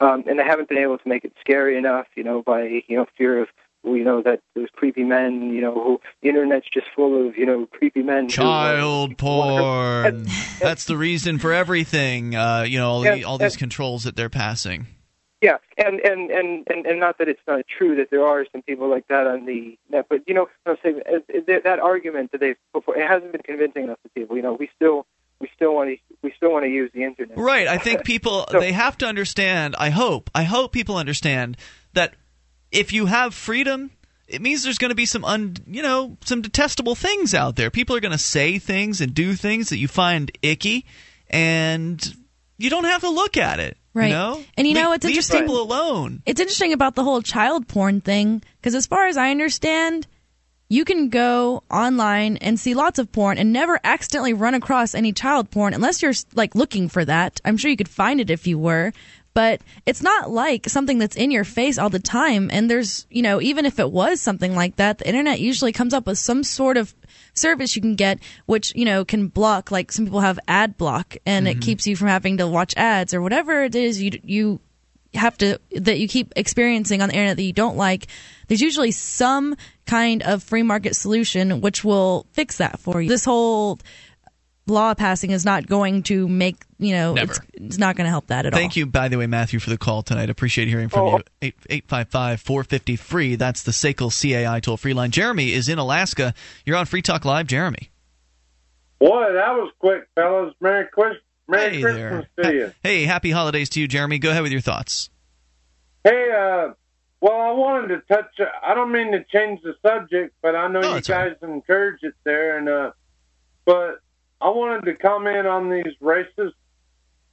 [0.00, 2.96] Um, and they haven't been able to make it scary enough, you know, by you
[2.96, 3.48] know fear of
[3.84, 7.46] you know that those creepy men, you know, who the internet's just full of you
[7.46, 8.24] know creepy men.
[8.24, 10.26] who, uh, Child porn.
[10.60, 12.34] That's the reason for everything.
[12.34, 14.86] Uh, you know, all, the, all these controls that they're passing.
[15.40, 18.62] Yeah, and, and and and and not that it's not true that there are some
[18.62, 22.32] people like that on the net, but you know, I'm saying uh, that, that argument
[22.32, 24.34] that they've put forward, it hasn't been convincing enough to people.
[24.36, 25.06] You know, we still
[25.40, 27.38] we still want to we still want to use the internet.
[27.38, 27.68] Right.
[27.68, 29.76] I think people So- they have to understand.
[29.78, 30.30] I hope.
[30.34, 31.56] I hope people understand
[31.92, 32.14] that
[32.72, 33.90] if you have freedom,
[34.26, 37.70] it means there's going to be some un, you know, some detestable things out there.
[37.70, 40.84] People are going to say things and do things that you find icky,
[41.30, 42.14] and
[42.58, 43.78] you don't have to look at it.
[43.98, 44.06] Right.
[44.08, 44.44] You know?
[44.56, 45.40] And you know Le- what's leave interesting?
[45.40, 46.22] people alone.
[46.24, 50.06] It's interesting about the whole child porn thing because, as far as I understand,
[50.70, 55.12] you can go online and see lots of porn and never accidentally run across any
[55.12, 57.40] child porn unless you're like looking for that.
[57.44, 58.92] I'm sure you could find it if you were.
[59.38, 62.50] But it's not like something that's in your face all the time.
[62.52, 65.94] And there's, you know, even if it was something like that, the internet usually comes
[65.94, 66.92] up with some sort of
[67.34, 71.16] service you can get, which, you know, can block, like some people have ad block
[71.24, 71.60] and it mm-hmm.
[71.60, 74.58] keeps you from having to watch ads or whatever it is you, you
[75.14, 78.08] have to that you keep experiencing on the internet that you don't like.
[78.48, 79.54] There's usually some
[79.86, 83.08] kind of free market solution which will fix that for you.
[83.08, 83.78] This whole
[84.70, 87.32] law passing is not going to make you know Never.
[87.32, 89.58] It's, it's not going to help that at all Thank you, by the way, Matthew,
[89.58, 90.30] for the call tonight.
[90.30, 91.22] Appreciate hearing from you.
[91.42, 93.36] 855 450 free.
[93.36, 95.10] That's the SACL CAI toll free line.
[95.10, 96.34] Jeremy is in Alaska.
[96.64, 97.90] You're on Free Talk Live, Jeremy.
[98.98, 100.54] Boy, that was quick, fellas.
[100.60, 102.44] Merry, Chris- Merry Hey Christmas there.
[102.50, 102.72] to you.
[102.82, 104.18] Hey, happy holidays to you, Jeremy.
[104.18, 105.08] Go ahead with your thoughts.
[106.04, 106.72] Hey, uh,
[107.20, 108.40] well, I wanted to touch.
[108.62, 112.58] I don't mean to change the subject, but I know you guys encourage it there,
[112.58, 112.92] and uh,
[113.64, 114.00] but
[114.40, 116.52] I wanted to comment on these racist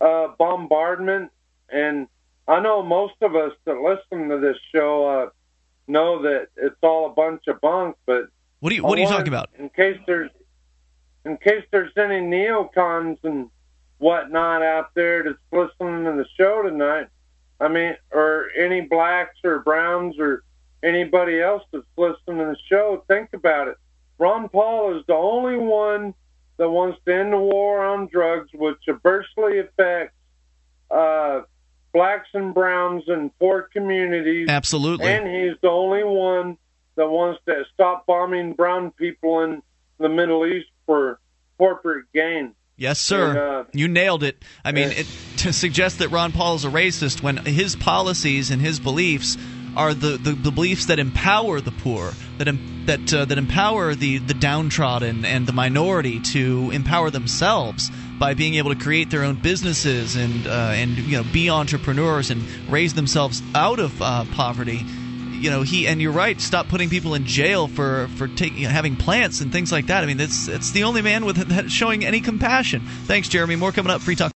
[0.02, 1.32] uh, bombardment,
[1.70, 2.08] and
[2.48, 5.30] I know most of us that listen to this show uh,
[5.88, 8.28] know that it's all a bunch of bunk, but
[8.60, 9.50] What are you I What are you talking about?
[9.58, 10.32] In case there's
[11.26, 13.50] in case there's any neocons and
[13.98, 17.08] whatnot out there that's listening to the show tonight.
[17.60, 20.44] I mean, or any blacks or browns or
[20.84, 23.78] anybody else that's listening to the show, think about it.
[24.20, 26.14] Ron Paul is the only one
[26.58, 30.16] that wants to end the war on drugs, which adversely affects
[30.90, 31.42] uh,
[31.94, 34.48] blacks and browns in poor communities.
[34.50, 35.08] Absolutely.
[35.08, 36.58] And he's the only one
[36.96, 39.62] that wants to stop bombing brown people in
[39.98, 41.20] the Middle East for
[41.58, 42.54] corporate gain.
[42.78, 43.30] Yes, sir.
[43.30, 44.44] And, uh, you nailed it.
[44.64, 45.08] I mean, it,
[45.38, 49.38] to suggest that Ron Paul is a racist when his policies and his beliefs
[49.78, 53.96] are the, the, the beliefs that empower the poor, that em, that uh, that empower
[53.96, 57.90] the, the downtrodden and the minority to empower themselves
[58.20, 62.32] by being able to create their own businesses and uh, and you know be entrepreneurs
[62.32, 64.82] and raise themselves out of uh, poverty.
[65.34, 66.40] You know, he and you're right.
[66.40, 70.04] Stop putting people in jail for for taking having plants and things like that.
[70.04, 72.82] I mean, it's it's the only man with that showing any compassion.
[73.06, 73.56] Thanks, Jeremy.
[73.56, 74.02] More coming up.
[74.02, 74.32] Free talk.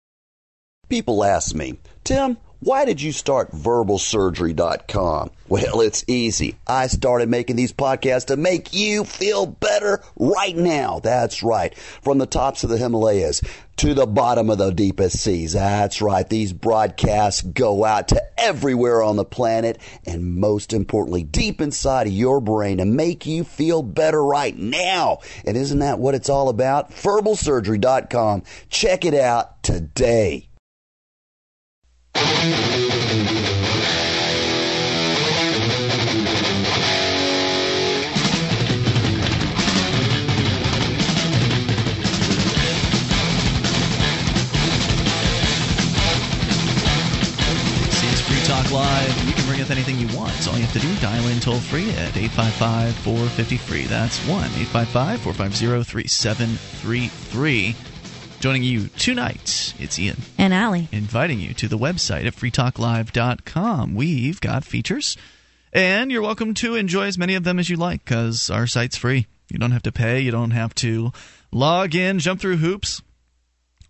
[0.89, 5.31] People ask me, Tim, why did you start verbalsurgery.com?
[5.49, 6.57] Well, it's easy.
[6.67, 10.99] I started making these podcasts to make you feel better right now.
[10.99, 11.77] That's right.
[11.79, 13.43] From the tops of the Himalayas
[13.77, 15.53] to the bottom of the deepest seas.
[15.53, 16.29] That's right.
[16.29, 22.13] These broadcasts go out to everywhere on the planet and most importantly, deep inside of
[22.13, 25.21] your brain to make you feel better right now.
[25.47, 26.91] And isn't that what it's all about?
[26.91, 28.43] Verbalsurgery.com.
[28.69, 30.48] Check it out today.
[48.11, 49.27] It's free talk live.
[49.27, 50.33] You can bring up anything you want.
[50.33, 53.85] So all you have to do, dial in toll free at 855 450 free.
[53.85, 57.77] That's 1 855 450 3733.
[58.41, 60.19] Joining you tonight, it's Ian.
[60.39, 60.89] And Allie.
[60.93, 63.97] Inviting you to the website at freetalklive.com.
[63.97, 65.17] We've got features,
[65.73, 68.97] and you're welcome to enjoy as many of them as you like because our site's
[68.97, 69.27] free.
[69.51, 71.13] You don't have to pay, you don't have to
[71.51, 73.03] log in, jump through hoops.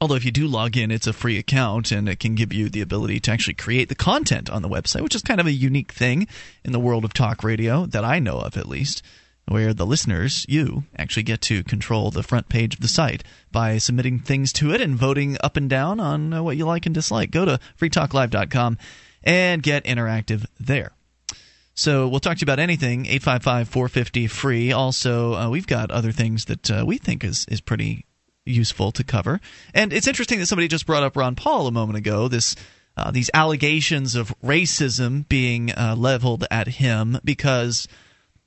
[0.01, 2.71] Although if you do log in, it's a free account and it can give you
[2.71, 5.53] the ability to actually create the content on the website, which is kind of a
[5.53, 6.27] unique thing
[6.65, 9.03] in the world of talk radio that I know of at least,
[9.49, 13.79] where the listeners, you, actually get to control the front page of the site by
[13.79, 16.95] submitting things to it and voting up and down on uh, what you like and
[16.95, 17.31] dislike.
[17.31, 18.79] Go to freetalklive.com
[19.25, 20.93] and get interactive there.
[21.75, 23.07] So we'll talk to you about anything.
[23.07, 24.73] 855 450 free.
[24.73, 28.05] Also, uh, we've got other things that uh, we think is, is pretty
[28.45, 29.41] useful to cover.
[29.75, 32.29] And it's interesting that somebody just brought up Ron Paul a moment ago.
[32.29, 32.57] This
[32.97, 37.87] uh, these allegations of racism being uh, leveled at him because,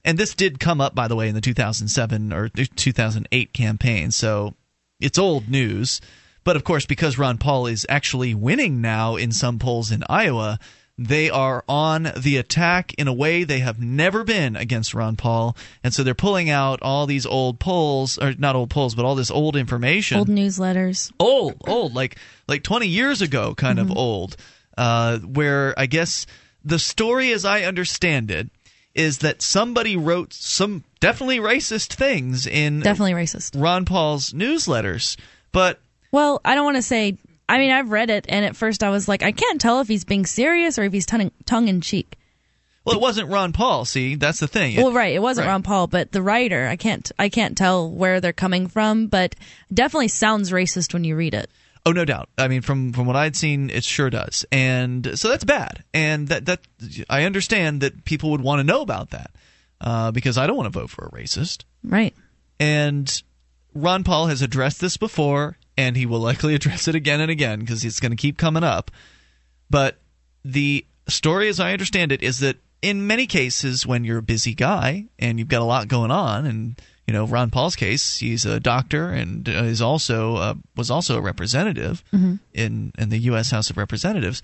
[0.03, 4.11] and this did come up by the way in the 2007 or 2008 campaign.
[4.11, 4.53] So
[4.99, 6.01] it's old news.
[6.43, 10.59] But of course, because Ron Paul is actually winning now in some polls in Iowa,
[10.97, 15.55] they are on the attack in a way they have never been against Ron Paul.
[15.83, 19.15] And so they're pulling out all these old polls, or not old polls, but all
[19.15, 20.17] this old information.
[20.17, 21.11] Old newsletters.
[21.19, 22.17] Old, old, like
[22.47, 23.91] like 20 years ago, kind mm-hmm.
[23.91, 24.35] of old,
[24.77, 26.25] uh, where I guess
[26.63, 28.49] the story, as I understand it,
[28.93, 35.17] is that somebody wrote some definitely racist things in definitely racist Ron Paul's newsletters.
[35.51, 35.79] But
[36.11, 37.17] well, I don't want to say
[37.51, 39.89] I mean, I've read it, and at first I was like, I can't tell if
[39.89, 42.17] he's being serious or if he's tongue, tongue in cheek.
[42.85, 43.83] Well, it wasn't Ron Paul.
[43.83, 44.73] See, that's the thing.
[44.73, 45.51] It, well, right, it wasn't right.
[45.51, 49.35] Ron Paul, but the writer, I can't, I can't tell where they're coming from, but
[49.71, 51.51] definitely sounds racist when you read it.
[51.85, 52.29] Oh, no doubt.
[52.37, 55.83] I mean, from from what I'd seen, it sure does, and so that's bad.
[55.93, 56.59] And that that
[57.09, 59.31] I understand that people would want to know about that
[59.81, 61.63] uh, because I don't want to vote for a racist.
[61.83, 62.15] Right.
[62.59, 63.21] And
[63.73, 67.59] Ron Paul has addressed this before and he will likely address it again and again
[67.59, 68.91] because it's going to keep coming up.
[69.69, 69.99] But
[70.45, 74.53] the story, as I understand it, is that in many cases, when you're a busy
[74.53, 78.45] guy and you've got a lot going on, and you know Ron Paul's case, he's
[78.45, 82.35] a doctor and is also uh, was also a representative mm-hmm.
[82.53, 83.51] in in the U.S.
[83.51, 84.41] House of Representatives.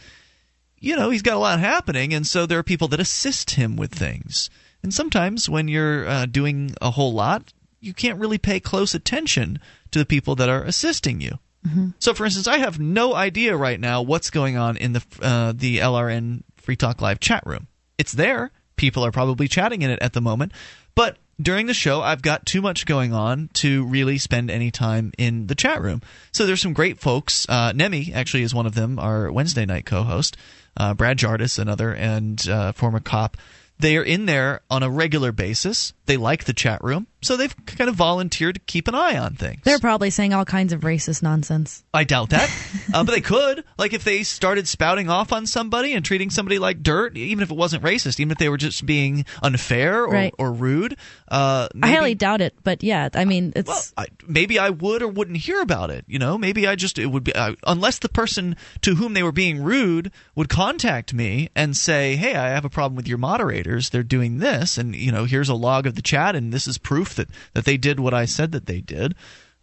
[0.80, 3.76] You know he's got a lot happening, and so there are people that assist him
[3.76, 4.50] with things.
[4.84, 9.60] And sometimes when you're uh, doing a whole lot, you can't really pay close attention
[9.92, 11.40] to the people that are assisting you.
[11.66, 11.90] Mm-hmm.
[12.00, 15.54] So, for instance, I have no idea right now what's going on in the uh,
[15.56, 17.68] the LRN Free Talk Live chat room.
[17.98, 18.52] It's there.
[18.76, 20.52] People are probably chatting in it at the moment,
[20.94, 25.12] but during the show, I've got too much going on to really spend any time
[25.18, 26.02] in the chat room.
[26.32, 27.48] So there's some great folks.
[27.48, 30.38] Uh, Nemi actually is one of them, our Wednesday night co-host.
[30.76, 33.38] Uh, Brad Jardis, another, and uh, former cop.
[33.80, 35.94] They are in there on a regular basis.
[36.08, 39.36] They like the chat room, so they've kind of volunteered to keep an eye on
[39.36, 39.62] things.
[39.66, 41.84] They're probably saying all kinds of racist nonsense.
[41.94, 42.50] I doubt that,
[42.94, 43.66] uh, but they could.
[43.78, 47.52] Like if they started spouting off on somebody and treating somebody like dirt, even if
[47.52, 50.34] it wasn't racist, even if they were just being unfair or, right.
[50.38, 50.98] or rude.
[51.28, 54.70] Uh, maybe, I highly doubt it, but yeah, I mean, it's well, I, maybe I
[54.70, 56.06] would or wouldn't hear about it.
[56.08, 59.24] You know, maybe I just it would be uh, unless the person to whom they
[59.24, 63.18] were being rude would contact me and say, "Hey, I have a problem with your
[63.18, 63.90] moderators.
[63.90, 66.78] They're doing this, and you know, here's a log of the chat, and this is
[66.78, 69.14] proof that that they did what I said that they did."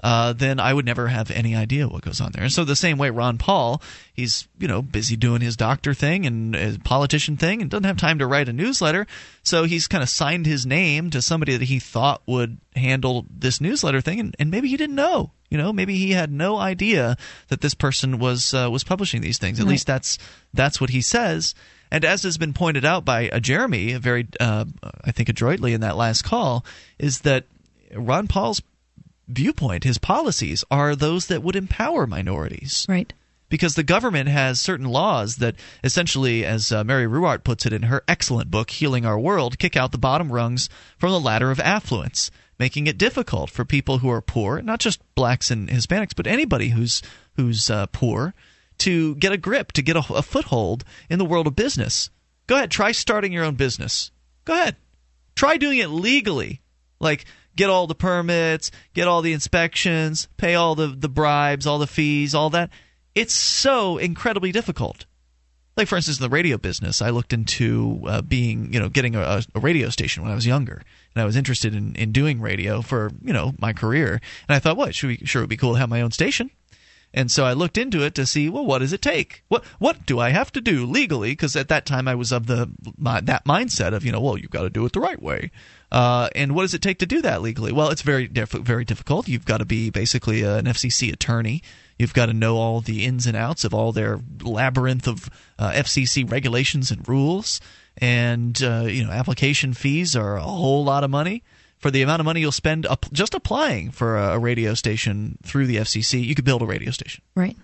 [0.04, 2.42] uh, then I would never have any idea what goes on there.
[2.42, 3.80] And so the same way, Ron Paul,
[4.12, 7.96] he's you know busy doing his doctor thing and his politician thing, and doesn't have
[7.96, 9.06] time to write a newsletter.
[9.42, 13.62] So he's kind of signed his name to somebody that he thought would handle this
[13.62, 15.30] newsletter thing, and, and maybe he didn't know.
[15.48, 17.16] You know, maybe he had no idea
[17.48, 19.58] that this person was uh, was publishing these things.
[19.58, 19.70] At right.
[19.70, 20.18] least that's
[20.52, 21.54] that's what he says.
[21.94, 24.64] And as has been pointed out by uh, Jeremy, very uh,
[25.04, 26.64] I think adroitly in that last call,
[26.98, 27.44] is that
[27.94, 28.60] Ron Paul's
[29.28, 32.84] viewpoint, his policies are those that would empower minorities.
[32.88, 33.12] Right.
[33.48, 35.54] Because the government has certain laws that
[35.84, 39.76] essentially, as uh, Mary Ruwart puts it in her excellent book, Healing Our World, kick
[39.76, 40.68] out the bottom rungs
[40.98, 45.00] from the ladder of affluence, making it difficult for people who are poor, not just
[45.14, 47.02] blacks and Hispanics, but anybody who's,
[47.36, 48.34] who's uh, poor,
[48.78, 52.10] to get a grip, to get a, a foothold in the world of business.
[52.46, 54.10] Go ahead, try starting your own business.
[54.44, 54.76] Go ahead.
[55.34, 56.60] Try doing it legally.
[57.00, 57.24] Like,
[57.56, 61.86] get all the permits, get all the inspections, pay all the, the bribes, all the
[61.86, 62.70] fees, all that.
[63.14, 65.06] It's so incredibly difficult.
[65.76, 69.16] Like, for instance, in the radio business, I looked into uh, being, you know, getting
[69.16, 70.82] a, a, radio station when I was younger.
[71.14, 74.20] And I was interested in, in doing radio for, you know, my career.
[74.48, 76.12] And I thought, what, should we, sure it would be cool to have my own
[76.12, 76.50] station.
[77.16, 79.44] And so I looked into it to see, well, what does it take?
[79.46, 81.30] What what do I have to do legally?
[81.30, 82.68] Because at that time I was of the
[82.98, 85.52] my, that mindset of, you know, well, you've got to do it the right way.
[85.92, 87.70] Uh, and what does it take to do that legally?
[87.70, 89.28] Well, it's very diff- very difficult.
[89.28, 91.62] You've got to be basically an FCC attorney.
[92.00, 95.70] You've got to know all the ins and outs of all their labyrinth of uh,
[95.70, 97.60] FCC regulations and rules.
[97.96, 101.44] And uh, you know, application fees are a whole lot of money.
[101.84, 105.36] For the amount of money you'll spend up, just applying for a, a radio station
[105.42, 107.22] through the FCC, you could build a radio station.
[107.34, 107.58] Right.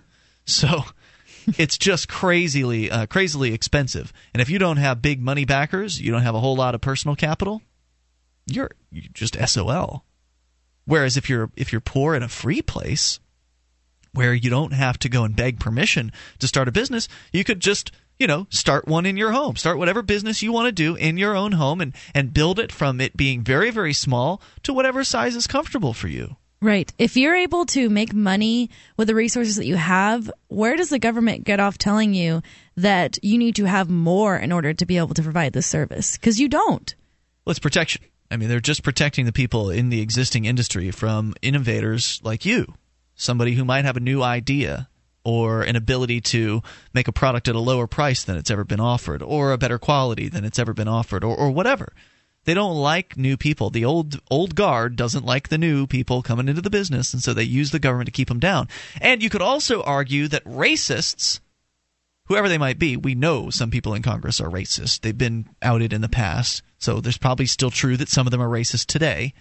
[0.45, 0.83] So
[1.57, 4.13] it's just crazily uh, crazily expensive.
[4.31, 6.81] And if you don't have big money backers, you don't have a whole lot of
[6.81, 7.63] personal capital
[8.45, 10.05] you're, you're just SOL.
[10.85, 13.19] Whereas if you're if you're poor in a free place
[14.13, 17.59] where you don't have to go and beg permission to start a business, you could
[17.59, 17.91] just
[18.21, 19.55] you know, start one in your home.
[19.55, 22.71] Start whatever business you want to do in your own home and, and build it
[22.71, 26.35] from it being very, very small to whatever size is comfortable for you.
[26.61, 26.93] Right.
[26.99, 30.99] If you're able to make money with the resources that you have, where does the
[30.99, 32.43] government get off telling you
[32.77, 36.15] that you need to have more in order to be able to provide this service?
[36.15, 36.93] Because you don't.
[37.43, 38.03] Well, it's protection.
[38.29, 42.75] I mean, they're just protecting the people in the existing industry from innovators like you,
[43.15, 44.89] somebody who might have a new idea
[45.23, 46.61] or an ability to
[46.93, 49.77] make a product at a lower price than it's ever been offered, or a better
[49.77, 51.93] quality than it's ever been offered, or, or whatever.
[52.43, 53.69] They don't like new people.
[53.69, 57.33] The old old guard doesn't like the new people coming into the business, and so
[57.33, 58.67] they use the government to keep them down.
[58.99, 61.39] And you could also argue that racists,
[62.25, 65.01] whoever they might be, we know some people in Congress are racist.
[65.01, 68.41] They've been outed in the past, so there's probably still true that some of them
[68.41, 69.33] are racist today.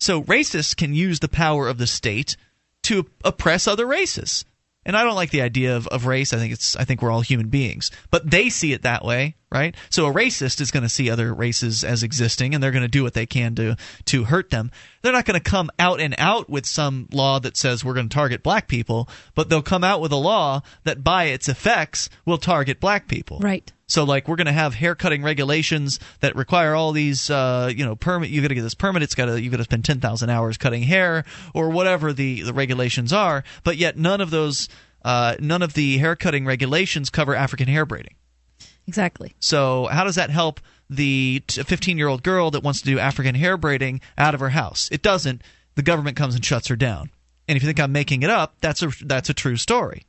[0.00, 2.36] So racists can use the power of the state
[2.84, 4.46] to oppress other races.
[4.84, 6.32] And I don't like the idea of, of race.
[6.32, 7.90] I think it's I think we're all human beings.
[8.10, 9.74] But they see it that way, right?
[9.90, 12.88] So a racist is going to see other races as existing and they're going to
[12.88, 13.76] do what they can to
[14.06, 14.70] to hurt them.
[15.02, 18.08] They're not going to come out and out with some law that says we're going
[18.08, 22.08] to target black people, but they'll come out with a law that by its effects
[22.24, 23.38] will target black people.
[23.40, 23.72] Right.
[23.92, 27.84] So like we're going to have hair cutting regulations that require all these uh, you
[27.84, 29.84] know permit you got to get this permit it's got to you got to spend
[29.84, 31.24] 10,000 hours cutting hair
[31.54, 34.68] or whatever the the regulations are but yet none of those
[35.04, 38.14] uh, none of the hair cutting regulations cover African hair braiding.
[38.86, 39.34] Exactly.
[39.40, 43.34] So how does that help the 15 year old girl that wants to do African
[43.34, 44.88] hair braiding out of her house?
[44.90, 45.42] It doesn't.
[45.74, 47.10] The government comes and shuts her down.
[47.48, 50.04] And if you think I'm making it up, that's a that's a true story.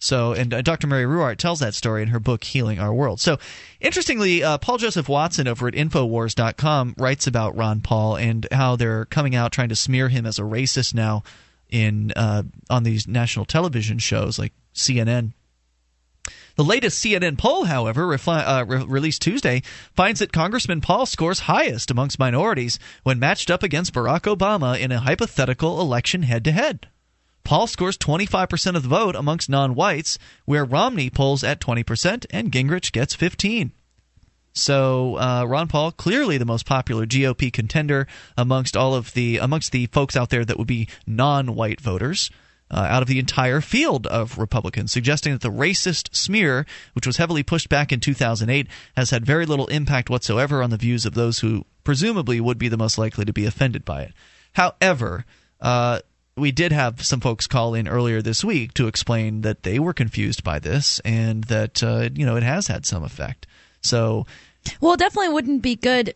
[0.00, 0.86] So, and uh, Dr.
[0.86, 3.20] Mary Ruwart tells that story in her book Healing Our World.
[3.20, 3.38] So,
[3.80, 9.04] interestingly, uh, Paul Joseph Watson over at Infowars.com writes about Ron Paul and how they're
[9.04, 11.22] coming out trying to smear him as a racist now
[11.68, 15.32] in uh, on these national television shows like CNN.
[16.56, 19.62] The latest CNN poll, however, uh, re- released Tuesday,
[19.94, 24.92] finds that Congressman Paul scores highest amongst minorities when matched up against Barack Obama in
[24.92, 26.88] a hypothetical election head to head.
[27.44, 32.52] Paul scores 25% of the vote amongst non whites, where Romney polls at 20% and
[32.52, 33.72] Gingrich gets 15
[34.52, 38.06] so uh, Ron Paul, clearly the most popular GOP contender
[38.36, 42.30] amongst all of the amongst the folks out there that would be non-white voters.
[42.72, 47.16] Uh, out of the entire field of Republicans, suggesting that the racist smear, which was
[47.16, 51.14] heavily pushed back in 2008, has had very little impact whatsoever on the views of
[51.14, 54.12] those who presumably would be the most likely to be offended by it.
[54.52, 55.24] However,
[55.60, 55.98] uh,
[56.40, 59.92] we did have some folks call in earlier this week to explain that they were
[59.92, 63.46] confused by this and that uh, you know it has had some effect.
[63.82, 64.26] So,
[64.80, 66.14] well, it definitely wouldn't be good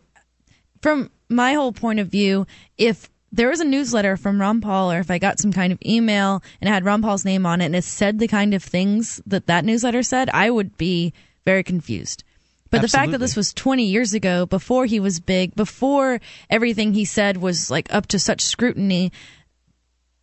[0.82, 2.46] from my whole point of view
[2.76, 5.78] if there was a newsletter from Ron Paul, or if I got some kind of
[5.84, 8.62] email and it had Ron Paul's name on it and it said the kind of
[8.62, 11.12] things that that newsletter said, I would be
[11.44, 12.22] very confused.
[12.70, 12.86] But Absolutely.
[12.86, 16.20] the fact that this was 20 years ago, before he was big, before
[16.50, 19.12] everything he said was like up to such scrutiny,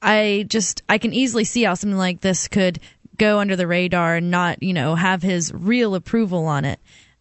[0.01, 2.79] I just I can easily see how something like this could
[3.17, 6.79] go under the radar and not, you know, have his real approval on it.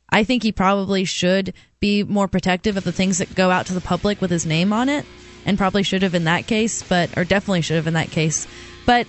[0.09, 3.75] I think he probably should be more protective of the things that go out to
[3.75, 5.05] the public with his name on it,
[5.45, 8.47] and probably should have in that case, but or definitely should have in that case.
[8.87, 9.07] But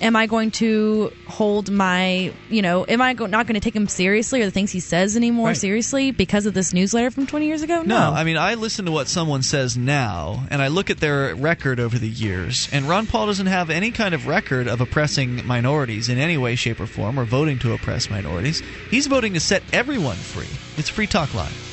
[0.00, 3.74] am I going to hold my, you know, am I go- not going to take
[3.74, 5.56] him seriously or the things he says anymore right.
[5.56, 7.82] seriously because of this newsletter from 20 years ago?
[7.82, 8.10] No.
[8.10, 8.12] no.
[8.12, 11.80] I mean, I listen to what someone says now, and I look at their record
[11.80, 16.08] over the years, and Ron Paul doesn't have any kind of record of oppressing minorities
[16.08, 18.62] in any way, shape, or form, or voting to oppress minorities.
[18.90, 20.48] He's voting to set everyone free.
[20.76, 21.64] It's Free Talk Live.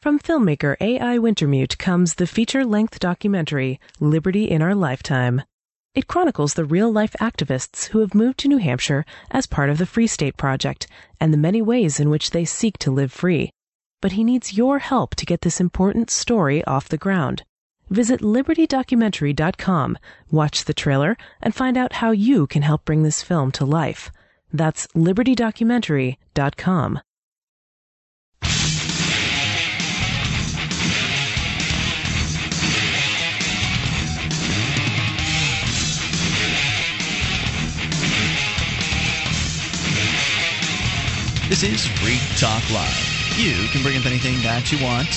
[0.00, 1.16] From filmmaker A.I.
[1.16, 5.42] Wintermute comes the feature length documentary, Liberty in Our Lifetime.
[5.94, 9.78] It chronicles the real life activists who have moved to New Hampshire as part of
[9.78, 10.88] the Free State Project
[11.20, 13.50] and the many ways in which they seek to live free.
[14.02, 17.44] But he needs your help to get this important story off the ground.
[17.90, 19.98] Visit libertydocumentary.com,
[20.32, 24.10] watch the trailer, and find out how you can help bring this film to life.
[24.52, 27.00] That's libertydocumentary.com.
[41.46, 43.36] This is Free Talk Live.
[43.36, 45.08] You can bring up anything that you want.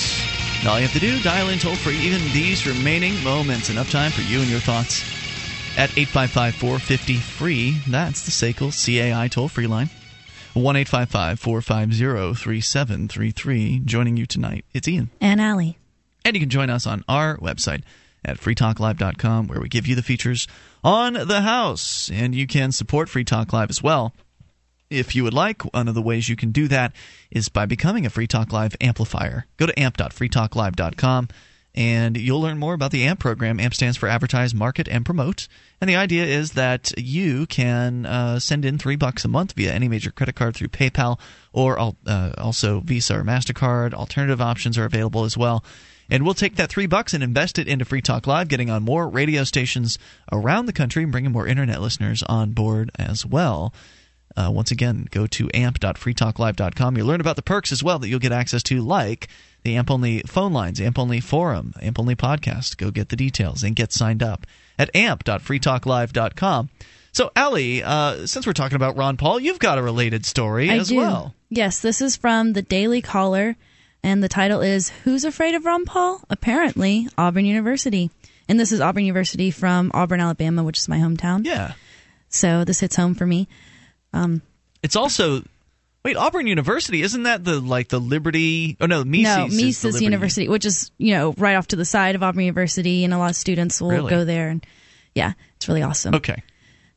[0.60, 3.70] And all you have to do, dial in toll free even these remaining moments.
[3.70, 5.04] Enough time for you and your thoughts
[5.78, 7.78] at 855 450 free.
[7.88, 9.90] That's the SACL CAI toll free line.
[10.54, 13.80] 1 450 3733.
[13.86, 15.10] Joining you tonight, it's Ian.
[15.22, 15.78] And Allie.
[16.26, 17.84] And you can join us on our website
[18.26, 20.46] at freetalklive.com where we give you the features
[20.84, 22.12] on the house.
[22.12, 24.14] And you can support Free Talk Live as well
[24.90, 26.94] if you would like, one of the ways you can do that
[27.32, 29.46] is by becoming a Free Talk Live amplifier.
[29.58, 31.30] Go to amp.freetalklive.com
[31.78, 33.60] and you'll learn more about the AMP program.
[33.60, 35.48] AMP stands for Advertise, Market, and Promote.
[35.80, 39.72] And the idea is that you can uh, send in three bucks a month via
[39.72, 41.20] any major credit card through PayPal
[41.54, 43.94] or uh, also Visa or MasterCard.
[43.94, 45.64] Alternative options are available as well.
[46.10, 48.82] And we'll take that three bucks and invest it into Free Talk Live, getting on
[48.82, 50.00] more radio stations
[50.32, 53.72] around the country and bringing more internet listeners on board as well.
[54.38, 56.96] Uh, once again, go to amp.freetalklive.com.
[56.96, 59.28] You'll learn about the perks as well that you'll get access to, like
[59.64, 62.78] the AMP only phone lines, AMP only forum, AMP only podcast.
[62.78, 64.46] Go get the details and get signed up
[64.78, 66.70] at amp.freetalklive.com.
[67.14, 70.76] So, Ali, uh, since we're talking about Ron Paul, you've got a related story I
[70.76, 70.98] as do.
[70.98, 71.34] well.
[71.50, 73.56] Yes, this is from the Daily Caller,
[74.04, 76.22] and the title is Who's Afraid of Ron Paul?
[76.30, 78.12] Apparently, Auburn University.
[78.48, 81.44] And this is Auburn University from Auburn, Alabama, which is my hometown.
[81.44, 81.74] Yeah.
[82.30, 83.48] So this hits home for me.
[84.14, 84.42] Um,
[84.84, 85.44] It's also
[86.06, 88.78] wait Auburn University isn't that the like the Liberty?
[88.80, 89.26] Oh no, Mises.
[89.38, 93.04] no, Mises University, which is you know right off to the side of Auburn University,
[93.04, 94.10] and a lot of students will Really?
[94.10, 94.66] go there, and
[95.16, 96.16] yeah, it's really awesome.
[96.16, 96.42] Okay.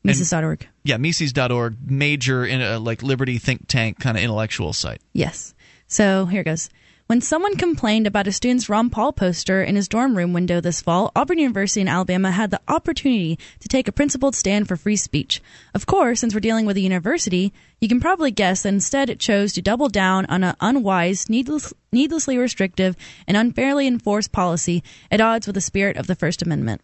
[0.03, 0.67] Mises.org.
[0.83, 4.99] Yeah, Mises.org, major in a like Liberty think tank kind of intellectual site.
[5.13, 5.53] Yes.
[5.87, 6.69] So here it goes.
[7.11, 10.81] When someone complained about a student's Ron Paul poster in his dorm room window this
[10.81, 14.95] fall, Auburn University in Alabama had the opportunity to take a principled stand for free
[14.95, 15.41] speech.
[15.73, 17.51] Of course, since we're dealing with a university,
[17.81, 21.73] you can probably guess that instead it chose to double down on an unwise, needless,
[21.91, 22.95] needlessly restrictive,
[23.27, 24.81] and unfairly enforced policy
[25.11, 26.79] at odds with the spirit of the First Amendment.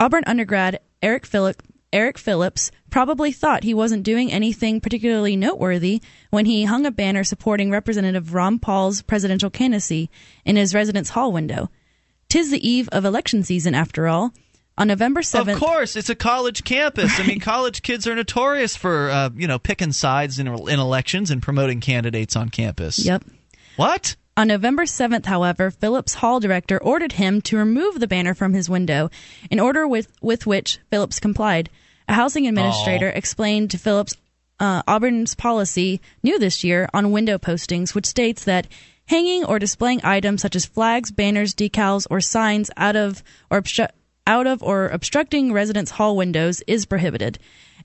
[0.00, 1.62] Auburn undergrad Eric Phillip
[1.94, 7.22] Eric Phillips probably thought he wasn't doing anything particularly noteworthy when he hung a banner
[7.22, 10.10] supporting Representative Ron Paul's presidential candidacy
[10.44, 11.70] in his residence hall window.
[12.28, 14.34] Tis the eve of election season, after all.
[14.76, 15.52] On November 7th.
[15.52, 17.20] Of course, it's a college campus.
[17.20, 21.30] I mean, college kids are notorious for uh, you know picking sides in, in elections
[21.30, 22.98] and promoting candidates on campus.
[22.98, 23.22] Yep.
[23.76, 24.16] What?
[24.36, 28.68] On November 7th, however, Phillips' hall director ordered him to remove the banner from his
[28.68, 29.10] window,
[29.48, 31.70] an order with, with which Phillips complied.
[32.08, 33.16] A housing administrator Aw.
[33.16, 34.16] explained to Phillips
[34.60, 38.66] uh, Auburn's policy new this year on window postings, which states that
[39.06, 43.90] hanging or displaying items such as flags, banners, decals, or signs out of or obstru-
[44.26, 47.38] out of or obstructing residence hall windows is prohibited.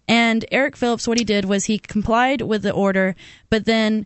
[0.08, 3.16] And Eric Phillips, what he did was he complied with the order,
[3.50, 4.06] but then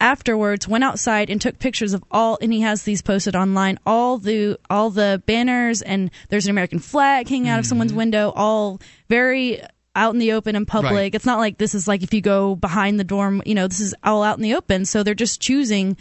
[0.00, 4.18] afterwards went outside and took pictures of all and he has these posted online all
[4.18, 8.80] the all the banners and there's an american flag hanging out of someone's window all
[9.08, 9.62] very
[9.94, 10.92] out in the open in public.
[10.92, 11.14] Right.
[11.14, 13.80] it's not like this is like if you go behind the dorm you know this
[13.80, 14.84] is all out in the open.
[14.84, 15.96] So they're just choosing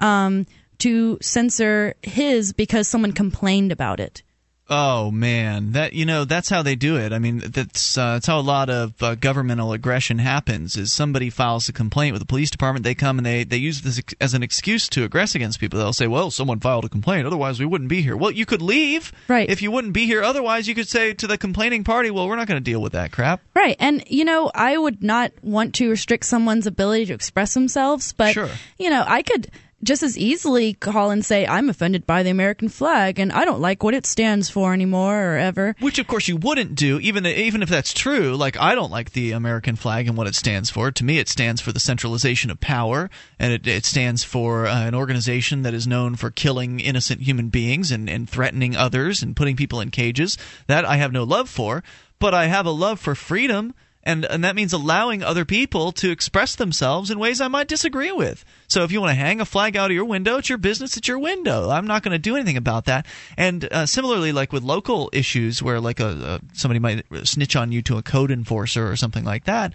[0.00, 0.46] um
[0.78, 4.22] to censor his because someone complained about it
[4.68, 7.12] Oh man, that you know that's how they do it.
[7.12, 10.76] I mean, that's uh, that's how a lot of uh, governmental aggression happens.
[10.76, 13.82] Is somebody files a complaint with the police department, they come and they they use
[13.82, 15.78] this ex- as an excuse to aggress against people.
[15.78, 18.60] They'll say, "Well, someone filed a complaint, otherwise we wouldn't be here." Well, you could
[18.60, 19.48] leave, right?
[19.48, 22.34] If you wouldn't be here, otherwise you could say to the complaining party, "Well, we're
[22.34, 23.76] not going to deal with that crap." Right.
[23.78, 28.32] And, you know, I would not want to restrict someone's ability to express themselves, but,
[28.34, 28.48] Sure.
[28.78, 29.48] you know, I could
[29.86, 33.60] just as easily call and say, I'm offended by the American flag and I don't
[33.60, 35.74] like what it stands for anymore or ever.
[35.80, 38.36] Which, of course, you wouldn't do, even even if that's true.
[38.36, 40.90] Like, I don't like the American flag and what it stands for.
[40.90, 43.08] To me, it stands for the centralization of power,
[43.38, 47.48] and it, it stands for uh, an organization that is known for killing innocent human
[47.48, 50.36] beings and, and threatening others and putting people in cages.
[50.66, 51.82] That I have no love for,
[52.18, 53.74] but I have a love for freedom.
[54.06, 58.12] And, and that means allowing other people to express themselves in ways I might disagree
[58.12, 58.44] with.
[58.68, 60.96] So if you want to hang a flag out of your window, it's your business,
[60.96, 61.70] it's your window.
[61.70, 63.06] I'm not going to do anything about that.
[63.36, 67.72] And uh, similarly, like with local issues where like a, a somebody might snitch on
[67.72, 69.72] you to a code enforcer or something like that,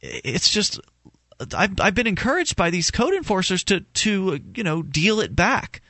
[0.00, 0.80] it's just
[1.52, 5.82] I've, I've been encouraged by these code enforcers to to you know deal it back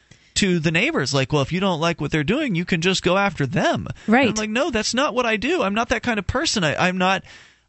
[0.43, 3.05] to the neighbors like well if you don't like what they're doing you can just
[3.05, 3.87] go after them.
[4.09, 4.23] Right.
[4.27, 5.63] And i'm like no that's not what i do.
[5.63, 6.65] I'm not that kind of person.
[6.65, 7.23] I, i'm not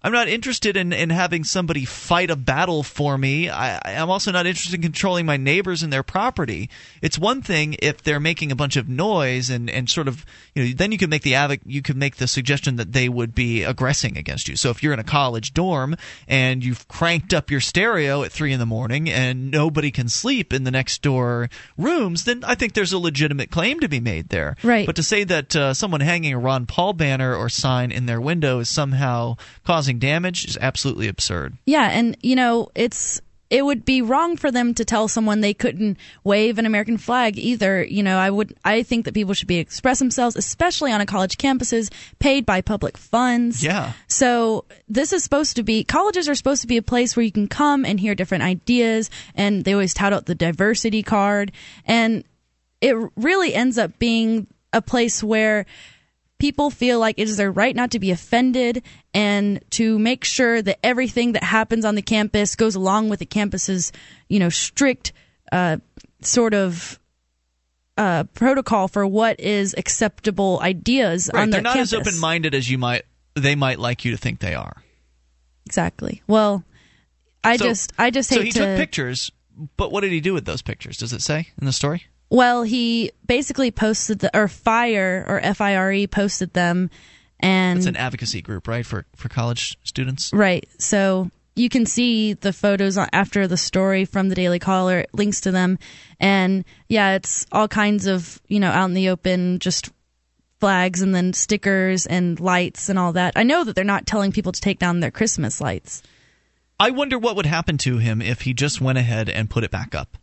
[0.04, 3.50] I'm not interested in, in having somebody fight a battle for me.
[3.50, 6.70] I, I'm also not interested in controlling my neighbors and their property.
[7.02, 10.64] It's one thing if they're making a bunch of noise and, and sort of you
[10.64, 13.34] know then you could make the avoc- you could make the suggestion that they would
[13.34, 14.56] be aggressing against you.
[14.56, 15.96] So if you're in a college dorm
[16.28, 20.52] and you've cranked up your stereo at three in the morning and nobody can sleep
[20.52, 24.30] in the next door rooms, then I think there's a legitimate claim to be made
[24.30, 24.58] there.
[24.64, 24.86] Right.
[24.86, 28.20] But to say that uh, someone hanging a Ron Paul banner or sign in their
[28.20, 31.58] window is somehow causing damage is absolutely absurd.
[31.66, 33.22] Yeah, and you know, it's
[33.54, 37.38] it would be wrong for them to tell someone they couldn't wave an American flag
[37.38, 37.84] either.
[37.84, 41.06] You know, I would I think that people should be express themselves, especially on a
[41.06, 43.64] college campuses paid by public funds.
[43.64, 43.94] Yeah.
[44.08, 47.32] So this is supposed to be colleges are supposed to be a place where you
[47.32, 51.52] can come and hear different ideas, and they always tout out the diversity card,
[51.86, 52.24] and
[52.82, 55.68] it really ends up being a place where
[56.44, 58.84] people feel like it is their right not to be offended
[59.14, 63.26] and to make sure that everything that happens on the campus goes along with the
[63.26, 63.94] campus's,
[64.28, 65.14] you know, strict
[65.54, 65.78] uh,
[66.22, 67.00] sort of
[67.96, 71.94] uh, protocol for what is acceptable ideas Right, on they're not campus.
[71.94, 73.04] as open-minded as you might
[73.36, 74.84] they might like you to think they are.
[75.66, 76.22] Exactly.
[76.28, 76.66] Well,
[77.42, 78.60] I So- just I just hate so he to.
[78.60, 79.32] took pictures,
[79.78, 80.98] but what did he do with those pictures?
[80.98, 82.04] Does it say in the story?
[82.34, 86.90] Well, he basically posted the or Fire or F I R E posted them,
[87.40, 90.34] and It's an advocacy group, right, for for college students.
[90.34, 90.68] Right.
[90.80, 95.52] So you can see the photos after the story from the Daily Caller, links to
[95.52, 95.78] them.
[96.20, 99.92] And yeah, it's all kinds of, you know, out in the open, just
[100.60, 103.34] flags and then stickers and lights and all that.
[103.36, 106.02] I know that they're not telling people to take down their Christmas lights.
[106.80, 109.70] I wonder what would happen to him if he just went ahead and put it
[109.70, 110.18] back up.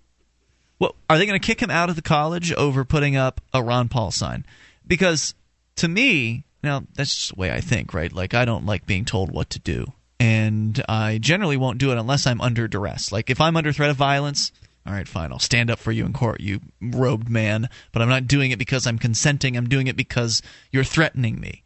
[0.81, 3.63] Well, are they going to kick him out of the college over putting up a
[3.63, 4.45] Ron Paul sign?
[4.85, 5.35] Because
[5.77, 8.13] to me, now that's just the way I think, right?
[8.13, 11.99] Like I don't like being told what to do, and I generally won't do it
[11.99, 13.13] unless I'm under duress.
[13.13, 14.53] Like if I'm under threat of violence,
[14.87, 17.69] all right, fine, I'll stand up for you in court, you robed man.
[17.93, 19.57] But I'm not doing it because I'm consenting.
[19.57, 20.43] I'm doing it because
[20.73, 21.63] you're threatening me.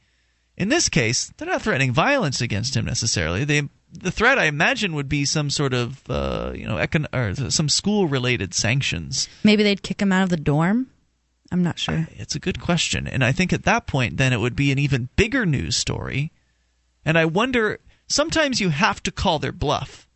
[0.57, 3.45] In this case, they're not threatening violence against him necessarily.
[3.45, 3.69] They
[3.99, 7.69] the threat I imagine would be some sort of uh, you know econ- or some
[7.69, 9.29] school related sanctions.
[9.43, 10.89] Maybe they'd kick him out of the dorm.
[11.53, 12.09] I'm not sure.
[12.17, 14.79] It's a good question, and I think at that point then it would be an
[14.79, 16.33] even bigger news story.
[17.05, 20.09] And I wonder sometimes you have to call their bluff.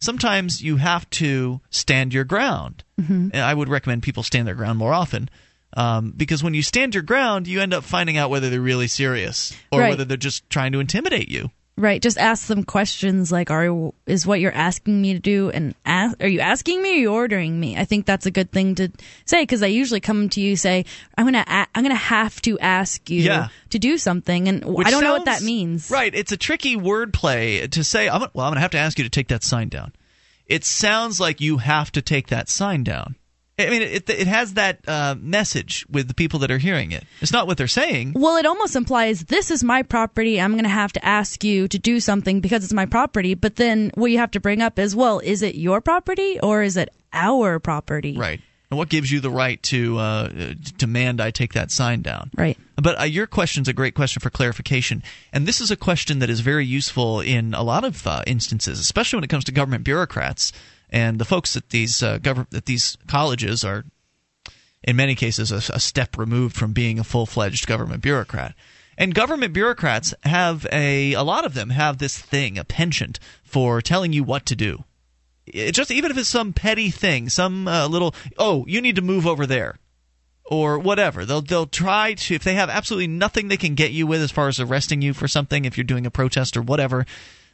[0.00, 2.84] Sometimes you have to stand your ground.
[3.00, 3.30] Mhm.
[3.32, 5.28] And I would recommend people stand their ground more often.
[5.76, 8.88] Um, because when you stand your ground, you end up finding out whether they're really
[8.88, 9.90] serious or Right.
[9.90, 11.50] whether they're just trying to intimidate you.
[11.78, 12.02] Right.
[12.02, 16.20] Just ask them questions like, "Are is what you're asking me to do, and ask,
[16.20, 18.74] are you asking me or are you ordering me?" I think that's a good thing
[18.74, 18.88] to
[19.26, 20.84] say because I usually come to you say,
[21.16, 23.48] "I'm gonna a- I'm gonna have to ask you Yeah.
[23.70, 25.88] to do something," and Which I don't know what that means.
[25.88, 26.12] Right.
[26.12, 29.04] It's a tricky wordplay to say, I'm, well, I'm going to have to ask you
[29.04, 29.92] to take that sign down.
[30.46, 33.14] It sounds like you have to take that sign down.
[33.58, 37.04] I mean, it, it has that uh, message with the people that are hearing it.
[37.20, 38.12] It's not what they're saying.
[38.14, 40.40] Well, it almost implies this is my property.
[40.40, 43.34] I'm going to have to ask you to do something because it's my property.
[43.34, 46.62] But then what you have to bring up is, well, is it your property or
[46.62, 48.16] is it our property?
[48.16, 48.40] Right.
[48.70, 50.28] And what gives you the right to uh,
[50.76, 52.30] demand I take that sign down?
[52.36, 52.58] Right.
[52.76, 56.28] But uh, your question's a great question for clarification, and this is a question that
[56.28, 59.84] is very useful in a lot of uh, instances, especially when it comes to government
[59.84, 60.52] bureaucrats
[60.90, 63.84] and the folks at these uh, government at these colleges are,
[64.82, 68.54] in many cases, a, a step removed from being a full fledged government bureaucrat.
[68.96, 73.80] And government bureaucrats have a a lot of them have this thing, a penchant for
[73.82, 74.84] telling you what to do.
[75.52, 79.02] It just even if it's some petty thing, some uh, little oh, you need to
[79.02, 79.78] move over there
[80.48, 81.24] or whatever.
[81.24, 84.30] They'll they'll try to if they have absolutely nothing they can get you with as
[84.30, 87.06] far as arresting you for something if you're doing a protest or whatever,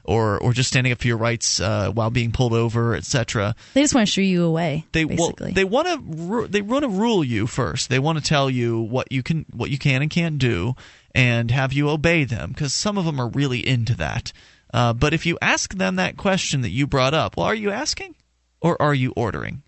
[0.05, 3.55] or or just standing up for your rights uh, while being pulled over, etc.
[3.75, 4.87] They just want to shoo you away.
[4.93, 5.47] They basically.
[5.47, 7.89] well, they want to ru- they want to rule you first.
[7.89, 10.77] They want to tell you what you can what you can and can't do,
[11.15, 14.33] and have you obey them because some of them are really into that.
[14.75, 17.71] Uh, but if you ask them that question that you brought up, well, are you
[17.71, 18.17] asking
[18.61, 19.63] or are you ordering?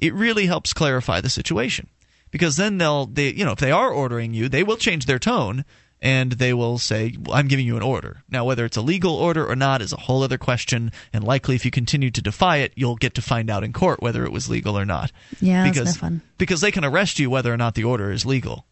[0.00, 1.88] It really helps clarify the situation
[2.32, 5.20] because then they'll they you know if they are ordering you, they will change their
[5.20, 5.64] tone
[6.00, 8.24] and they will say well, I'm giving you an order.
[8.28, 11.54] Now whether it's a legal order or not is a whole other question and likely
[11.54, 14.32] if you continue to defy it, you'll get to find out in court whether it
[14.32, 15.12] was legal or not.
[15.40, 16.22] Yeah, that's because no fun.
[16.36, 18.66] because they can arrest you whether or not the order is legal.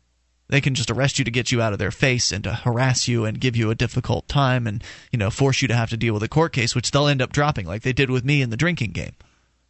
[0.50, 3.06] They can just arrest you to get you out of their face and to harass
[3.06, 4.82] you and give you a difficult time and
[5.12, 7.22] you know force you to have to deal with a court case which they'll end
[7.22, 9.14] up dropping like they did with me in the drinking game.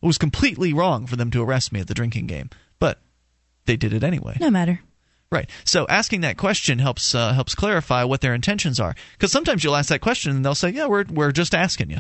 [0.03, 2.49] It was completely wrong for them to arrest me at the drinking game,
[2.79, 2.99] but
[3.67, 4.39] they did it anyway.
[4.41, 4.81] No matter.
[5.31, 5.49] Right.
[5.65, 8.97] So asking that question helps uh, helps clarify what their intentions are.
[9.13, 11.99] Because sometimes you'll ask that question and they'll say, "Yeah, we're we're just asking you."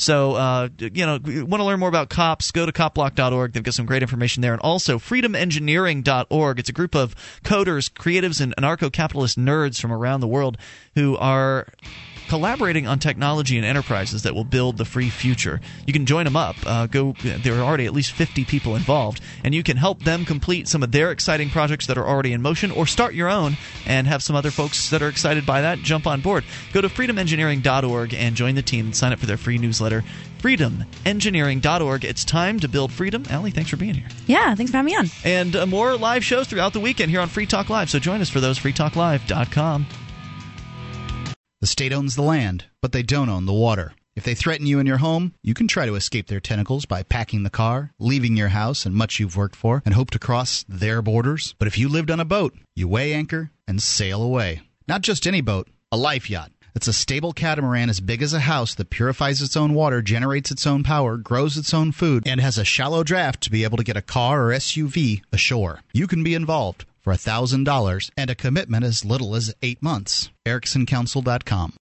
[0.00, 2.50] So uh, you know, want to learn more about cops?
[2.52, 3.52] Go to copblock.org.
[3.52, 6.58] They've got some great information there, and also freedomengineering.org.
[6.58, 7.14] It's a group of
[7.44, 10.56] coders, creatives, and anarcho-capitalist nerds from around the world
[10.94, 11.66] who are
[12.30, 15.60] collaborating on technology and enterprises that will build the free future.
[15.84, 16.54] You can join them up.
[16.64, 17.16] Uh, go.
[17.22, 20.84] There are already at least 50 people involved, and you can help them complete some
[20.84, 24.22] of their exciting projects that are already in motion, or start your own and have
[24.22, 26.44] some other folks that are excited by that jump on board.
[26.72, 30.04] Go to freedomengineering.org and join the team and sign up for their free newsletter
[30.40, 32.04] freedomengineering.org.
[32.06, 33.24] It's time to build freedom.
[33.28, 34.08] Allie, thanks for being here.
[34.26, 35.08] Yeah, thanks for having me on.
[35.22, 37.90] And uh, more live shows throughout the weekend here on Free Talk Live.
[37.90, 39.86] So join us for those, freetalklive.com.
[41.60, 43.92] The state owns the land, but they don't own the water.
[44.16, 47.02] If they threaten you in your home, you can try to escape their tentacles by
[47.02, 50.64] packing the car, leaving your house and much you've worked for, and hope to cross
[50.66, 51.54] their borders.
[51.58, 54.62] But if you lived on a boat, you weigh anchor and sail away.
[54.88, 56.50] Not just any boat, a life yacht.
[56.74, 60.50] It's a stable catamaran as big as a house that purifies its own water, generates
[60.50, 63.76] its own power, grows its own food, and has a shallow draft to be able
[63.76, 65.80] to get a car or SUV ashore.
[65.92, 70.30] You can be involved for $1,000 and a commitment as little as eight months.
[70.46, 71.74] EricksonCouncil.com.